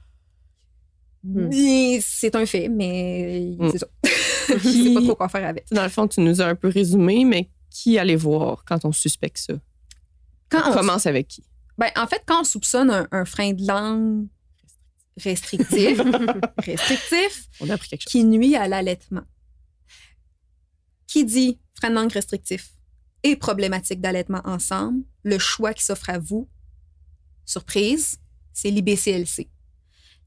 Hmm. 1.22 1.50
C'est 2.00 2.34
un 2.34 2.46
fait, 2.46 2.68
mais 2.68 3.54
Hmm. 3.58 3.70
c'est 3.70 3.78
ça. 3.78 3.86
Je 4.48 4.58
sais 4.58 4.94
pas 4.94 5.00
trop 5.02 5.14
quoi 5.14 5.28
faire 5.28 5.46
avec. 5.46 5.66
Dans 5.70 5.82
le 5.84 5.88
fond, 5.88 6.08
tu 6.08 6.20
nous 6.20 6.40
as 6.40 6.46
un 6.46 6.54
peu 6.56 6.68
résumé, 6.68 7.24
mais 7.24 7.48
qui 7.70 7.98
aller 7.98 8.16
voir 8.16 8.64
quand 8.66 8.84
on 8.84 8.90
suspecte 8.92 9.38
ça? 9.38 9.54
Quand 10.48 10.62
On 10.66 10.72
on, 10.72 10.74
commence 10.74 11.06
avec 11.06 11.28
qui? 11.28 11.44
ben, 11.78 11.90
en 11.96 12.06
fait, 12.08 12.22
quand 12.26 12.40
on 12.40 12.44
soupçonne 12.44 12.90
un, 12.90 13.06
un 13.12 13.24
frein 13.24 13.52
de 13.52 13.64
langue 13.66 14.26
restrictif, 15.22 16.00
restrictif, 16.58 17.44
On 17.60 17.68
a 17.70 17.74
appris 17.74 17.90
quelque 17.90 18.02
chose. 18.02 18.10
qui 18.10 18.24
nuit 18.24 18.56
à 18.56 18.66
l'allaitement. 18.66 19.22
Qui 21.10 21.24
dit 21.24 21.58
frein 21.74 22.06
restrictif 22.06 22.70
et 23.24 23.34
problématique 23.34 24.00
d'allaitement 24.00 24.42
ensemble, 24.44 25.02
le 25.24 25.40
choix 25.40 25.74
qui 25.74 25.84
s'offre 25.84 26.08
à 26.08 26.20
vous, 26.20 26.48
surprise, 27.44 28.20
c'est 28.52 28.70
l'IBCLC. 28.70 29.50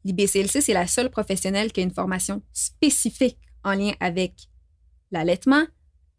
L'IBCLC, 0.04 0.60
c'est 0.60 0.74
la 0.74 0.86
seule 0.86 1.10
professionnelle 1.10 1.72
qui 1.72 1.80
a 1.80 1.84
une 1.84 1.94
formation 1.94 2.44
spécifique 2.52 3.40
en 3.64 3.76
lien 3.76 3.94
avec 4.02 4.50
l'allaitement 5.10 5.66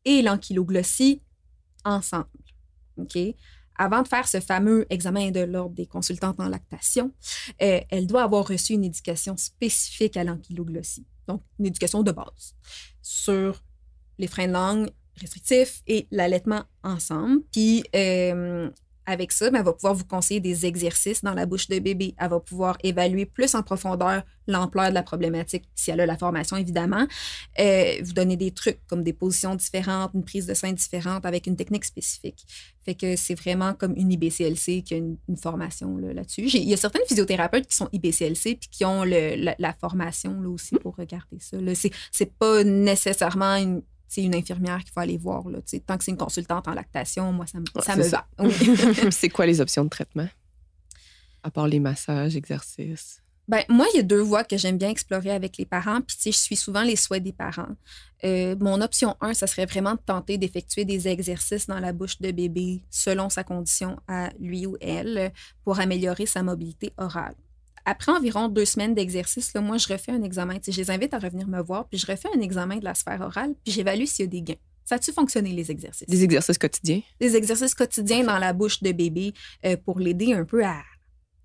et 0.07 0.23
l'ankyloglossie 0.23 1.21
ensemble. 1.85 2.31
OK? 2.97 3.19
Avant 3.77 4.01
de 4.01 4.09
faire 4.09 4.27
ce 4.27 4.41
fameux 4.41 4.87
examen 4.89 5.31
de 5.31 5.41
l'ordre 5.41 5.75
des 5.75 5.87
consultantes 5.87 6.41
en 6.41 6.49
lactation, 6.49 7.13
euh, 7.61 7.83
elle 7.91 8.07
doit 8.07 8.23
avoir 8.23 8.49
reçu 8.49 8.73
une 8.73 8.85
éducation 8.85 9.37
spécifique 9.37 10.17
à 10.17 10.25
l'ankyloglossie. 10.25 11.07
Donc, 11.29 11.43
une 11.59 11.67
éducation 11.67 12.03
de 12.03 12.13
base 12.13 12.55
sur 13.03 13.63
les 14.19 14.27
freins 14.27 14.49
de 14.49 14.53
langue 14.53 14.89
restrictifs 15.21 15.83
et 15.87 16.07
l'allaitement 16.11 16.65
ensemble. 16.83 17.43
Puis, 17.53 17.85
euh, 17.95 18.69
avec 19.07 19.33
ça, 19.33 19.51
ben, 19.51 19.59
elle 19.59 19.65
va 19.67 19.75
pouvoir 19.75 19.93
vous 19.95 20.07
conseiller 20.07 20.41
des 20.41 20.65
exercices 20.65 21.23
dans 21.23 21.35
la 21.35 21.45
bouche 21.45 21.69
de 21.69 21.79
bébé. 21.79 22.15
Elle 22.19 22.31
va 22.31 22.41
pouvoir 22.41 22.79
évaluer 22.83 23.27
plus 23.27 23.55
en 23.55 23.63
profondeur 23.63 24.23
l'ampleur 24.47 24.89
de 24.89 24.95
la 24.95 25.03
problématique, 25.03 25.65
si 25.75 25.91
elle 25.91 26.01
a 26.01 26.07
la 26.07 26.17
formation, 26.17 26.57
évidemment. 26.57 27.07
Euh, 27.61 27.93
vous 28.03 28.15
donner 28.15 28.37
des 28.39 28.51
trucs 28.51 28.79
comme 28.87 29.03
des 29.03 29.13
positions 29.13 29.55
différentes, 29.57 30.13
une 30.15 30.25
prise 30.25 30.47
de 30.47 30.55
sein 30.55 30.73
différente 30.73 31.27
avec 31.27 31.47
une 31.47 31.55
technique 31.55 31.85
spécifique. 31.85 32.47
Fait 32.83 32.95
que 32.95 33.15
c'est 33.15 33.35
vraiment 33.35 33.75
comme 33.75 33.93
une 33.95 34.11
IBCLC 34.11 34.83
qui 34.83 34.95
a 34.95 34.97
une, 34.97 35.19
une 35.29 35.37
formation 35.37 35.99
là, 35.99 36.15
là-dessus. 36.15 36.47
Il 36.55 36.67
y 36.69 36.73
a 36.73 36.79
certaines 36.79 37.05
physiothérapeutes 37.07 37.67
qui 37.67 37.77
sont 37.77 37.91
IBCLC 37.93 38.57
puis 38.57 38.69
qui 38.71 38.85
ont 38.87 39.05
le- 39.05 39.37
la, 39.37 39.55
la 39.59 39.73
formation 39.75 40.41
là, 40.41 40.49
aussi 40.49 40.77
pour 40.77 40.97
regarder 40.97 41.39
ça. 41.41 41.59
C'est 42.11 42.33
pas 42.39 42.65
nécessairement 42.65 43.57
une, 43.57 43.83
c'est 44.15 44.23
une 44.23 44.35
infirmière 44.35 44.79
qu'il 44.85 44.93
faut 44.93 45.01
aller 45.01 45.17
voir. 45.19 45.49
Là. 45.49 45.59
Tant 45.87 45.99
que 45.99 46.05
c'est 46.05 46.11
une 46.13 46.17
consultante 46.17 46.69
en 46.69 46.75
lactation, 46.75 47.33
moi, 47.33 47.47
ça 47.47 47.59
me, 47.59 47.65
Ouais, 47.75 47.83
ça 47.83 47.95
c'est 47.95 47.99
me 47.99 48.03
ça. 48.09 48.27
va. 48.39 48.45
Oui. 48.47 49.11
c'est 49.11 49.29
quoi 49.29 49.45
les 49.47 49.61
options 49.61 49.85
de 49.85 49.89
traitement? 49.89 50.29
À 51.43 51.51
part 51.51 51.67
les 51.69 51.81
massages, 51.81 52.37
exercices? 52.37 53.21
Ben, 53.47 53.63
moi, 53.69 53.87
il 53.93 53.97
y 53.99 54.01
a 54.01 54.03
deux 54.03 54.21
voies 54.23 54.45
que 54.45 54.57
j'aime 54.57 54.79
bien 54.79 54.89
explorer 54.89 55.31
avec 55.31 55.59
les 55.59 55.67
parents. 55.67 56.01
Puis, 56.01 56.17
tu 56.17 56.23
sais, 56.23 56.33
je 56.33 56.39
suis 56.39 56.57
souvent 56.57 56.83
les 56.83 56.97
souhaits 56.97 57.23
des 57.23 57.33
parents. 57.33 57.77
Euh, 58.25 58.57
mon 58.59 58.81
option 58.81 59.17
1, 59.21 59.35
ça 59.35 59.47
serait 59.47 59.67
vraiment 59.67 59.93
de 59.95 60.01
tenter 60.07 60.39
d'effectuer 60.39 60.87
des 60.87 61.09
exercices 61.09 61.67
dans 61.67 61.79
la 61.81 61.93
bouche 61.93 62.21
de 62.23 62.31
bébé 62.31 62.83
selon 62.89 63.29
sa 63.29 63.45
condition 63.45 63.99
à 64.09 64.31
lui 64.39 64.65
ou 64.65 64.79
elle 64.81 65.31
pour 65.65 65.79
améliorer 65.79 66.25
sa 66.25 66.43
mobilité 66.43 66.95
orale. 66.97 67.35
Après 67.85 68.13
environ 68.13 68.49
deux 68.49 68.65
semaines 68.65 68.95
d'exercice, 68.95 69.55
moi, 69.55 69.77
je 69.79 69.89
refais 69.89 70.13
un 70.13 70.23
examen. 70.23 70.55
Tu 70.55 70.65
sais, 70.65 70.73
je 70.73 70.81
les 70.81 70.91
invite 70.91 71.13
à 71.15 71.19
revenir 71.19 71.47
me 71.47 71.61
voir, 71.61 71.87
puis 71.89 71.99
je 71.99 72.07
refais 72.07 72.29
un 72.35 72.41
examen 72.41 72.77
de 72.77 72.85
la 72.85 72.95
sphère 72.95 73.21
orale, 73.21 73.55
puis 73.63 73.73
j'évalue 73.73 74.05
s'il 74.07 74.25
y 74.25 74.29
a 74.29 74.31
des 74.31 74.43
gains. 74.43 74.61
Ça 74.85 74.97
a-tu 74.97 75.13
fonctionné, 75.13 75.51
les 75.51 75.71
exercices? 75.71 76.09
Des 76.09 76.25
exercices 76.25 76.59
quotidiens. 76.59 77.01
des 77.21 77.37
exercices 77.37 77.75
quotidiens 77.75 78.25
dans 78.25 78.39
la 78.39 78.53
bouche 78.53 78.83
de 78.83 78.93
bébé 78.93 79.33
euh, 79.65 79.77
pour 79.77 79.99
l'aider 79.99 80.35
un 80.35 80.45
peu 80.45 80.65
à, 80.65 80.83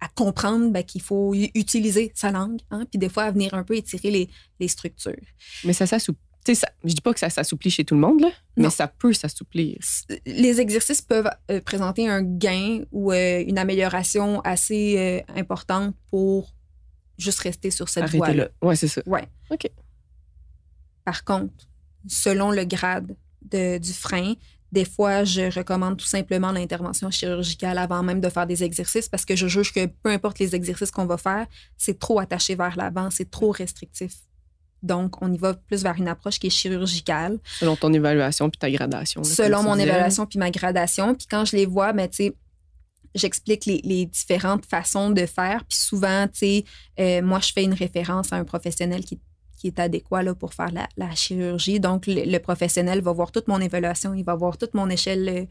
à 0.02 0.08
comprendre 0.10 0.72
ben, 0.72 0.84
qu'il 0.84 1.02
faut 1.02 1.34
utiliser 1.34 2.12
sa 2.16 2.32
langue, 2.32 2.60
hein, 2.72 2.86
puis 2.90 3.00
des 3.00 3.10
fois 3.10 3.24
à 3.24 3.32
venir 3.32 3.54
un 3.54 3.64
peu 3.64 3.76
étirer 3.76 4.12
les, 4.12 4.30
les 4.60 4.68
structures. 4.68 5.16
Mais 5.64 5.74
ça 5.74 5.88
s'assouplit. 5.88 6.22
Tu 6.46 6.56
sais, 6.56 6.62
ça- 6.62 6.72
je 6.86 6.94
dis 6.94 7.02
pas 7.02 7.14
que 7.14 7.20
ça 7.20 7.30
s'assouplit 7.30 7.70
chez 7.70 7.84
tout 7.84 7.96
le 7.96 8.02
monde, 8.02 8.22
là, 8.22 8.30
mais 8.56 8.70
ça 8.70 8.88
peut 8.88 9.14
s'assouplir. 9.14 9.78
Les 10.26 10.62
exercices 10.62 11.02
peuvent 11.02 11.30
euh, 11.52 11.60
présenter 11.62 12.08
un 12.08 12.22
gain 12.24 12.84
ou 12.92 13.12
euh, 13.12 13.44
une 13.46 13.58
amélioration 13.58 14.40
assez 14.42 14.96
euh, 14.98 15.34
importante 15.38 15.96
pour 16.10 16.54
juste 17.18 17.40
rester 17.40 17.72
sur 17.72 17.90
cette 17.90 18.04
voie-là. 18.18 18.34
là. 18.62 18.68
Ouais, 18.68 18.76
c'est 18.78 18.88
ça. 18.88 19.02
Ouais. 19.06 19.28
OK. 19.52 19.68
Par 21.04 21.24
contre, 21.24 21.54
selon 22.08 22.52
le 22.52 22.64
grade 22.66 23.16
de- 23.42 23.78
du 23.78 23.94
frein, 23.94 24.34
des 24.72 24.86
fois, 24.86 25.24
je 25.24 25.52
recommande 25.54 25.98
tout 25.98 26.06
simplement 26.06 26.52
l'intervention 26.52 27.10
chirurgicale 27.10 27.78
avant 27.80 28.04
même 28.04 28.22
de 28.22 28.30
faire 28.30 28.46
des 28.46 28.64
exercices 28.64 29.10
parce 29.10 29.26
que 29.26 29.36
je 29.36 29.48
juge 29.48 29.74
que 29.74 29.88
peu 29.88 30.10
importe 30.12 30.38
les 30.40 30.56
exercices 30.56 30.92
qu'on 30.92 31.08
va 31.08 31.18
faire, 31.18 31.48
c'est 31.76 31.98
trop 31.98 32.20
attaché 32.20 32.56
vers 32.56 32.78
l'avant, 32.78 33.10
c'est 33.10 33.30
trop 33.30 33.52
restrictif. 33.52 34.14
Donc, 34.82 35.22
on 35.22 35.32
y 35.32 35.38
va 35.38 35.54
plus 35.54 35.84
vers 35.84 35.96
une 35.96 36.08
approche 36.08 36.40
qui 36.40 36.48
est 36.48 36.52
chirurgicale 36.52 37.40
Selon 37.60 37.76
ton 37.76 37.94
évaluation 37.94 38.50
puis 38.50 38.58
ta 38.58 38.72
gradation. 38.72 39.22
là, 39.22 39.28
selon 39.28 39.64
mon 39.64 39.78
évaluation 39.78 40.26
puis 40.26 40.40
ma 40.40 40.52
gradation. 40.52 41.16
Puis 41.16 41.28
quand 41.30 41.46
je 41.46 41.56
les 41.56 41.66
vois, 41.66 41.94
ben, 41.94 42.08
tu 42.08 42.34
j'explique 43.16 43.66
les, 43.66 43.82
les 43.84 44.06
différentes 44.06 44.66
façons 44.66 45.10
de 45.10 45.26
faire. 45.26 45.66
Puis 45.66 45.80
souvent, 45.80 46.28
tu 46.28 46.40
sais, 46.40 46.64
euh, 47.00 47.22
moi, 47.22 47.40
je 47.40 47.52
fais 47.52 47.64
une 47.64 47.74
référence 47.74 48.32
à 48.32 48.36
un 48.38 48.44
professionnel 48.46 49.04
qui, 49.04 49.20
qui 49.58 49.68
est 49.68 49.80
adéquat 49.80 50.24
là, 50.24 50.36
pour 50.36 50.54
faire 50.54 50.72
la, 50.72 50.88
la 50.96 51.14
chirurgie. 51.16 51.80
Donc, 51.80 52.06
le, 52.08 52.24
le 52.26 52.38
professionnel 52.40 53.02
va 53.02 53.12
voir 53.12 53.32
toute 53.32 53.48
mon 53.48 53.60
évaluation, 53.60 54.14
il 54.14 54.24
va 54.24 54.36
voir 54.36 54.58
toute 54.58 54.74
mon 54.76 54.90
échelle 54.90 55.28
euh, 55.28 55.46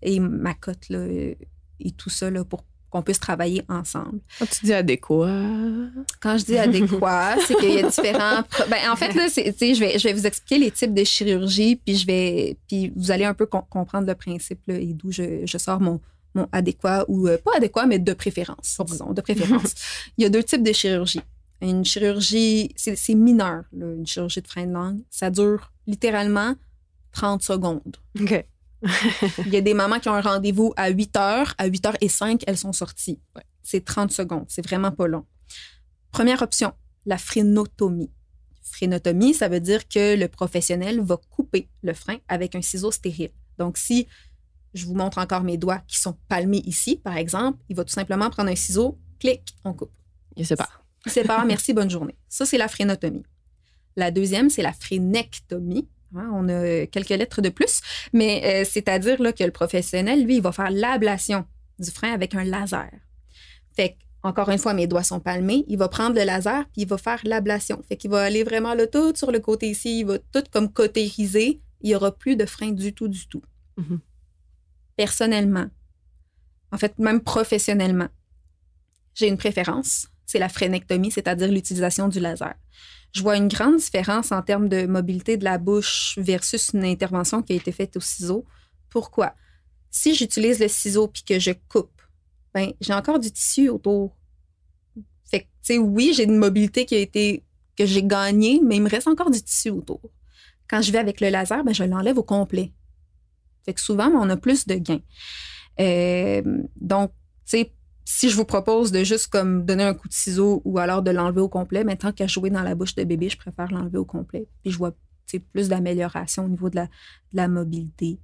et 0.00 0.20
ma 0.20 0.54
cote 0.54 0.88
là, 0.88 1.06
et 1.06 1.90
tout 1.96 2.10
ça 2.10 2.30
là, 2.30 2.44
pour 2.44 2.64
qu'on 2.92 3.02
puisse 3.02 3.18
travailler 3.18 3.64
ensemble. 3.70 4.20
Quand 4.38 4.46
tu 4.46 4.66
dis 4.66 4.72
adéquat, 4.74 5.26
Quand 6.20 6.36
je 6.36 6.44
dis 6.44 6.58
adéquat, 6.58 7.36
c'est 7.46 7.54
qu'il 7.56 7.72
y 7.72 7.78
a 7.78 7.88
différents. 7.88 8.42
Ben, 8.68 8.90
en 8.90 8.96
fait, 8.96 9.14
là, 9.14 9.26
je 9.28 9.80
vais, 9.80 9.98
je 9.98 10.04
vais 10.06 10.12
vous 10.12 10.26
expliquer 10.26 10.58
les 10.62 10.70
types 10.70 10.92
de 10.92 11.02
chirurgie, 11.02 11.76
puis 11.76 11.96
je 11.96 12.06
vais, 12.06 12.58
puis 12.68 12.92
vous 12.94 13.10
allez 13.10 13.24
un 13.24 13.32
peu 13.34 13.46
com- 13.46 13.64
comprendre 13.70 14.06
le 14.06 14.14
principe 14.14 14.60
là, 14.66 14.74
et 14.74 14.92
d'où 14.92 15.10
je, 15.10 15.46
je 15.46 15.58
sors 15.58 15.80
mon, 15.80 16.00
mon 16.34 16.46
adéquat 16.52 17.06
ou 17.08 17.28
euh, 17.28 17.38
pas 17.42 17.56
adéquat, 17.56 17.86
mais 17.86 17.98
de 17.98 18.12
préférence, 18.12 18.78
disons, 18.86 19.12
de 19.14 19.20
préférence. 19.22 19.74
Il 20.18 20.22
y 20.22 20.26
a 20.26 20.28
deux 20.28 20.42
types 20.44 20.62
de 20.62 20.72
chirurgie. 20.72 21.22
Une 21.62 21.84
chirurgie, 21.84 22.72
c'est 22.76 22.96
c'est 22.96 23.14
mineur, 23.14 23.64
là, 23.72 23.86
une 23.86 24.06
chirurgie 24.06 24.42
de 24.42 24.48
frein 24.48 24.66
de 24.66 24.72
langue. 24.72 25.00
Ça 25.08 25.30
dure 25.30 25.72
littéralement 25.86 26.54
30 27.12 27.42
secondes. 27.42 27.96
OK. 28.20 28.44
Il 29.46 29.52
y 29.52 29.56
a 29.56 29.60
des 29.60 29.74
mamans 29.74 30.00
qui 30.00 30.08
ont 30.08 30.14
un 30.14 30.20
rendez-vous 30.20 30.72
à 30.76 30.90
8 30.90 31.16
heures. 31.16 31.54
À 31.58 31.66
8 31.66 31.86
heures 31.86 31.96
et 32.00 32.08
5, 32.08 32.42
elles 32.46 32.58
sont 32.58 32.72
sorties. 32.72 33.20
Ouais. 33.36 33.42
C'est 33.62 33.84
30 33.84 34.12
secondes. 34.12 34.46
C'est 34.48 34.64
vraiment 34.64 34.90
pas 34.90 35.06
long. 35.06 35.24
Première 36.10 36.42
option, 36.42 36.72
la 37.06 37.18
phrénotomie. 37.18 38.10
Phrénotomie, 38.62 39.34
ça 39.34 39.48
veut 39.48 39.60
dire 39.60 39.88
que 39.88 40.16
le 40.16 40.28
professionnel 40.28 41.00
va 41.00 41.16
couper 41.30 41.68
le 41.82 41.94
frein 41.94 42.18
avec 42.28 42.54
un 42.54 42.62
ciseau 42.62 42.90
stérile. 42.90 43.30
Donc, 43.58 43.78
si 43.78 44.06
je 44.74 44.86
vous 44.86 44.94
montre 44.94 45.18
encore 45.18 45.42
mes 45.42 45.58
doigts 45.58 45.82
qui 45.86 45.98
sont 45.98 46.16
palmés 46.28 46.62
ici, 46.64 46.96
par 46.96 47.16
exemple, 47.16 47.58
il 47.68 47.76
va 47.76 47.84
tout 47.84 47.92
simplement 47.92 48.30
prendre 48.30 48.50
un 48.50 48.56
ciseau, 48.56 48.98
clic, 49.20 49.42
on 49.64 49.74
coupe. 49.74 49.92
il 50.36 50.46
sépare. 50.46 50.84
Il 51.04 51.12
sépare, 51.12 51.44
merci, 51.44 51.72
bonne 51.72 51.90
journée. 51.90 52.16
Ça, 52.28 52.46
c'est 52.46 52.58
la 52.58 52.68
phrénotomie. 52.68 53.24
La 53.96 54.10
deuxième, 54.10 54.48
c'est 54.50 54.62
la 54.62 54.72
phrénectomie. 54.72 55.88
Hein, 56.16 56.30
on 56.34 56.48
a 56.48 56.52
euh, 56.52 56.86
quelques 56.86 57.08
lettres 57.10 57.40
de 57.40 57.48
plus, 57.48 57.80
mais 58.12 58.42
euh, 58.44 58.68
c'est-à-dire 58.68 59.20
là, 59.22 59.32
que 59.32 59.44
le 59.44 59.50
professionnel, 59.50 60.24
lui, 60.24 60.36
il 60.36 60.42
va 60.42 60.52
faire 60.52 60.70
l'ablation 60.70 61.46
du 61.78 61.90
frein 61.90 62.12
avec 62.12 62.34
un 62.34 62.44
laser. 62.44 62.90
Fait 63.74 63.96
encore 64.22 64.50
une 64.50 64.58
fois, 64.58 64.72
mes 64.72 64.86
doigts 64.86 65.02
sont 65.02 65.20
palmés. 65.20 65.64
Il 65.66 65.78
va 65.78 65.88
prendre 65.88 66.14
le 66.14 66.24
laser 66.24 66.64
puis 66.72 66.82
il 66.82 66.88
va 66.88 66.96
faire 66.96 67.20
l'ablation. 67.24 67.82
Fait 67.88 67.96
qu'il 67.96 68.10
va 68.10 68.22
aller 68.22 68.44
vraiment 68.44 68.74
là, 68.74 68.86
tout 68.86 69.14
sur 69.16 69.32
le 69.32 69.40
côté 69.40 69.68
ici. 69.70 70.00
Il 70.00 70.06
va 70.06 70.18
tout 70.18 70.44
comme 70.52 70.72
cotériser. 70.72 71.60
Il 71.80 71.88
n'y 71.88 71.96
aura 71.96 72.12
plus 72.12 72.36
de 72.36 72.46
frein 72.46 72.70
du 72.70 72.94
tout, 72.94 73.08
du 73.08 73.26
tout. 73.26 73.42
Mhm. 73.76 73.98
Personnellement, 74.96 75.66
en 76.70 76.78
fait, 76.78 76.96
même 76.98 77.20
professionnellement, 77.20 78.08
j'ai 79.14 79.26
une 79.26 79.36
préférence. 79.36 80.06
C'est 80.32 80.38
la 80.38 80.48
frénectomie, 80.48 81.10
c'est-à-dire 81.10 81.48
l'utilisation 81.48 82.08
du 82.08 82.18
laser. 82.18 82.54
Je 83.12 83.20
vois 83.20 83.36
une 83.36 83.48
grande 83.48 83.76
différence 83.76 84.32
en 84.32 84.40
termes 84.40 84.66
de 84.66 84.86
mobilité 84.86 85.36
de 85.36 85.44
la 85.44 85.58
bouche 85.58 86.14
versus 86.16 86.70
une 86.72 86.84
intervention 86.84 87.42
qui 87.42 87.52
a 87.52 87.56
été 87.56 87.70
faite 87.70 87.98
au 87.98 88.00
ciseau. 88.00 88.46
Pourquoi? 88.88 89.34
Si 89.90 90.14
j'utilise 90.14 90.58
le 90.58 90.68
ciseau 90.68 91.06
puis 91.08 91.22
que 91.22 91.38
je 91.38 91.50
coupe, 91.68 92.00
ben, 92.54 92.72
j'ai 92.80 92.94
encore 92.94 93.18
du 93.18 93.30
tissu 93.30 93.68
autour. 93.68 94.16
Fait 95.26 95.46
oui, 95.76 96.14
j'ai 96.16 96.24
une 96.24 96.38
mobilité 96.38 96.86
qui 96.86 96.94
a 96.94 97.00
été, 97.00 97.44
que 97.76 97.84
j'ai 97.84 98.02
gagnée, 98.02 98.58
mais 98.64 98.76
il 98.76 98.82
me 98.82 98.88
reste 98.88 99.08
encore 99.08 99.30
du 99.30 99.42
tissu 99.42 99.68
autour. 99.68 100.00
Quand 100.66 100.80
je 100.80 100.92
vais 100.92 100.98
avec 100.98 101.20
le 101.20 101.28
laser, 101.28 101.62
ben, 101.62 101.74
je 101.74 101.84
l'enlève 101.84 102.16
au 102.16 102.22
complet. 102.22 102.72
Fait 103.66 103.74
que 103.74 103.80
souvent, 103.82 104.08
on 104.08 104.30
a 104.30 104.38
plus 104.38 104.66
de 104.66 104.76
gains. 104.76 105.02
Euh, 105.78 106.62
donc, 106.80 107.12
tu 107.44 107.66
si 108.04 108.30
je 108.30 108.36
vous 108.36 108.44
propose 108.44 108.92
de 108.92 109.04
juste 109.04 109.28
comme 109.28 109.64
donner 109.64 109.84
un 109.84 109.94
coup 109.94 110.08
de 110.08 110.12
ciseau 110.12 110.62
ou 110.64 110.78
alors 110.78 111.02
de 111.02 111.10
l'enlever 111.10 111.40
au 111.40 111.48
complet, 111.48 111.84
mais 111.84 111.96
tant 111.96 112.12
qu'à 112.12 112.26
jouer 112.26 112.50
dans 112.50 112.62
la 112.62 112.74
bouche 112.74 112.94
de 112.94 113.04
bébé, 113.04 113.28
je 113.28 113.36
préfère 113.36 113.70
l'enlever 113.70 113.98
au 113.98 114.04
complet. 114.04 114.46
Puis 114.62 114.72
je 114.72 114.78
vois 114.78 114.92
plus 115.38 115.68
d'amélioration 115.68 116.44
au 116.44 116.48
niveau 116.48 116.68
de 116.68 116.76
la, 116.76 116.84
de 116.84 117.36
la 117.36 117.48
mobilité. 117.48 118.18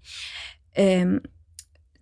Euh, 0.79 1.19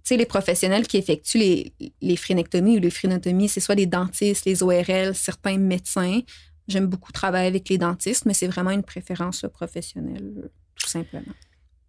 les 0.08 0.26
professionnels 0.26 0.86
qui 0.86 0.98
effectuent 0.98 1.38
les, 1.38 1.72
les 2.00 2.14
ou 2.14 2.78
les 2.78 2.90
phrénotomies, 2.90 3.48
c'est 3.48 3.60
soit 3.60 3.74
les 3.74 3.86
dentistes, 3.86 4.44
les 4.44 4.62
ORL, 4.62 5.14
certains 5.14 5.58
médecins. 5.58 6.20
J'aime 6.68 6.86
beaucoup 6.86 7.12
travailler 7.12 7.48
avec 7.48 7.68
les 7.68 7.78
dentistes, 7.78 8.24
mais 8.24 8.34
c'est 8.34 8.46
vraiment 8.46 8.70
une 8.70 8.84
préférence 8.84 9.44
professionnelle, 9.52 10.50
tout 10.76 10.88
simplement. 10.88 11.34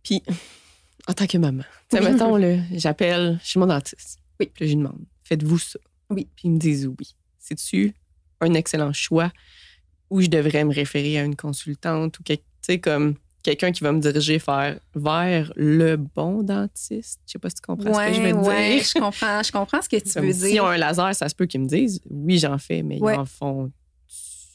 Puis, 0.03 0.23
en 1.07 1.13
tant 1.13 1.27
que 1.27 1.37
maman, 1.37 1.63
sais, 1.91 2.01
mettons, 2.01 2.39
j'appelle 2.71 3.39
chez 3.43 3.59
mon 3.59 3.67
dentiste. 3.67 4.19
Oui. 4.39 4.49
Puis 4.53 4.67
je 4.67 4.73
lui 4.73 4.77
demande, 4.77 5.03
faites-vous 5.27 5.57
ça? 5.59 5.79
Oui. 6.09 6.27
Puis 6.35 6.47
ils 6.47 6.51
me 6.51 6.57
disent 6.59 6.87
oui. 6.87 7.15
C'est-tu 7.39 7.93
un 8.41 8.53
excellent 8.53 8.93
choix 8.93 9.31
ou 10.09 10.21
je 10.21 10.27
devrais 10.27 10.63
me 10.63 10.73
référer 10.73 11.19
à 11.19 11.23
une 11.23 11.35
consultante 11.35 12.19
ou 12.19 12.23
quelque- 12.23 12.43
comme 12.81 13.15
quelqu'un 13.43 13.71
qui 13.71 13.81
va 13.83 13.91
me 13.93 13.99
diriger 14.01 14.39
faire 14.39 14.79
vers 14.95 15.51
le 15.55 15.95
bon 15.95 16.43
dentiste? 16.43 17.19
Je 17.25 17.33
sais 17.33 17.39
pas 17.39 17.49
si 17.49 17.55
tu 17.55 17.61
comprends 17.61 17.93
ce 17.93 17.99
que 18.09 18.13
je 18.13 18.21
veux 18.21 18.33
ouais, 18.33 18.75
dire. 18.75 18.83
je 18.83 18.99
comprends, 18.99 19.43
je 19.43 19.51
comprends 19.51 19.81
ce 19.81 19.89
que 19.89 19.97
tu 19.97 20.13
Comme 20.13 20.25
veux 20.25 20.33
S'ils 20.33 20.51
dire. 20.51 20.63
ont 20.63 20.67
un 20.67 20.77
laser, 20.77 21.15
ça 21.15 21.29
se 21.29 21.35
peut 21.35 21.45
qu'ils 21.45 21.61
me 21.61 21.67
disent 21.67 22.01
oui, 22.09 22.37
j'en 22.39 22.57
fais, 22.57 22.83
mais 22.83 22.99
Ouais. 22.99 23.15
ils 23.15 23.19
en 23.19 23.25
font 23.25 23.71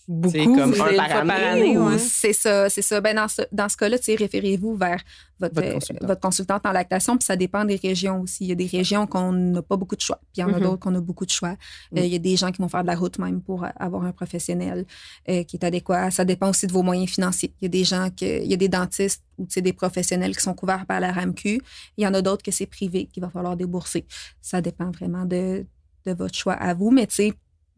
Beaucoup, 0.09 0.33
c'est 0.33 0.45
comme 0.45 0.59
un 0.59 0.97
par 0.97 1.11
fois 1.11 1.25
par 1.25 1.31
année. 1.31 1.33
année, 1.33 1.79
Ou 1.79 1.88
ouais. 1.88 1.99
C'est 1.99 2.33
ça, 2.33 2.69
c'est 2.69 2.83
ça. 2.83 3.01
Ben 3.01 3.15
dans 3.17 3.29
ce, 3.29 3.43
dans 3.53 3.69
ce 3.69 3.77
cas-là, 3.77 3.97
référez-vous 4.19 4.75
vers 4.77 5.01
votre, 5.38 5.55
Votre 5.55 5.73
consultante. 5.75 6.09
votre 6.09 6.21
consultante 6.21 6.67
en 6.67 6.73
lactation, 6.73 7.17
puis 7.17 7.25
ça 7.25 7.37
dépend 7.37 7.65
des 7.65 7.77
régions 7.77 8.21
aussi. 8.23 8.45
Il 8.45 8.49
y 8.49 8.53
a 8.53 8.55
des 8.57 8.67
régions 8.67 9.07
qu'on 9.07 9.33
n'a 9.33 9.62
pas 9.62 9.77
beaucoup 9.77 9.97
de 9.97 10.01
choix, 10.01 10.19
puis 10.33 10.38
il 10.38 10.41
y 10.41 10.45
en 10.45 10.49
a 10.53 10.57
Mhm. 10.59 10.62
d'autres 10.62 10.79
qu'on 10.81 10.95
a 10.95 11.01
beaucoup 11.01 11.25
de 11.25 11.31
choix. 11.31 11.53
Mm. 11.93 11.99
Euh, 11.99 12.05
il 12.05 12.12
y 12.12 12.17
a 12.17 12.19
des 12.19 12.37
gens 12.37 12.51
qui 12.53 12.61
vont 12.61 12.69
faire 12.69 12.83
de 12.83 12.87
la 12.88 12.95
route 12.97 13.19
même 13.19 13.41
pour 13.43 13.65
euh, 13.65 13.69
avoir 13.77 14.05
un 14.05 14.12
professionnel 14.12 14.87
euh, 15.29 15.43
qui 15.45 15.57
est 15.57 15.65
adéquat. 15.65 16.11
Ça 16.11 16.25
dépend 16.25 16.51
aussi 16.51 16.67
de 16.67 16.73
vos 16.73 16.83
moyens 16.83 17.09
financiers. 17.11 17.53
Il 17.61 17.65
y 17.65 17.67
a 17.67 17.71
des 17.71 17.85
gens 17.85 18.09
que, 18.11 18.43
il 18.43 18.51
y 18.51 18.55
a 18.55 18.57
des 18.57 18.69
dentistes 18.69 19.23
ou 19.38 19.47
tu 19.47 19.55
sais, 19.55 19.62
des 19.62 19.73
professionnels 19.73 20.37
qui 20.37 20.43
sont 20.43 20.55
couverts 20.55 20.87
par 20.87 21.01
la 21.01 21.12
RAMQ. 21.12 21.61
Il 21.97 22.05
y 22.05 22.07
en 22.07 22.15
a 22.15 22.23
d'autres 22.23 22.43
que 22.43 22.51
c'est 22.51 22.67
privé 22.67 23.07
qu'il 23.12 23.23
va 23.23 23.31
falloir 23.31 23.57
débourser. 23.57 24.05
Ça 24.41 24.61
dépend 24.61 24.91
vraiment 24.91 25.25
de, 25.25 25.65
de 26.07 26.12
votre 26.12 26.35
choix 26.35 26.55
à 26.55 26.75
vous, 26.75 26.91
mais 26.91 27.07
tu 27.07 27.15
sais, 27.15 27.33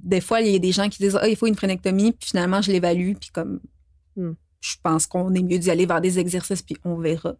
des 0.05 0.21
fois, 0.21 0.41
il 0.41 0.53
y 0.53 0.57
a 0.57 0.59
des 0.59 0.73
gens 0.73 0.89
qui 0.89 1.03
disent 1.03 1.19
Ah, 1.21 1.29
il 1.29 1.37
faut 1.37 1.47
une 1.47 1.57
frénectomie, 1.57 2.13
puis 2.13 2.29
finalement, 2.29 2.63
je 2.63 2.71
l'évalue, 2.71 3.15
puis 3.19 3.31
comme 3.31 3.61
Hmm. 4.17 4.35
je 4.61 4.77
pense 4.83 5.07
qu'on 5.07 5.35
est 5.35 5.43
mieux 5.43 5.59
d'y 5.59 5.71
aller 5.71 5.87
vers 5.87 6.01
des 6.01 6.19
exercices, 6.19 6.63
puis 6.63 6.77
on 6.85 6.97
verra. 6.97 7.35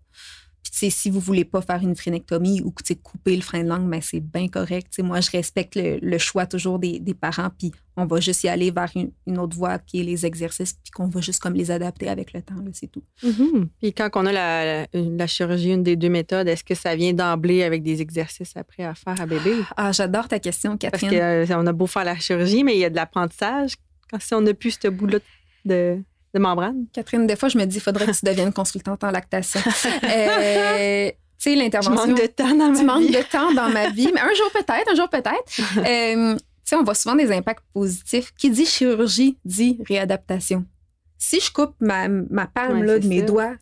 Puis, 0.73 0.91
si 0.91 1.11
vous 1.11 1.21
voulez 1.21 1.45
pas 1.45 1.61
faire 1.63 1.81
une 1.83 1.95
frénectomie 1.95 2.61
ou, 2.63 2.73
couper 3.03 3.37
le 3.37 3.43
frein 3.43 3.63
de 3.63 3.69
langue, 3.69 3.89
ben, 3.89 4.01
c'est 4.03 4.21
bien 4.21 4.49
correct. 4.49 4.99
Moi, 5.01 5.21
je 5.21 5.31
respecte 5.31 5.77
le, 5.77 5.99
le 6.01 6.19
choix 6.19 6.47
toujours 6.47 6.79
des, 6.79 6.99
des 6.99 7.15
parents, 7.15 7.51
puis 7.57 7.71
on 7.97 8.07
va 8.07 8.19
juste 8.19 8.43
y 8.45 8.49
aller 8.49 8.71
vers 8.73 8.91
une, 8.97 9.13
une 9.27 9.39
autre 9.39 9.57
voie 9.57 9.79
qui 9.79 10.01
est 10.01 10.03
les 10.03 10.27
exercices, 10.27 10.73
puis 10.73 10.91
qu'on 10.91 11.07
va 11.07 11.21
juste 11.21 11.41
comme 11.41 11.55
les 11.55 11.71
adapter 11.71 12.09
avec 12.09 12.33
le 12.33 12.43
temps, 12.43 12.55
c'est 12.73 12.91
tout. 12.91 13.05
Mhm. 13.23 13.69
Puis 13.81 13.93
quand 13.93 14.11
on 14.15 14.27
a 14.27 14.33
la, 14.33 14.65
la- 14.65 14.87
la 14.95 15.27
chirurgie, 15.29 15.71
une 15.73 15.83
des 15.85 15.95
deux 15.97 16.09
méthodes, 16.09 16.49
est-ce 16.49 16.65
que 16.65 16.75
ça 16.75 16.97
vient 16.97 17.13
d'emblée 17.13 17.63
avec 17.63 17.83
des 17.85 18.01
exercices 18.03 18.57
après 18.57 18.83
à 18.85 18.95
faire 18.95 19.21
à 19.21 19.27
bébé? 19.27 19.53
Ah, 19.77 19.93
j'adore 19.93 20.27
ta 20.27 20.41
question, 20.41 20.77
Parce 20.77 21.01
Catherine. 21.03 21.47
qu'on 21.47 21.67
a 21.67 21.73
beau 21.73 21.87
faire 21.87 22.05
la 22.05 22.17
chirurgie, 22.19 22.65
mais 22.65 22.75
il 22.75 22.81
y 22.81 22.85
a 22.85 22.91
de 22.91 22.97
l'apprentissage. 22.97 23.75
Quand 24.11 24.21
si 24.21 24.35
on 24.35 24.41
n'a 24.41 24.55
plus 24.55 24.77
ce 24.83 24.89
bout-là 24.89 25.19
de, 25.65 26.03
de 26.35 26.39
membrane? 26.39 26.87
Catherine, 26.93 27.27
des 27.27 27.37
fois, 27.37 27.49
je 27.49 27.57
me 27.59 27.65
dis, 27.65 27.77
il 27.77 27.81
faudrait 27.81 28.07
que 28.07 28.11
tu 28.13 28.25
deviennes 28.25 28.53
consultante 28.53 29.03
en 29.05 29.11
lactation. 29.11 29.61
Euh, 30.05 31.11
tu 31.39 31.51
sais, 31.51 31.57
Je 31.57 31.59
l'intervention. 31.59 32.07
manque 32.09 32.21
de 32.23 32.27
temps 32.27 32.55
dans 32.55 32.71
ma 32.71 32.79
tu 32.79 32.85
manques 32.85 33.03
vie. 33.03 33.11
de 33.17 33.23
temps 33.31 33.53
dans 33.53 33.69
ma 33.69 33.91
vie, 33.91 34.11
mais 34.15 34.21
un 34.21 34.33
jour 34.35 34.51
peut-être, 34.53 34.91
un 34.91 34.95
jour 34.95 35.09
peut-être. 35.09 35.61
Euh, 35.79 36.35
tu 36.37 36.71
sais, 36.71 36.77
on 36.77 36.83
voit 36.85 36.95
souvent 36.95 37.15
des 37.17 37.31
impacts 37.31 37.63
positifs. 37.75 38.33
Qui 38.39 38.49
dit 38.51 38.65
chirurgie 38.65 39.37
dit 39.45 39.79
réadaptation. 39.87 40.65
Si 41.19 41.39
je 41.41 41.53
coupe 41.53 41.75
ma, 41.81 42.09
ma 42.09 42.47
palme 42.47 42.81
Ouais, 42.81 42.87
là, 42.87 42.99
de 42.99 43.07
mes 43.07 43.21
ça. 43.21 43.27
doigts, 43.27 43.55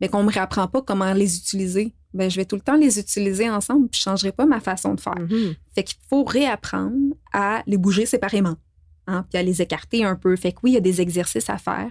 mais 0.00 0.08
qu'on 0.08 0.22
me 0.22 0.30
réapprend 0.32 0.66
pas 0.66 0.80
comment 0.80 1.12
les 1.12 1.36
utiliser, 1.36 1.92
ben, 2.14 2.30
je 2.30 2.36
vais 2.36 2.46
tout 2.46 2.56
le 2.56 2.62
temps 2.62 2.76
les 2.76 2.98
utiliser 2.98 3.50
ensemble, 3.50 3.88
puis 3.88 3.98
je 3.98 4.04
changerai 4.04 4.32
pas 4.32 4.46
ma 4.46 4.60
façon 4.60 4.94
de 4.94 5.00
faire. 5.00 5.18
Mhm. 5.18 5.54
Fait 5.74 5.82
qu'il 5.84 5.98
faut 6.08 6.24
réapprendre 6.24 7.14
à 7.34 7.62
les 7.66 7.76
bouger 7.76 8.06
séparément, 8.06 8.56
hein, 9.10 9.26
puis 9.30 9.38
à 9.38 9.42
les 9.42 9.60
écarter 9.62 10.04
un 10.04 10.16
peu. 10.16 10.34
Fait 10.36 10.52
que 10.52 10.58
oui, 10.62 10.70
il 10.72 10.74
y 10.74 10.78
a 10.78 10.80
des 10.80 11.00
exercices 11.00 11.50
à 11.50 11.58
faire. 11.58 11.88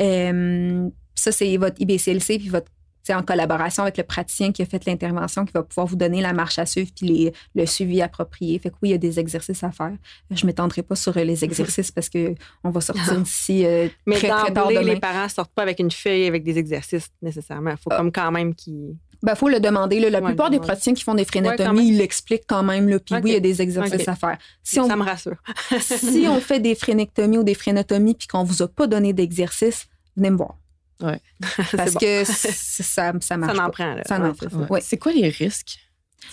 Euh, 0.00 0.88
ça, 1.14 1.32
c'est 1.32 1.56
votre 1.56 1.80
IBCLC, 1.80 2.38
puis 2.38 2.48
votre 2.48 2.70
en 3.10 3.22
collaboration 3.22 3.82
avec 3.82 3.98
le 3.98 4.02
praticien 4.04 4.50
qui 4.50 4.62
a 4.62 4.64
fait 4.64 4.82
l'intervention, 4.86 5.44
qui 5.44 5.52
va 5.52 5.62
pouvoir 5.62 5.86
vous 5.86 5.94
donner 5.94 6.22
la 6.22 6.32
marche 6.32 6.58
à 6.58 6.64
suivre 6.64 6.88
puis 6.96 7.06
les- 7.06 7.32
le 7.54 7.66
suivi 7.66 8.00
approprié. 8.00 8.58
Fait 8.58 8.70
que 8.70 8.76
oui, 8.80 8.88
il 8.88 8.92
y 8.92 8.94
a 8.94 8.98
des 8.98 9.20
exercices 9.20 9.62
à 9.62 9.70
faire. 9.72 9.92
Je 10.30 10.42
ne 10.42 10.46
m'étendrai 10.46 10.82
pas 10.82 10.96
sur 10.96 11.14
les 11.14 11.44
exercices 11.44 11.90
parce 11.92 12.08
que 12.08 12.34
on 12.64 12.70
va 12.70 12.80
sortir 12.80 13.20
d'ici 13.20 13.66
euh, 13.66 13.88
Mais 14.06 14.16
très, 14.16 14.28
très 14.28 14.52
tard 14.54 14.68
demain. 14.68 14.80
les 14.80 14.98
parents 14.98 15.28
sortent 15.28 15.52
pas 15.52 15.60
avec 15.64 15.80
une 15.80 15.90
feuille 15.90 16.26
avec 16.26 16.44
des 16.44 16.56
exercices 16.56 17.10
nécessairement. 17.20 17.72
Il 17.72 17.76
faut 17.76 17.90
Ah. 17.92 17.98
comme 17.98 18.10
quand 18.10 18.32
même 18.32 18.54
qu'ils. 18.54 18.96
Ben, 19.24 19.34
faut 19.34 19.48
le 19.48 19.58
demander. 19.58 20.00
là. 20.00 20.10
La 20.10 20.20
Ouais, 20.20 20.26
plupart 20.26 20.50
des 20.50 20.60
praticiens 20.60 20.94
qui 20.94 21.02
font 21.02 21.14
des 21.14 21.24
frénotomies, 21.24 21.88
ils 21.88 21.96
l'expliquent 21.98 22.44
quand 22.46 22.62
même. 22.62 22.88
Là. 22.88 22.98
Puis 23.00 23.14
oui, 23.16 23.30
il 23.30 23.32
y 23.32 23.36
a 23.36 23.40
des 23.40 23.60
exercices 23.62 24.06
à 24.06 24.14
faire. 24.14 24.38
Si 24.62 24.78
on 24.78 24.86
Ça 24.86 24.96
me 24.96 25.02
rassure. 25.02 25.36
si 25.80 26.26
on 26.28 26.40
fait 26.40 26.60
des 26.60 26.74
frénectomies 26.74 27.38
ou 27.38 27.42
des 27.42 27.54
frénotomies 27.54 28.14
puis 28.14 28.28
qu'on 28.28 28.44
vous 28.44 28.62
a 28.62 28.68
pas 28.68 28.86
donné 28.86 29.12
d'exercice, 29.12 29.86
venez 30.16 30.30
me 30.30 30.36
voir. 30.36 30.56
Parce 31.76 31.92
bon. 31.94 31.98
que 32.00 32.24
ça, 32.24 33.12
ça 33.20 33.36
marche 33.36 33.56
Ça 33.56 33.62
en 33.62 33.66
pas. 33.66 33.70
prend. 33.70 33.94
Là. 33.94 34.02
Ça 34.06 34.18
Ouais, 34.20 34.28
en 34.28 34.34
c'est 34.38 34.46
prend. 34.48 34.60
ça. 34.66 34.72
Ouais. 34.72 34.80
C'est 34.80 34.98
quoi 34.98 35.12
les 35.12 35.28
risques? 35.28 35.78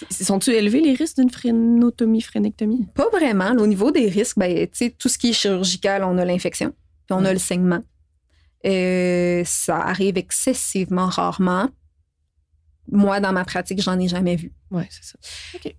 Sont-ils 0.10 0.54
élevés 0.54 0.82
les 0.82 0.94
risques 0.94 1.18
d'une 1.18 1.30
frénotomie, 1.30 2.22
frénectomie? 2.22 2.88
Pas 2.96 3.10
vraiment. 3.12 3.52
Au 3.60 3.68
niveau 3.68 3.92
des 3.92 4.08
risques, 4.10 4.38
ben, 4.38 4.56
tu 4.68 4.70
sais, 4.74 4.90
tout 4.98 5.10
ce 5.10 5.18
qui 5.18 5.30
est 5.30 5.34
chirurgical, 5.34 6.04
on 6.04 6.18
a 6.18 6.26
l'infection, 6.26 6.70
puis 7.08 7.12
on 7.20 7.26
a 7.26 7.34
le 7.34 7.40
saignement. 7.40 7.84
Euh, 8.66 9.44
ça 9.46 9.78
arrive 9.80 10.18
excessivement 10.18 11.08
rarement. 11.08 11.70
Moi, 12.92 13.20
dans 13.20 13.32
ma 13.34 13.46
pratique, 13.46 13.82
j'en 13.82 14.00
ai 14.00 14.08
jamais 14.08 14.36
vu. 14.36 14.52
Oui, 14.72 14.84
c'est 14.90 15.04
ça. 15.04 15.18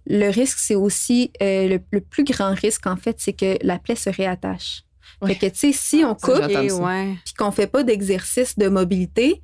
Le 0.07 0.29
risque, 0.31 0.59
c'est 0.61 0.75
aussi 0.75 1.31
euh, 1.43 1.69
le, 1.69 1.81
le 1.91 2.01
plus 2.01 2.25
grand 2.25 2.55
risque, 2.55 2.87
en 2.87 2.97
fait, 2.97 3.17
c'est 3.19 3.33
que 3.33 3.57
la 3.63 3.79
plaie 3.79 3.97
se 3.97 4.11
réattache. 4.11 4.83
Ouais. 5.21 5.35
Fait 5.35 5.51
que, 5.51 5.53
tu 5.53 5.59
sais, 5.59 5.73
si 5.73 6.05
on 6.05 6.17
Ça, 6.19 6.27
coupe 6.27 6.51
Et 6.51 6.73
ouais. 6.73 7.15
puis 7.25 7.35
qu'on 7.35 7.51
fait 7.51 7.67
pas 7.67 7.83
d'exercice 7.83 8.57
de 8.59 8.69
mobilité, 8.69 9.43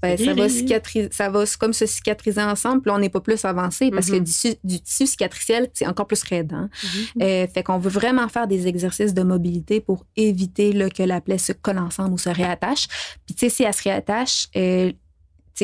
ben, 0.00 0.16
ça 0.16 0.32
va 0.32 0.48
cicatriser, 0.48 1.08
ça 1.10 1.28
va 1.28 1.42
comme 1.58 1.72
se 1.72 1.84
cicatriser 1.84 2.40
ensemble, 2.42 2.82
puis 2.82 2.90
là, 2.90 2.94
on 2.96 2.98
n'est 3.00 3.08
pas 3.08 3.20
plus 3.20 3.44
avancé 3.44 3.90
parce 3.90 4.06
que 4.06 4.12
Mhm. 4.16 4.24
du, 4.24 4.30
tissu- 4.30 4.56
du 4.62 4.80
tissu 4.80 5.06
cicatriciel, 5.08 5.68
c'est 5.74 5.86
encore 5.88 6.06
plus 6.06 6.22
raide. 6.22 6.52
hein. 6.52 6.70
Mhm. 7.16 7.22
Euh, 7.22 7.46
fait 7.48 7.62
qu'on 7.64 7.78
veut 7.78 7.90
vraiment 7.90 8.28
faire 8.28 8.46
des 8.46 8.68
exercices 8.68 9.12
de 9.12 9.22
mobilité 9.24 9.80
pour 9.80 10.06
éviter 10.16 10.72
là, 10.72 10.88
que 10.88 11.02
la 11.02 11.20
plaie 11.20 11.38
se 11.38 11.52
colle 11.52 11.78
ensemble 11.78 12.12
ou 12.14 12.18
se 12.18 12.28
réattache. 12.28 12.86
Puis, 13.26 13.34
tu 13.34 13.40
sais, 13.40 13.48
si 13.50 13.62
elle 13.64 13.74
se 13.74 13.82
réattache, 13.82 14.46
euh, 14.56 14.92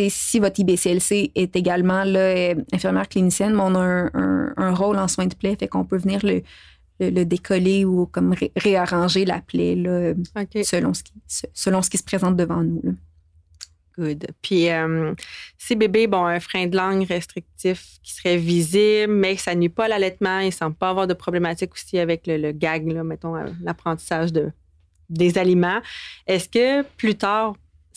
si 0.08 0.38
votre 0.40 0.58
IBCLC 0.60 1.32
est 1.34 1.56
également 1.56 2.04
là, 2.04 2.20
euh, 2.20 2.54
infirmière 2.72 3.08
clinicienne, 3.08 3.54
mais 3.54 3.62
on 3.62 3.74
a 3.74 3.80
un, 3.80 4.10
un- 4.14 4.52
un 4.56 4.74
rôle 4.74 4.98
en 4.98 5.08
soins 5.08 5.26
de 5.26 5.34
plaie, 5.34 5.56
fait 5.58 5.68
qu'on 5.68 5.84
peut 5.84 5.98
venir 5.98 6.20
le, 6.24 6.42
le, 7.00 7.10
le 7.10 7.24
décoller 7.24 7.84
ou 7.84 8.06
comme 8.06 8.32
ré- 8.32 8.52
réarranger 8.56 9.24
la 9.24 9.40
plaie 9.40 9.74
là, 9.74 10.12
selon, 10.64 10.94
ce 10.94 11.02
qui, 11.02 11.12
se- 11.26 11.46
selon 11.52 11.82
ce 11.82 11.90
qui 11.90 11.98
se 11.98 12.04
présente 12.04 12.36
devant 12.36 12.62
nous. 12.62 12.80
là. 12.82 12.92
Good. 13.96 14.26
Puis, 14.42 14.68
euh, 14.70 15.14
si 15.56 15.76
bébé, 15.76 16.08
bon, 16.08 16.24
un 16.24 16.40
frein 16.40 16.66
de 16.66 16.76
langue 16.76 17.06
restrictif 17.06 17.98
qui 18.02 18.12
serait 18.12 18.36
visible, 18.36 19.12
mais 19.12 19.36
que 19.36 19.40
ça 19.42 19.54
nuit 19.54 19.68
pas 19.68 19.86
l'allaitement, 19.86 20.40
il 20.40 20.46
ne 20.46 20.50
semble 20.50 20.74
pas 20.74 20.90
avoir 20.90 21.06
de 21.06 21.14
problématique 21.14 21.72
aussi 21.74 22.00
avec 22.00 22.26
le, 22.26 22.36
le 22.38 22.50
gag, 22.50 22.90
là, 22.90 23.04
mettons, 23.04 23.36
euh, 23.36 23.44
l'apprentissage 23.62 24.32
de, 24.32 24.50
des 25.10 25.38
aliments. 25.38 25.80
Est-ce 26.26 26.48
que 26.48 26.82
plus 26.96 27.14
tard, 27.14 27.54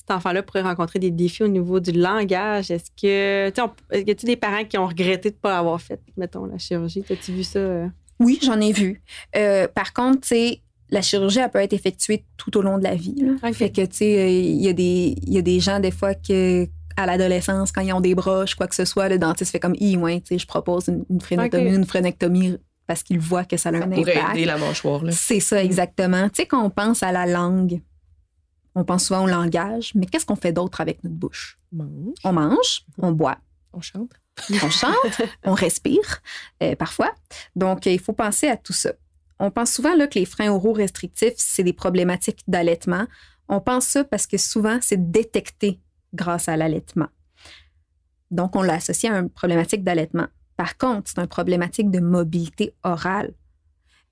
cet 0.08 0.16
enfant-là 0.16 0.44
pourrait 0.44 0.62
rencontrer 0.62 1.00
des 1.00 1.12
défis 1.12 1.44
au 1.44 1.48
niveau 1.48 1.80
du 1.80 1.92
langage? 1.92 2.72
Est-ce 2.72 2.92
que, 2.92 3.50
tu 3.50 3.62
sais, 3.62 4.02
y 4.04 4.12
a-t-il 4.12 4.28
des 4.28 4.36
parents 4.38 4.64
qui 4.64 4.78
ont 4.78 4.88
regretté 4.88 5.30
de 5.32 5.36
ne 5.36 5.40
pas 5.40 5.58
avoir 5.58 5.82
fait, 5.82 6.00
mettons, 6.16 6.46
la 6.46 6.58
chirurgie? 6.58 7.04
As-tu 7.10 7.32
vu 7.34 7.44
ça? 7.44 7.60
euh? 7.60 7.88
Oui, 8.20 8.40
j'en 8.42 8.60
ai 8.62 8.72
vu. 8.72 9.02
Euh, 9.36 9.68
par 9.68 9.94
contre, 9.94 10.22
tu 10.22 10.28
sais, 10.30 10.62
la 10.90 11.02
chirurgie, 11.02 11.40
elle 11.40 11.50
peut 11.52 11.60
être 11.60 11.74
effectuée 11.74 12.24
tout 12.38 12.58
au 12.58 12.62
long 12.62 12.78
de 12.78 12.84
la 12.84 12.96
vie. 12.96 13.16
Là. 13.18 13.52
Fait 13.54 13.70
que, 13.70 13.82
tu 13.82 13.96
sais, 13.98 14.42
il 14.42 14.62
y, 14.62 14.70
a 14.70 14.74
des- 14.74 15.16
y 15.28 15.38
a 15.38 15.42
des 15.42 15.60
gens, 15.60 15.80
des 15.80 15.92
fois, 15.92 16.14
que 16.16 16.66
à 16.96 17.06
l'adolescence, 17.06 17.72
quand 17.72 17.82
ils 17.82 17.94
ont 17.94 18.02
des 18.02 18.16
broches, 18.16 18.56
quoi 18.56 18.66
que 18.68 18.74
ce 18.74 18.86
soit, 18.86 19.08
le 19.10 19.20
dentiste 19.20 19.52
fait 19.52 19.60
comme, 19.60 19.76
i, 19.80 19.98
ouais, 19.98 20.20
tu 20.22 20.28
sais, 20.30 20.40
je 20.40 20.48
propose 20.48 20.88
une, 20.88 21.04
une 21.12 21.22
frénectomie, 21.22 21.76
une 21.76 21.86
frénectomie 21.86 22.56
parce 22.88 23.04
qu'il 23.04 23.20
voit 23.20 23.44
que 23.44 23.56
ça 23.58 23.70
a 23.70 23.74
un 23.76 23.82
Pour 23.82 24.00
impact. 24.08 24.32
aider 24.36 24.46
la 24.46 24.58
mâchoire. 24.58 25.04
Là. 25.04 25.12
C'est 25.12 25.42
ça, 25.42 25.62
exactement. 25.64 26.28
Tu 26.30 26.36
sais, 26.38 26.46
quand 26.48 26.64
on 26.64 26.70
pense 26.72 27.04
à 27.04 27.12
la 27.12 27.26
langue, 27.28 27.82
on 28.78 28.84
pense 28.84 29.06
souvent 29.06 29.24
au 29.24 29.28
langage, 29.28 29.92
mais 29.96 30.06
qu'est-ce 30.06 30.26
qu'on 30.26 30.36
fait 30.36 30.54
d'autre 30.54 30.82
avec 30.82 31.04
notre 31.04 31.16
bouche? 31.16 31.58
Mange, 31.72 32.14
On 32.24 32.32
mange, 32.32 32.86
on 33.00 33.12
boit, 33.12 33.40
on 33.74 33.82
chante. 33.82 34.12
on 34.64 34.70
chante, 34.70 35.22
on 35.44 35.56
respire 35.56 36.22
euh, 36.62 36.76
parfois. 36.76 37.12
Donc, 37.56 37.88
euh, 37.88 37.92
il 37.92 38.00
faut 38.00 38.14
penser 38.14 38.48
à 38.48 38.56
tout 38.56 38.74
ça. 38.74 38.92
On 39.40 39.50
pense 39.50 39.72
souvent 39.72 39.96
là, 39.96 40.06
que 40.06 40.20
les 40.20 40.26
freins 40.26 40.52
oraux 40.52 40.74
restrictifs, 40.74 41.34
c'est 41.38 41.64
des 41.64 41.74
problématiques 41.74 42.44
d'allaitement. 42.48 43.08
On 43.50 43.62
pense 43.62 43.88
ça 43.88 44.04
parce 44.04 44.28
que 44.28 44.38
souvent, 44.38 44.78
c'est 44.80 45.10
détecté 45.10 45.80
grâce 46.14 46.48
à 46.48 46.56
l'allaitement. 46.56 47.08
Donc, 48.30 48.56
on 48.56 48.62
l'associe 48.62 49.12
à 49.12 49.18
une 49.18 49.32
problématique 49.32 49.84
d'allaitement. 49.84 50.28
Par 50.56 50.78
contre, 50.78 51.10
c'est 51.10 51.20
une 51.20 51.28
problématique 51.28 51.90
de 51.90 52.00
mobilité 52.00 52.76
orale. 52.84 53.34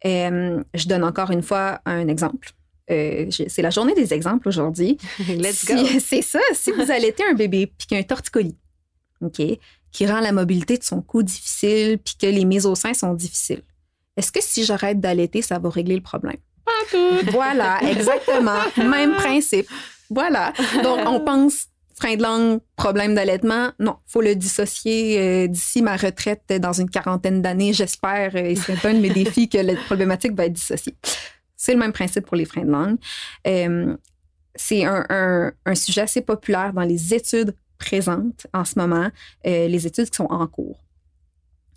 Euh, 0.06 0.64
je 0.74 0.88
donne 0.88 1.04
encore 1.04 1.30
une 1.30 1.44
fois 1.44 1.82
un 1.86 2.08
exemple. 2.08 2.56
Euh, 2.92 3.26
c'est 3.48 3.62
la 3.64 3.72
journée 3.72 3.94
des 3.96 4.14
exemples 4.14 4.48
aujourd'hui. 4.48 4.98
Let's 5.28 5.60
Si- 5.60 5.66
go. 5.68 5.86
C'est 6.00 6.22
ça. 6.22 6.40
Si 6.54 6.72
vous 6.72 6.92
allaitez 6.92 7.24
un 7.30 7.34
bébé 7.34 7.68
puis 7.68 7.88
qu'il 7.88 7.98
y 7.98 8.00
a 8.00 8.04
un 8.04 8.06
torticolis, 8.08 8.56
OK, 9.22 9.42
qui 9.92 10.06
rend 10.08 10.20
la 10.20 10.32
mobilité 10.32 10.78
de 10.78 10.84
son 10.84 11.02
cou 11.02 11.24
difficile 11.24 11.98
puis 11.98 12.16
que 12.20 12.28
les 12.28 12.46
mises 12.46 12.66
au 12.66 12.76
sein 12.76 12.94
sont 12.94 13.14
difficiles, 13.14 13.64
est-ce 14.18 14.32
que 14.32 14.40
si 14.42 14.64
j'arrête 14.64 15.00
d'allaiter, 15.00 15.42
ça 15.42 15.58
va 15.60 15.70
régler 15.70 15.96
le 15.96 16.02
problème? 16.02 16.38
Voilà, 17.32 17.80
exactement. 17.90 18.60
Même 18.78 19.14
principe. 19.16 19.68
Voilà. 20.10 20.54
Donc, 20.84 21.00
on 21.08 21.20
pense 21.22 21.66
frein 22.00 22.16
de 22.16 22.22
langue, 22.24 22.60
problème 22.76 23.16
d'allaitement. 23.16 23.72
Non, 23.80 23.98
faut 24.06 24.22
le 24.22 24.36
dissocier 24.36 25.18
euh, 25.20 25.48
d'ici 25.48 25.82
ma 25.82 25.96
retraite 25.96 26.44
dans 26.60 26.74
une 26.74 26.90
quarantaine 26.90 27.42
d'années, 27.42 27.74
j'espère. 27.74 28.36
euh, 28.36 28.50
et 28.50 28.56
c'est 28.56 28.84
un 28.86 28.94
de 28.94 29.00
mes 29.00 29.10
défis 29.10 29.48
que 29.50 29.58
la 29.58 29.76
problématique 29.76 30.34
va 30.34 30.46
être 30.46 30.54
dissociée. 30.54 30.96
C'est 31.66 31.74
le 31.74 31.80
même 31.80 31.94
principe 31.94 32.28
pour 32.28 32.36
les 32.36 32.46
freins 32.46 32.64
de 32.64 32.70
langue. 32.70 32.98
Euh, 33.48 33.98
c'est 34.54 34.86
un, 34.86 35.52
sujet 35.74 36.02
assez 36.02 36.22
populaire 36.22 36.74
dans 36.74 36.84
les 36.84 37.12
études 37.12 37.56
présentes 37.80 38.46
en 38.54 38.64
ce 38.66 38.78
moment, 38.78 39.10
euh, 39.48 39.68
les 39.68 39.88
études 39.88 40.12
qui 40.12 40.16
sont 40.16 40.28
en 40.30 40.46
cours. 40.46 40.78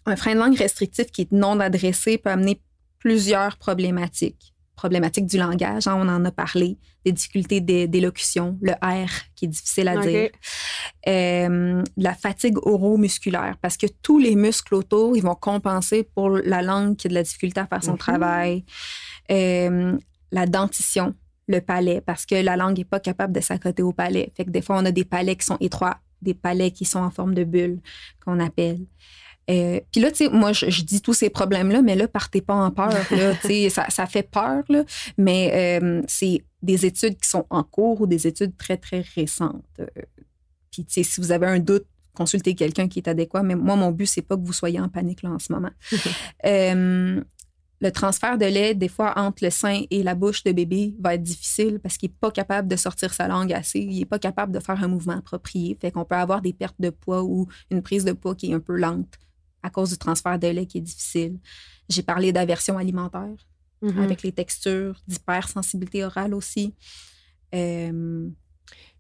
Un 0.05 0.15
frein 0.15 0.35
de 0.35 0.41
langue 0.41 0.59
restrictif 0.59 1.07
qui 1.07 1.23
est 1.23 1.33
non 1.33 1.59
adressé 1.59 2.19
peut 2.19 2.29
amener 2.29 2.61
plusieurs 2.99 3.57
problématiques. 3.57 4.53
Problématiques 4.83 5.27
du 5.27 5.39
langage, 5.39 5.89
hein, 5.89 5.97
on 6.03 6.09
en 6.09 6.25
a 6.25 6.31
parlé, 6.31 6.79
des 7.05 7.11
difficultés 7.11 7.61
d'é- 7.61 7.89
d'élocution, 7.89 8.57
le 8.63 8.73
R 8.81 9.11
qui 9.35 9.47
est 9.47 9.49
difficile 9.49 9.89
à 9.89 9.97
dire, 10.07 10.31
euh, 11.09 11.83
la 11.97 12.15
fatigue 12.15 12.59
oromusculaire, 12.63 13.57
parce 13.61 13.77
que 13.77 13.89
tous 14.03 14.19
les 14.21 14.37
muscles 14.37 14.77
autour, 14.77 15.17
ils 15.17 15.23
vont 15.23 15.35
compenser 15.35 16.05
pour 16.15 16.31
la 16.31 16.63
langue 16.63 16.97
qui 16.97 17.09
a 17.09 17.11
de 17.11 17.15
la 17.15 17.25
difficulté 17.25 17.59
à 17.61 17.67
faire 17.67 17.83
son 17.83 17.97
travail. 17.97 18.65
Euh, 19.33 19.97
la 20.31 20.47
dentition, 20.47 21.13
le 21.49 21.61
palais, 21.61 22.01
parce 22.01 22.25
que 22.25 22.37
la 22.37 22.57
langue 22.57 22.79
n'est 22.79 22.85
pas 22.85 23.01
capable 23.01 23.33
de 23.33 23.41
s'accoter 23.41 23.83
au 23.83 23.93
palais. 23.93 24.33
Fait 24.37 24.45
que 24.45 24.51
des 24.51 24.63
fois, 24.63 24.77
on 24.79 24.85
a 24.85 24.93
des 24.93 25.05
palais 25.05 25.35
qui 25.35 25.47
sont 25.47 25.57
étroits, 25.61 25.99
des 26.23 26.35
palais 26.35 26.71
qui 26.71 26.85
sont 26.85 27.01
en 27.01 27.11
forme 27.11 27.35
de 27.35 27.43
bulle, 27.45 27.81
qu'on 28.25 28.39
appelle. 28.39 28.81
Euh, 29.51 29.81
Puis 29.93 30.01
là, 30.01 30.11
tu 30.11 30.25
sais, 30.25 30.31
moi, 30.31 30.53
je, 30.53 30.71
je 30.71 30.83
dis 30.83 31.01
tous 31.01 31.15
ces 31.15 31.31
problèmes-là, 31.31 31.83
mais 31.83 31.97
là, 31.97 32.09
partez 32.09 32.41
pas 32.41 32.55
en 32.55 32.71
peur. 32.71 32.93
Là, 33.11 33.35
tu 33.41 33.49
sais, 33.49 33.69
ça, 33.71 33.89
ça 33.89 34.07
fait 34.07 34.29
peur, 34.29 34.63
là, 34.69 34.85
mais 35.17 35.81
euh, 35.83 36.03
c'est 36.07 36.45
des 36.63 36.87
études 36.87 37.19
qui 37.19 37.29
sont 37.29 37.47
en 37.51 37.63
cours 37.63 38.01
ou 38.01 38.07
des 38.07 38.27
études 38.27 38.57
très, 38.57 38.77
très 38.77 39.05
récentes. 39.15 39.65
Euh, 39.81 39.87
Puis, 40.71 40.85
tu 40.85 40.95
sais, 40.95 41.03
si 41.03 41.21
vous 41.21 41.33
avez 41.33 41.47
un 41.47 41.61
doute, 41.61 41.87
consultez 42.15 42.55
quelqu'un 42.55 42.89
qui 42.89 42.99
est 42.99 43.09
adéquat. 43.09 43.43
Mais 43.43 43.55
moi, 43.55 43.77
mon 43.77 43.93
but, 43.93 44.07
c'est 44.07 44.23
pas 44.23 44.37
que 44.37 44.43
vous 44.43 44.53
soyez 44.53 44.81
en 44.81 44.89
panique 44.89 45.23
là, 45.23 45.31
en 45.31 45.39
ce 45.39 45.53
moment. 45.53 45.71
Euh, 46.45 47.21
le 47.81 47.91
transfert 47.93 48.39
de 48.39 48.47
lait, 48.47 48.75
des 48.75 48.89
fois, 48.89 49.13
entre 49.17 49.45
le 49.45 49.51
sein 49.51 49.83
et 49.91 50.03
la 50.03 50.15
bouche 50.15 50.43
de 50.45 50.53
bébé, 50.53 50.97
va 51.01 51.15
être 51.15 51.23
difficile 51.23 51.79
parce 51.81 51.97
qu'il 51.97 52.09
n'est 52.11 52.17
pas 52.21 52.31
capable 52.31 52.67
de 52.67 52.77
sortir 52.77 53.13
sa 53.13 53.29
langue 53.29 53.53
assez. 53.53 53.81
Il 53.81 53.99
n'est 53.99 54.05
pas 54.05 54.19
capable 54.19 54.53
de 54.53 54.61
faire 54.61 54.83
un 54.83 54.89
mouvement 54.89 55.17
approprié. 55.19 55.77
Fait 55.81 55.91
qu'on 55.93 56.05
peut 56.05 56.17
avoir 56.17 56.43
des 56.43 56.53
pertes 56.53 56.81
de 56.81 56.91
poids 56.91 57.23
ou 57.23 57.47
une 57.71 57.83
prise 57.83 58.05
de 58.05 58.13
poids 58.13 58.35
qui 58.35 58.51
est 58.51 58.55
un 58.55 58.61
peu 58.61 58.77
lente 58.77 59.19
à 59.63 59.71
cause 59.71 59.91
du 59.91 59.99
transfert 59.99 60.39
de 60.39 60.49
lait 60.49 60.67
qui 60.67 60.79
est 60.79 60.83
difficile. 60.83 61.39
J'ai 61.89 62.03
parlé 62.03 62.33
d'aversion 62.33 62.79
alimentaire 62.79 63.35
Mhm. 63.83 63.99
avec 64.01 64.23
les 64.23 64.33
textures, 64.33 65.01
d'hypersensibilité 65.07 66.05
orale 66.05 66.35
aussi. 66.35 66.75
Euh, 67.55 68.29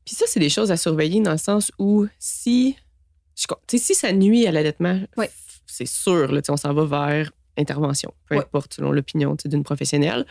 Puis 0.05 0.15
ça, 0.15 0.25
c'est 0.29 0.41
des 0.41 0.49
choses 0.49 0.71
à 0.71 0.77
surveiller 0.77 1.21
dans 1.21 1.33
le 1.33 1.37
sens 1.39 1.71
où 1.79 2.07
si, 2.19 2.77
je 3.37 3.47
si 3.77 3.95
ça 3.95 4.13
nuit 4.13 4.47
à 4.47 4.53
l'allaitement, 4.53 5.01
Ouais. 5.17 5.31
c'est 5.67 5.87
sûr, 5.87 6.33
là, 6.33 6.41
on 6.49 6.57
s'en 6.57 6.73
va 6.73 6.85
vers 6.87 7.31
intervention, 7.59 8.15
peu 8.27 8.37
Ouais. 8.37 8.41
importe 8.43 8.75
selon 8.75 8.91
l'opinion 8.93 9.37
d'une 9.45 9.65
professionnelle. 9.65 10.25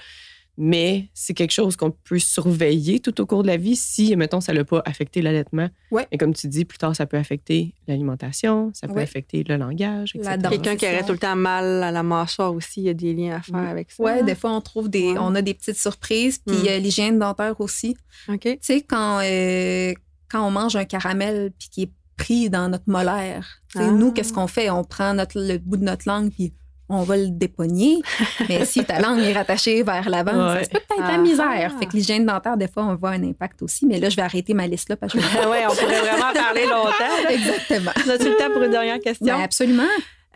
Mais 0.60 1.08
c'est 1.14 1.36
quelque 1.36 1.52
chose 1.52 1.76
qu'on 1.76 1.92
peut 1.92 2.18
surveiller 2.18 3.00
tout 3.00 3.22
au 3.22 3.28
cours 3.28 3.44
de 3.44 3.48
la 3.48 3.58
vie 3.58 3.76
si, 3.76 4.16
mettons, 4.16 4.42
ça 4.42 4.54
n'a 4.54 4.64
pas 4.64 4.82
affecté 4.86 5.22
l'allaitement. 5.22 5.70
Ouais. 5.92 6.08
Et 6.12 6.18
comme 6.18 6.34
tu 6.34 6.48
dis, 6.48 6.66
plus 6.66 6.80
tard, 6.80 6.96
ça 6.96 7.06
peut 7.06 7.18
affecter 7.18 7.76
l'alimentation, 7.88 8.72
ça 8.74 8.88
peut 8.88 8.96
Ouais. 8.96 9.04
affecter 9.04 9.44
le 9.48 9.56
langage, 9.58 10.16
etc. 10.16 10.36
La. 10.42 10.50
Quelqu'un 10.50 10.76
qui 10.76 10.86
aurait 10.86 11.04
tout 11.04 11.12
le 11.12 11.20
temps 11.20 11.36
mal 11.36 11.84
à 11.84 11.92
la 11.92 12.02
mâchoire 12.02 12.54
aussi, 12.54 12.82
il 12.82 12.86
y 12.86 12.90
a 12.90 12.96
des 12.96 13.14
liens 13.14 13.36
à 13.36 13.42
faire 13.42 13.56
avec 13.70 13.92
ça. 13.92 14.02
ouais, 14.04 14.24
des 14.24 14.34
fois, 14.34 14.52
on 14.52 14.62
trouve 14.62 14.90
des, 14.90 15.12
Ouais. 15.12 15.18
on 15.20 15.36
a 15.36 15.42
des 15.44 15.54
petites 15.54 15.78
surprises. 15.78 16.40
Puis 16.40 16.56
Mm. 16.56 16.82
l'hygiène 16.82 17.20
dentaire 17.20 17.60
aussi. 17.62 17.96
OK. 18.28 18.40
Tu 18.42 18.58
sais, 18.62 18.82
quand, 18.82 19.20
euh, 19.24 19.94
quand 20.30 20.46
on 20.48 20.50
mange 20.52 20.76
un 20.76 20.86
caramel 20.86 21.52
puis 21.60 21.70
qui 21.70 21.82
est 21.84 21.92
pris 22.18 22.50
dans 22.50 22.68
notre 22.70 22.86
molaire, 22.90 23.62
tu 23.72 23.78
sais, 23.78 23.86
Ah. 23.88 23.92
nous, 23.92 24.12
qu'est-ce 24.12 24.34
qu'on 24.34 24.48
fait? 24.48 24.72
On 24.72 24.84
prend 24.84 25.14
notre, 25.14 25.40
le 25.40 25.60
bout 25.60 25.78
de 25.78 25.84
notre 25.84 26.08
langue 26.10 26.32
puis 26.32 26.52
on 26.90 27.04
va 27.04 27.18
le 27.18 27.28
dépogner. 27.30 28.02
Mais 28.50 28.64
si 28.66 28.84
ta 28.86 29.00
langue 29.00 29.20
est 29.20 29.34
rattachée 29.34 29.84
vers 29.84 30.10
l'avant, 30.10 30.32
ça 30.32 30.54
Ouais. 30.56 30.64
se 30.64 30.70
peut 30.70 30.80
t'aies 30.88 30.96
de 31.02 31.08
la 31.08 31.14
Ah. 31.14 31.18
misère. 31.18 31.74
Fait 31.80 31.86
que 31.86 31.94
l'hygiène 31.94 32.26
dentaire, 32.26 32.58
des 32.58 32.68
fois, 32.68 32.84
on 32.86 32.96
voit 32.96 33.10
un 33.12 33.24
impact 33.24 33.62
aussi. 33.62 33.86
Mais 33.86 34.00
là, 34.00 34.10
je 34.10 34.16
vais 34.16 34.22
arrêter 34.22 34.54
ma 34.54 34.68
liste 34.68 34.90
là 34.90 34.96
parce 34.96 35.14
que 35.14 35.20
je 35.20 35.26
Ah 35.44 35.50
ouais, 35.50 35.66
on 35.70 35.76
pourrait 35.76 36.00
vraiment 36.02 36.34
parler 36.34 36.66
longtemps. 36.66 37.30
Exactement. 37.30 37.92
As-tu 37.92 38.30
le 38.30 38.38
temps 38.38 38.52
pour 38.52 38.62
une 38.64 38.72
dernière 38.72 39.00
question? 39.00 39.36
Ben, 39.38 39.44
absolument. 39.44 39.84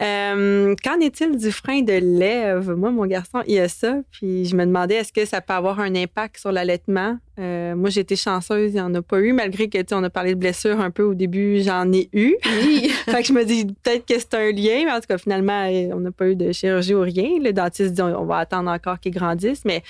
Euh, 0.02 0.74
qu'en 0.84 1.00
est-il 1.00 1.38
du 1.38 1.52
frein 1.52 1.82
de 1.82 1.94
lèvres? 1.94 2.74
Moi, 2.74 2.90
mon 2.92 3.06
garçon, 3.06 3.44
il 3.48 3.60
a 3.60 3.68
ça. 3.70 4.00
Puis 4.12 4.46
je 4.46 4.56
me 4.56 4.66
demandais, 4.66 4.96
est-ce 4.96 5.14
que 5.14 5.26
ça 5.26 5.42
peut 5.42 5.54
avoir 5.54 5.80
un 5.80 5.94
impact 5.96 6.38
sur 6.38 6.52
l'allaitement? 6.52 7.18
Euh, 7.38 7.76
moi, 7.76 7.90
j'ai 7.92 8.02
été 8.02 8.16
chanceuse, 8.16 8.72
il 8.72 8.76
n'y 8.76 8.82
en 8.82 8.94
a 8.96 9.02
pas 9.02 9.20
eu, 9.20 9.32
malgré 9.34 9.70
que, 9.70 9.78
tu 9.78 9.86
sais, 9.90 9.96
on 9.96 10.04
a 10.04 10.10
parlé 10.10 10.34
de 10.34 10.40
blessures 10.40 10.80
un 10.80 10.90
peu 10.92 11.04
au 11.04 11.14
début, 11.14 11.62
j'en 11.62 11.92
ai 11.92 12.10
eu. 12.14 12.36
Oui. 12.64 12.90
fait 13.06 13.22
que 13.22 13.28
je 13.28 13.34
me 13.34 13.46
dis 13.46 13.66
peut-être 13.66 14.06
que 14.08 14.18
c'est 14.20 14.34
un 14.34 14.52
lien, 14.52 14.86
mais 14.86 14.92
en 14.92 15.00
tout 15.00 15.08
cas, 15.08 15.18
finalement, 15.20 15.66
euh, 15.70 15.90
on 15.94 16.00
n'a 16.00 16.12
pas 16.12 16.28
eu 16.30 16.36
de 16.36 16.52
chirurgie 16.52 16.96
ou 16.96 17.02
rien. 17.02 17.38
Le 17.40 17.52
dentiste 17.52 17.94
dit 17.94 18.02
on 18.02 18.26
va 18.26 18.38
attendre 18.38 18.72
encore 18.72 19.00
qu'ils 19.00 19.14
grandissent. 19.14 19.66
Mais 19.66 19.84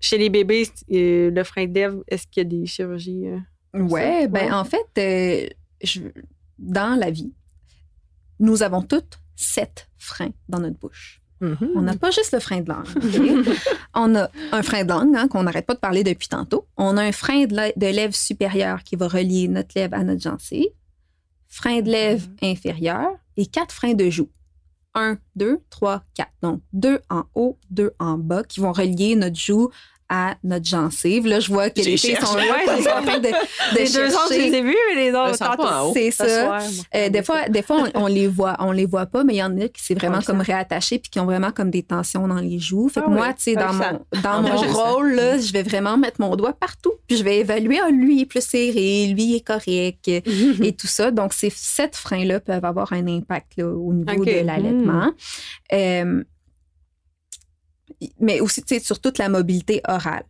chez 0.00 0.18
les 0.18 0.30
bébés, 0.30 0.66
euh, 0.92 1.30
le 1.30 1.44
frein 1.44 1.66
de 1.66 1.74
lèvres, 1.74 2.02
est-ce 2.08 2.26
qu'il 2.26 2.42
y 2.42 2.46
a 2.46 2.48
des 2.48 2.66
chirurgies? 2.66 3.28
euh? 3.28 3.38
Ouais, 3.80 4.26
ben 4.28 4.46
Ouais. 4.46 4.52
en 4.52 4.64
fait, 4.64 5.56
je- 5.82 6.00
dans 6.58 6.98
la 6.98 7.10
vie, 7.10 7.32
nous 8.40 8.62
avons 8.62 8.82
toutes 8.82 9.18
sept 9.36 9.88
freins 9.98 10.32
dans 10.48 10.60
notre 10.60 10.78
bouche. 10.78 11.20
On 11.74 11.82
n'a 11.82 11.96
pas 11.96 12.10
juste 12.10 12.32
le 12.32 12.40
frein 12.40 12.60
de 12.60 12.68
langue. 12.68 12.86
on 13.94 14.14
a 14.14 14.30
un 14.52 14.62
frein 14.62 14.84
de 14.84 14.88
langue 14.88 15.14
hein, 15.14 15.28
qu'on 15.28 15.42
n'arrête 15.42 15.66
pas 15.66 15.74
de 15.74 15.80
parler 15.80 16.02
depuis 16.02 16.28
tantôt. 16.28 16.66
On 16.76 16.96
a 16.96 17.02
un 17.02 17.12
frein 17.12 17.44
de, 17.44 17.78
de 17.78 17.86
lèvre 17.86 18.14
supérieure 18.14 18.82
qui 18.82 18.96
va 18.96 19.08
relier 19.08 19.48
notre 19.48 19.72
lèvre 19.76 19.94
à 19.94 20.04
notre 20.04 20.22
gencive, 20.22 20.68
frein 21.46 21.80
de 21.80 21.90
lèvre 21.90 22.28
inférieur 22.42 23.10
et 23.36 23.46
quatre 23.46 23.74
freins 23.74 23.94
de 23.94 24.08
joue. 24.08 24.30
Un, 24.94 25.18
deux, 25.34 25.60
trois, 25.70 26.04
quatre. 26.14 26.32
Donc, 26.40 26.62
deux 26.72 27.00
en 27.10 27.24
haut, 27.34 27.58
deux 27.68 27.92
en 27.98 28.16
bas 28.16 28.44
qui 28.44 28.60
vont 28.60 28.72
relier 28.72 29.16
notre 29.16 29.36
joue 29.36 29.70
à 30.14 30.36
notre 30.44 30.64
gencive. 30.66 31.26
Là, 31.26 31.40
je 31.40 31.48
vois 31.52 31.70
que 31.70 31.80
les 31.80 31.96
filles 31.96 32.16
sont 32.20 32.36
là, 32.36 32.42
Ouais, 32.44 32.92
en 32.92 33.02
train 33.02 33.18
de, 33.18 33.28
de 33.28 33.78
les 33.78 33.90
deux 33.90 34.14
autres, 34.14 34.32
je 34.32 34.38
les 34.38 34.54
ai 34.54 34.62
vus, 34.62 34.76
mais 34.94 35.04
les 35.04 35.10
autres, 35.10 35.84
haut. 35.84 35.92
C'est 35.94 36.10
ce 36.10 36.16
ça. 36.24 36.44
soir, 36.44 36.60
moi. 36.60 36.84
Euh, 36.94 37.08
des 37.08 37.22
fois, 37.22 37.48
des 37.48 37.62
fois 37.62 37.84
on, 37.94 38.02
on 38.04 38.06
les 38.06 38.26
voit, 38.26 38.56
on 38.60 38.70
les 38.72 38.86
voit 38.86 39.06
pas, 39.06 39.24
mais 39.24 39.34
il 39.34 39.38
y 39.38 39.42
en 39.42 39.58
a 39.58 39.68
qui 39.68 39.82
c'est 39.82 39.94
vraiment 39.94 40.20
comme 40.20 40.38
sent. 40.44 40.52
réattaché 40.52 40.98
puis 40.98 41.10
qui 41.10 41.18
ont 41.20 41.24
vraiment 41.24 41.50
comme 41.50 41.70
des 41.70 41.82
tensions 41.82 42.28
dans 42.28 42.40
les 42.40 42.58
joues. 42.58 42.88
Fait 42.88 43.00
que 43.00 43.06
Ah 43.08 43.10
moi, 43.10 43.26
oui, 43.28 43.34
tu 43.36 43.42
sais, 43.42 43.54
dans 43.54 43.72
mon, 43.72 44.00
dans 44.22 44.42
mon 44.42 44.56
rôle, 44.72 45.14
là, 45.14 45.38
je 45.38 45.52
vais 45.52 45.62
vraiment 45.62 45.96
mettre 45.96 46.20
mon 46.20 46.36
doigt 46.36 46.52
partout, 46.52 46.92
puis 47.06 47.16
je 47.16 47.24
vais 47.24 47.38
évaluer, 47.38 47.80
ah, 47.82 47.90
lui 47.90 48.20
est 48.20 48.26
plus 48.26 48.44
serré, 48.44 49.06
lui 49.06 49.36
est 49.36 49.46
correct, 49.46 50.08
et 50.08 50.72
tout 50.76 50.86
ça. 50.86 51.10
Donc, 51.10 51.32
ces 51.32 51.50
sept 51.50 51.96
freins-là 51.96 52.40
peuvent 52.40 52.64
avoir 52.64 52.92
un 52.92 53.06
impact 53.06 53.52
là, 53.56 53.66
au 53.66 53.92
niveau 53.92 54.24
de 54.24 54.44
l'allaitement. 54.44 55.10
Euh, 55.72 56.22
mais 58.20 58.40
aussi, 58.40 58.62
tu 58.62 58.74
sais, 58.74 58.80
sur 58.80 59.00
toute 59.00 59.18
la 59.18 59.28
mobilité 59.28 59.80
orale. 59.88 60.24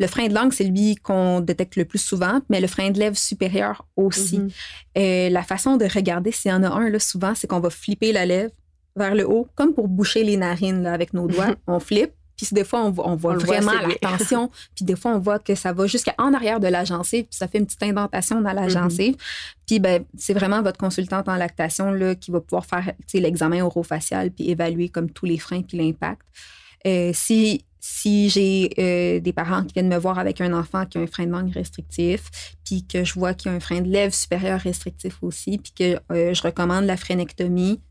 Le 0.00 0.06
frein 0.08 0.26
de 0.26 0.34
langue, 0.34 0.52
c'est 0.52 0.64
lui 0.64 0.96
qu'on 0.96 1.40
détecte 1.40 1.76
le 1.76 1.84
plus 1.84 2.00
souvent, 2.00 2.40
mais 2.48 2.60
le 2.60 2.66
frein 2.66 2.90
de 2.90 2.98
lèvre 2.98 3.16
supérieur 3.16 3.86
aussi. 3.96 4.38
Mhm. 4.40 4.50
Euh, 4.98 5.30
la 5.30 5.42
façon 5.44 5.76
de 5.76 5.84
regarder 5.84 6.32
s'il 6.32 6.50
y 6.50 6.54
en 6.54 6.64
a 6.64 6.68
un, 6.68 6.88
là, 6.90 6.98
souvent, 6.98 7.34
c'est 7.36 7.46
qu'on 7.46 7.60
va 7.60 7.70
flipper 7.70 8.12
la 8.12 8.26
lèvre, 8.26 8.50
vers 8.96 9.14
le 9.14 9.28
haut, 9.28 9.48
comme 9.54 9.72
pour 9.74 9.88
boucher 9.88 10.24
les 10.24 10.36
narines 10.36 10.82
là, 10.82 10.92
avec 10.92 11.14
nos 11.14 11.26
doigts. 11.28 11.54
on 11.66 11.78
flippe. 11.80 12.12
Puis 12.36 12.48
des 12.50 12.64
fois, 12.64 12.82
on, 12.84 12.90
voit, 12.90 13.08
on 13.08 13.14
voit 13.14 13.30
On 13.30 13.34
le 13.34 13.44
voit 13.44 13.60
vraiment 13.60 13.80
la 13.86 13.94
tension. 13.94 14.50
puis 14.74 14.84
des 14.84 14.96
fois, 14.96 15.12
on 15.12 15.20
voit 15.20 15.38
que 15.38 15.54
ça 15.54 15.72
va 15.72 15.86
jusqu'en 15.86 16.34
arrière 16.34 16.58
de 16.58 16.66
la 16.66 16.84
gencive. 16.84 17.24
Puis 17.26 17.36
ça 17.36 17.46
fait 17.46 17.58
une 17.58 17.66
petite 17.66 17.84
indentation 17.84 18.40
dans 18.40 18.52
la 18.52 18.62
Mhm. 18.62 18.70
gencive. 18.70 19.14
Puis 19.68 19.78
ben, 19.78 20.04
c'est 20.18 20.34
vraiment 20.34 20.60
votre 20.60 20.78
consultante 20.78 21.28
en 21.28 21.36
lactation 21.36 21.92
là, 21.92 22.16
qui 22.16 22.32
va 22.32 22.40
pouvoir 22.40 22.66
faire 22.66 22.84
tu 22.84 22.92
sais, 23.06 23.20
l'examen 23.20 23.64
orofacial 23.64 24.32
puis 24.32 24.50
évaluer 24.50 24.88
comme 24.88 25.10
tous 25.10 25.26
les 25.26 25.38
freins 25.38 25.62
puis 25.62 25.78
l'impact. 25.78 26.22
Euh, 26.86 27.12
si 27.14 27.64
si 27.86 28.30
j'ai 28.30 28.70
euh, 28.78 29.20
des 29.20 29.34
parents 29.34 29.62
qui 29.62 29.74
viennent 29.74 29.88
me 29.90 29.98
voir 29.98 30.18
avec 30.18 30.40
un 30.40 30.54
enfant 30.58 30.86
qui 30.86 30.96
a 30.96 31.02
un 31.02 31.06
frein 31.06 31.26
de 31.26 31.32
langue 31.32 31.52
restrictif, 31.52 32.30
puis 32.64 32.86
que 32.86 33.04
je 33.04 33.12
vois 33.12 33.34
qu'il 33.34 33.50
y 33.50 33.54
a 33.54 33.56
un 33.56 33.60
frein 33.60 33.82
de 33.82 33.88
lèvre 33.90 34.14
supérieur 34.14 34.58
restrictif 34.58 35.22
aussi, 35.22 35.58
puis 35.58 35.72
que 35.72 36.00
euh, 36.10 36.32
je 36.32 36.42
recommande 36.42 36.84
la 36.86 36.96
frénectomie, 36.96 37.82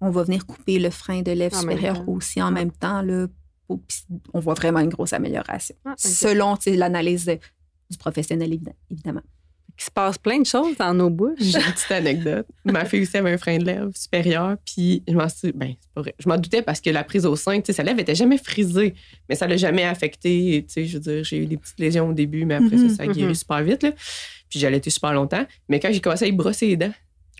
on 0.00 0.08
va 0.10 0.22
venir 0.22 0.46
couper 0.46 0.78
le 0.78 0.88
frein 0.88 1.20
de 1.20 1.32
lèvre 1.32 1.58
En 1.58 1.64
même 1.64 1.76
supérieur 1.76 2.08
aussi 2.08 2.40
en 2.40 2.50
même 2.50 2.72
temps. 2.72 3.02
Là, 3.02 3.26
pour- 3.68 3.80
on 4.32 4.40
voit 4.40 4.54
vraiment 4.54 4.80
une 4.80 4.88
grosse 4.88 5.12
amélioration. 5.12 5.74
Ah. 5.84 5.94
Selon 5.98 6.56
l'analyse 6.66 7.26
du 7.90 7.98
professionnel, 7.98 8.50
évid- 8.54 8.72
évidemment. 8.90 9.20
Il 9.78 9.84
se 9.84 9.90
passe 9.90 10.18
plein 10.18 10.38
de 10.38 10.46
choses 10.46 10.76
dans 10.76 10.94
nos 10.94 11.10
bouches. 11.10 11.38
J'ai 11.40 11.58
une 11.58 11.72
petite 11.72 11.90
anecdote. 11.90 12.46
Ma 12.64 12.84
fille 12.84 13.02
aussi 13.02 13.16
avait 13.16 13.32
un 13.32 13.38
frein 13.38 13.58
de 13.58 13.64
lèvre 13.64 13.90
supérieur, 13.94 14.56
puis 14.64 15.02
je 15.08 15.14
m'en 15.14 15.28
suis. 15.28 15.52
Ben, 15.52 15.74
c'est 15.80 15.90
pas 15.94 16.00
vrai. 16.02 16.14
Je 16.18 16.28
m'en 16.28 16.36
doutais 16.36 16.62
parce 16.62 16.80
que 16.80 16.90
la 16.90 17.02
prise 17.04 17.26
au 17.26 17.34
sein, 17.36 17.58
tu 17.60 17.66
sais, 17.66 17.72
sa 17.72 17.82
lèvre 17.82 17.98
était 17.98 18.14
jamais 18.14 18.38
frisée, 18.38 18.94
mais 19.28 19.34
ça 19.34 19.46
l'a 19.46 19.56
jamais 19.56 19.84
affecté. 19.84 20.64
Tu 20.68 20.72
sais, 20.72 20.84
je 20.86 20.98
veux 20.98 21.00
dire, 21.02 21.24
j'ai 21.24 21.38
eu 21.38 21.46
des 21.46 21.56
petites 21.56 21.80
lésions 21.80 22.08
au 22.08 22.12
début, 22.12 22.44
mais 22.44 22.54
après 22.54 22.76
Mhm, 22.76 22.90
ça, 22.90 22.96
ça 22.96 23.02
a 23.04 23.06
guéri 23.06 23.24
mhm. 23.28 23.34
super 23.34 23.62
vite, 23.62 23.82
là. 23.82 23.92
Puis 24.48 24.58
j'ai 24.58 24.66
allaité 24.66 24.90
super 24.90 25.12
longtemps. 25.14 25.44
Mais 25.68 25.80
quand 25.80 25.90
j'ai 25.92 26.00
commencé 26.00 26.26
à 26.26 26.28
y 26.28 26.32
brosser 26.32 26.66
les 26.68 26.76
dents, 26.76 26.92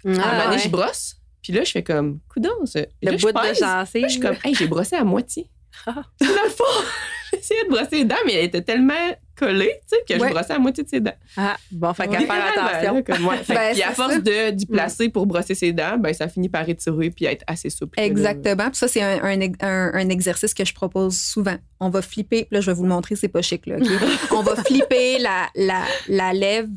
à 0.05 0.09
un 0.09 0.13
moment 0.13 0.25
Ah, 0.25 0.45
donné, 0.45 0.57
ouais. 0.57 0.63
je 0.63 0.69
brosse, 0.69 1.17
puis 1.43 1.53
là, 1.53 1.65
je 1.65 1.71
fais 1.71 1.83
comme, 1.83 2.21
coudon, 2.29 2.65
ça. 2.65 2.81
Et 2.81 2.89
Le 3.03 3.11
là, 3.13 3.17
je 3.19 3.27
bout 3.27 3.33
de 3.33 3.55
gencive. 3.55 4.05
Je 4.05 4.09
suis 4.09 4.21
comme, 4.21 4.37
hey, 4.45 4.55
j'ai 4.55 4.67
brossé 4.67 4.97
à 4.97 5.05
moitié. 5.05 5.49
Ah. 5.87 6.03
Dans 6.21 6.27
le 6.27 6.51
fond, 6.51 6.65
j'essayais 7.33 7.65
de 7.65 7.69
brosser 7.71 7.97
les 7.99 8.05
dents, 8.05 8.17
mais 8.27 8.35
elle 8.35 8.45
était 8.47 8.63
tellement 8.63 8.95
collée, 9.37 9.73
tu 9.91 9.97
sais, 9.97 10.15
que 10.17 10.21
Ouais. 10.21 10.29
je 10.29 10.35
brossais 10.35 10.53
à 10.53 10.59
moitié 10.59 10.85
de 10.85 10.89
ses 10.89 11.01
dents. 11.01 11.15
Ah, 11.37 11.57
bon, 11.71 11.93
fait 11.95 12.07
qu'à 12.09 12.21
faire 12.21 12.45
attention. 12.47 12.95
là, 12.97 13.03
comme, 13.03 13.27
ouais. 13.27 13.37
Fait 13.39 13.55
Ben, 13.55 13.73
puis 13.73 13.83
à 13.83 13.93
force 13.93 14.13
ça. 14.15 14.19
de, 14.21 14.51
d'y 14.51 14.67
placer 14.67 15.09
pour 15.09 15.27
brosser 15.27 15.55
ses 15.55 15.73
dents, 15.73 15.97
ben, 15.99 16.13
ça 16.15 16.29
finit 16.29 16.49
par 16.49 16.69
étirer 16.69 17.11
puis 17.11 17.25
être 17.25 17.43
assez 17.47 17.71
souple. 17.71 17.99
Exactement. 18.01 18.69
Puis 18.69 18.77
ça, 18.77 18.89
c'est 18.89 19.03
un, 19.03 19.23
un 19.25 19.41
ex- 19.41 19.59
un- 19.63 19.91
un 19.95 20.09
exercice 20.09 20.55
que 20.55 20.65
je 20.65 20.75
propose 20.75 21.19
souvent. 21.19 21.57
On 21.81 21.89
va 21.91 22.03
flipper. 22.03 22.47
Là, 22.51 22.61
je 22.61 22.67
vais 22.71 22.75
vous 22.75 22.83
le 22.85 22.89
montrer, 22.91 23.17
c'est 23.17 23.29
pas 23.29 23.43
chic. 23.43 23.67
Là? 23.67 23.77
On 24.31 24.43
va 24.43 24.57
flipper 24.57 25.19
la, 25.19 25.49
la, 25.57 25.83
la 26.09 26.33
lèvre 26.33 26.69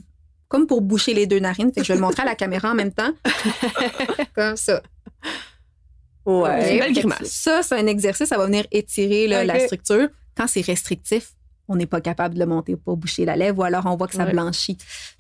comme 0.47 0.68
pour 0.68 0.82
boucher 0.82 1.14
les 1.14 1.28
deux 1.28 1.39
narines. 1.39 1.72
Fait 1.74 1.82
que 1.82 1.88
je 1.88 1.93
vais 1.93 1.99
le 1.99 2.06
montrer 2.06 2.22
à 2.24 2.26
la 2.26 2.36
caméra 2.36 2.72
en 2.72 2.76
même 2.76 2.91
temps. 2.93 3.12
comme 4.36 4.56
ça. 4.56 4.82
Ouais. 6.26 6.80
Belle 6.80 6.93
grimace. 6.93 7.24
Ça, 7.30 7.62
c'est 7.62 7.76
un 7.76 7.86
exercice. 7.88 8.30
Ça 8.30 8.38
va 8.38 8.45
venir 8.45 8.66
étirer 8.72 9.28
là, 9.28 9.43
la 9.43 9.60
structure. 9.60 10.08
Quand 10.36 10.47
c'est 10.47 10.62
restrictif, 10.66 11.34
on 11.68 11.76
n'est 11.76 11.86
pas 11.86 12.01
capable 12.01 12.36
de 12.36 12.39
le 12.39 12.45
monter 12.45 12.76
pour 12.76 12.95
boucher 12.97 13.26
la 13.26 13.36
lèvre 13.36 13.59
ou 13.59 13.63
alors 13.63 13.86
on 13.86 13.95
voit 13.95 14.07
que 14.07 14.16
ça 14.16 14.26
Ouais. 14.26 14.32
blanchit. 14.32 14.78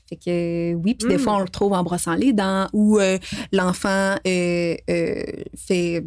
Fait 0.07 0.15
que 0.17 0.29
euh, 0.29 0.73
oui, 0.75 0.93
puis 0.93 1.07
des 1.09 1.15
Mm. 1.17 1.19
fois 1.19 1.33
on 1.37 1.39
le 1.39 1.47
trouve 1.49 1.73
en 1.73 1.81
brossant 1.83 2.13
les 2.15 2.31
dents 2.33 2.67
ou 2.73 2.99
euh, 2.99 3.17
l'enfant 3.51 4.15
euh, 4.27 4.75
euh, 4.89 5.23
fait 5.57 6.03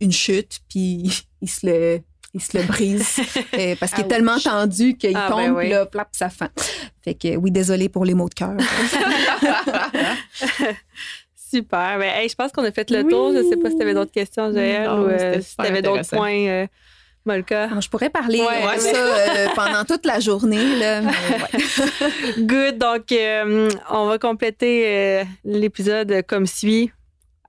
une 0.00 0.12
chute 0.12 0.58
puis 0.68 1.10
il 1.40 1.48
se 1.48 1.66
le 1.66 2.00
il 2.34 2.42
se 2.42 2.58
le 2.58 2.64
brise 2.64 3.16
euh, 3.54 3.74
parce 3.80 3.92
qu'il 3.92 4.02
est 4.02 4.04
Ouch. 4.04 4.10
tellement 4.12 4.38
tendu 4.38 4.98
qu'il 4.98 5.16
Ah, 5.16 5.28
tombe 5.30 5.38
ben 5.40 5.52
oui. 5.52 5.62
puis 5.64 5.70
là 5.70 5.86
plap 5.86 6.08
ça 6.12 6.28
fend. 6.28 6.48
Fait 7.02 7.14
que 7.14 7.36
oui, 7.36 7.50
désolé 7.50 7.88
pour 7.88 8.04
les 8.04 8.12
mots 8.12 8.28
de 8.28 8.34
cœur. 8.34 8.52
Super. 11.50 11.98
Ben, 11.98 12.10
hey, 12.14 12.28
je 12.28 12.34
pense 12.34 12.52
qu'on 12.52 12.64
a 12.64 12.72
fait 12.72 12.90
le 12.90 13.04
tour. 13.08 13.32
Je 13.32 13.42
sais 13.48 13.56
pas 13.56 13.70
si 13.70 13.76
tu 13.76 13.82
avais 13.82 13.94
d'autres 13.94 14.12
questions, 14.12 14.52
Joël, 14.52 14.86
Non, 14.86 15.04
ou 15.04 15.08
euh, 15.08 15.40
si 15.40 15.56
tu 15.56 15.62
avais 15.64 15.80
d'autres 15.80 16.00
intéressant. 16.14 16.16
Euh, 17.30 17.68
je 17.80 17.88
pourrais 17.88 18.10
parler 18.10 18.40
Ouais, 18.40 18.62
de 18.62 18.66
ouais. 18.66 18.78
ça 18.78 18.96
euh, 18.98 19.46
pendant 19.54 19.84
toute 19.84 20.04
la 20.06 20.20
journée 20.20 20.76
là, 20.78 21.00
mais 21.02 21.08
ouais. 21.10 22.32
Good. 22.38 22.78
Donc, 22.78 23.12
euh, 23.12 23.68
on 23.90 24.06
va 24.06 24.18
compléter 24.18 24.84
euh, 24.86 25.24
l'épisode 25.44 26.22
comme 26.26 26.46
suit. 26.46 26.90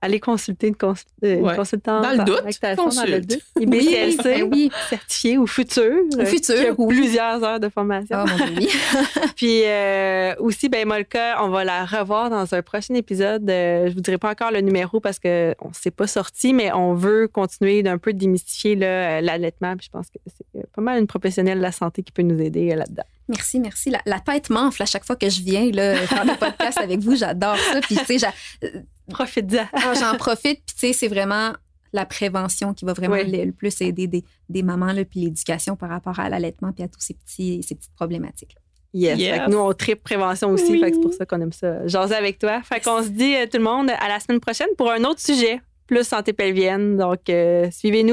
Allez 0.02 0.18
consulter 0.18 0.68
une, 0.68 0.76
cons- 0.76 0.94
euh, 1.24 1.34
une 1.36 1.44
Ouais. 1.44 1.54
consultante. 1.56 2.02
Dans 2.02 2.12
le 2.12 2.24
doute, 2.24 2.42
lactation, 2.42 2.84
dans 2.88 2.90
le 3.04 3.18
consulte. 3.20 3.30
doute. 3.30 3.42
IBCLC, 3.60 4.22
ben 4.24 4.42
oui. 4.50 4.70
certifié 4.88 5.36
ou 5.36 5.46
futur. 5.46 5.92
euh, 6.18 6.24
Futur, 6.24 6.74
oui. 6.78 6.96
Plusieurs 6.96 7.44
heures 7.44 7.60
de 7.60 7.68
formation. 7.68 8.16
Ah, 8.18 8.24
mon. 8.26 8.56
Puis 9.36 9.62
euh, 9.66 10.34
aussi, 10.38 10.70
ben 10.70 10.88
Molka, 10.88 11.44
on 11.44 11.48
va 11.50 11.64
la 11.64 11.84
revoir 11.84 12.30
dans 12.30 12.54
un 12.54 12.62
prochain 12.62 12.94
épisode. 12.94 13.48
Euh, 13.50 13.90
je 13.90 13.94
vous 13.94 14.00
dirai 14.00 14.16
pas 14.16 14.30
encore 14.30 14.50
le 14.50 14.60
numéro 14.62 15.00
parce 15.00 15.18
que 15.18 15.54
on 15.60 15.72
s'est 15.74 15.90
pas 15.90 16.06
sorti, 16.06 16.54
mais 16.54 16.72
on 16.72 16.94
veut 16.94 17.28
continuer 17.28 17.82
d'un 17.82 17.98
peu 17.98 18.14
démystifier 18.14 18.76
l'allaitement. 18.76 19.76
Puis 19.76 19.86
je 19.86 19.90
pense 19.90 20.06
que 20.08 20.18
c'est 20.26 20.66
pas 20.72 20.80
mal 20.82 20.98
une 20.98 21.06
professionnelle 21.06 21.58
de 21.58 21.62
la 21.62 21.72
santé 21.72 22.02
qui 22.02 22.12
peut 22.12 22.22
nous 22.22 22.40
aider 22.40 22.72
euh, 22.72 22.76
là-dedans. 22.76 23.04
Merci, 23.30 23.60
merci. 23.60 23.90
La, 23.90 24.00
la 24.06 24.20
tête 24.20 24.50
m'enfle 24.50 24.82
à 24.82 24.86
chaque 24.86 25.04
fois 25.04 25.16
que 25.16 25.30
je 25.30 25.40
viens 25.40 25.70
là, 25.70 25.96
faire 26.06 26.24
des 26.24 26.34
podcasts 26.34 26.78
avec 26.82 27.00
vous. 27.00 27.16
J'adore 27.16 27.56
ça. 27.56 27.80
Puis, 27.80 27.96
tu 28.06 28.18
sais, 28.18 28.26
Profite-en. 29.08 29.64
ah, 29.72 29.94
j'en 29.98 30.16
profite. 30.16 30.60
Puis, 30.66 30.74
tu 30.74 30.86
sais, 30.88 30.92
c'est 30.92 31.08
vraiment 31.08 31.52
la 31.92 32.06
prévention 32.06 32.72
qui 32.74 32.84
va 32.84 32.92
vraiment 32.92 33.14
Oui. 33.16 33.30
le, 33.30 33.44
le 33.46 33.52
plus 33.52 33.80
aider 33.80 34.06
des, 34.06 34.24
des 34.48 34.62
mamans, 34.62 34.92
là, 34.92 35.04
puis 35.04 35.20
l'éducation 35.20 35.74
par 35.76 35.88
rapport 35.88 36.20
à 36.20 36.28
l'allaitement, 36.28 36.72
puis 36.72 36.84
à 36.84 36.88
tous 36.88 37.00
ces 37.00 37.14
petits, 37.14 37.62
ces 37.66 37.74
petites 37.74 37.94
problématiques. 37.96 38.54
Yes. 38.94 39.18
Yes. 39.18 39.32
Fait 39.38 39.44
que 39.46 39.50
nous, 39.50 39.58
on 39.58 39.72
tripe 39.72 40.02
prévention 40.02 40.50
aussi. 40.50 40.72
Oui. 40.72 40.80
Fait 40.80 40.90
que 40.90 40.96
c'est 40.96 41.02
pour 41.02 41.14
ça 41.14 41.26
qu'on 41.26 41.40
aime 41.40 41.52
ça. 41.52 41.86
Jaser 41.86 42.14
avec 42.14 42.38
toi. 42.38 42.60
Fait 42.62 42.80
qu'on 42.80 43.02
se 43.02 43.08
dit, 43.08 43.34
euh, 43.36 43.46
tout 43.46 43.58
le 43.58 43.64
monde, 43.64 43.90
à 43.90 44.08
la 44.08 44.18
semaine 44.20 44.40
prochaine 44.40 44.68
pour 44.76 44.90
un 44.90 45.02
autre 45.04 45.20
sujet, 45.20 45.60
plus 45.86 46.04
santé 46.06 46.32
pelvienne. 46.32 46.96
Donc, 46.96 47.28
euh, 47.28 47.68
suivez-nous. 47.72 48.12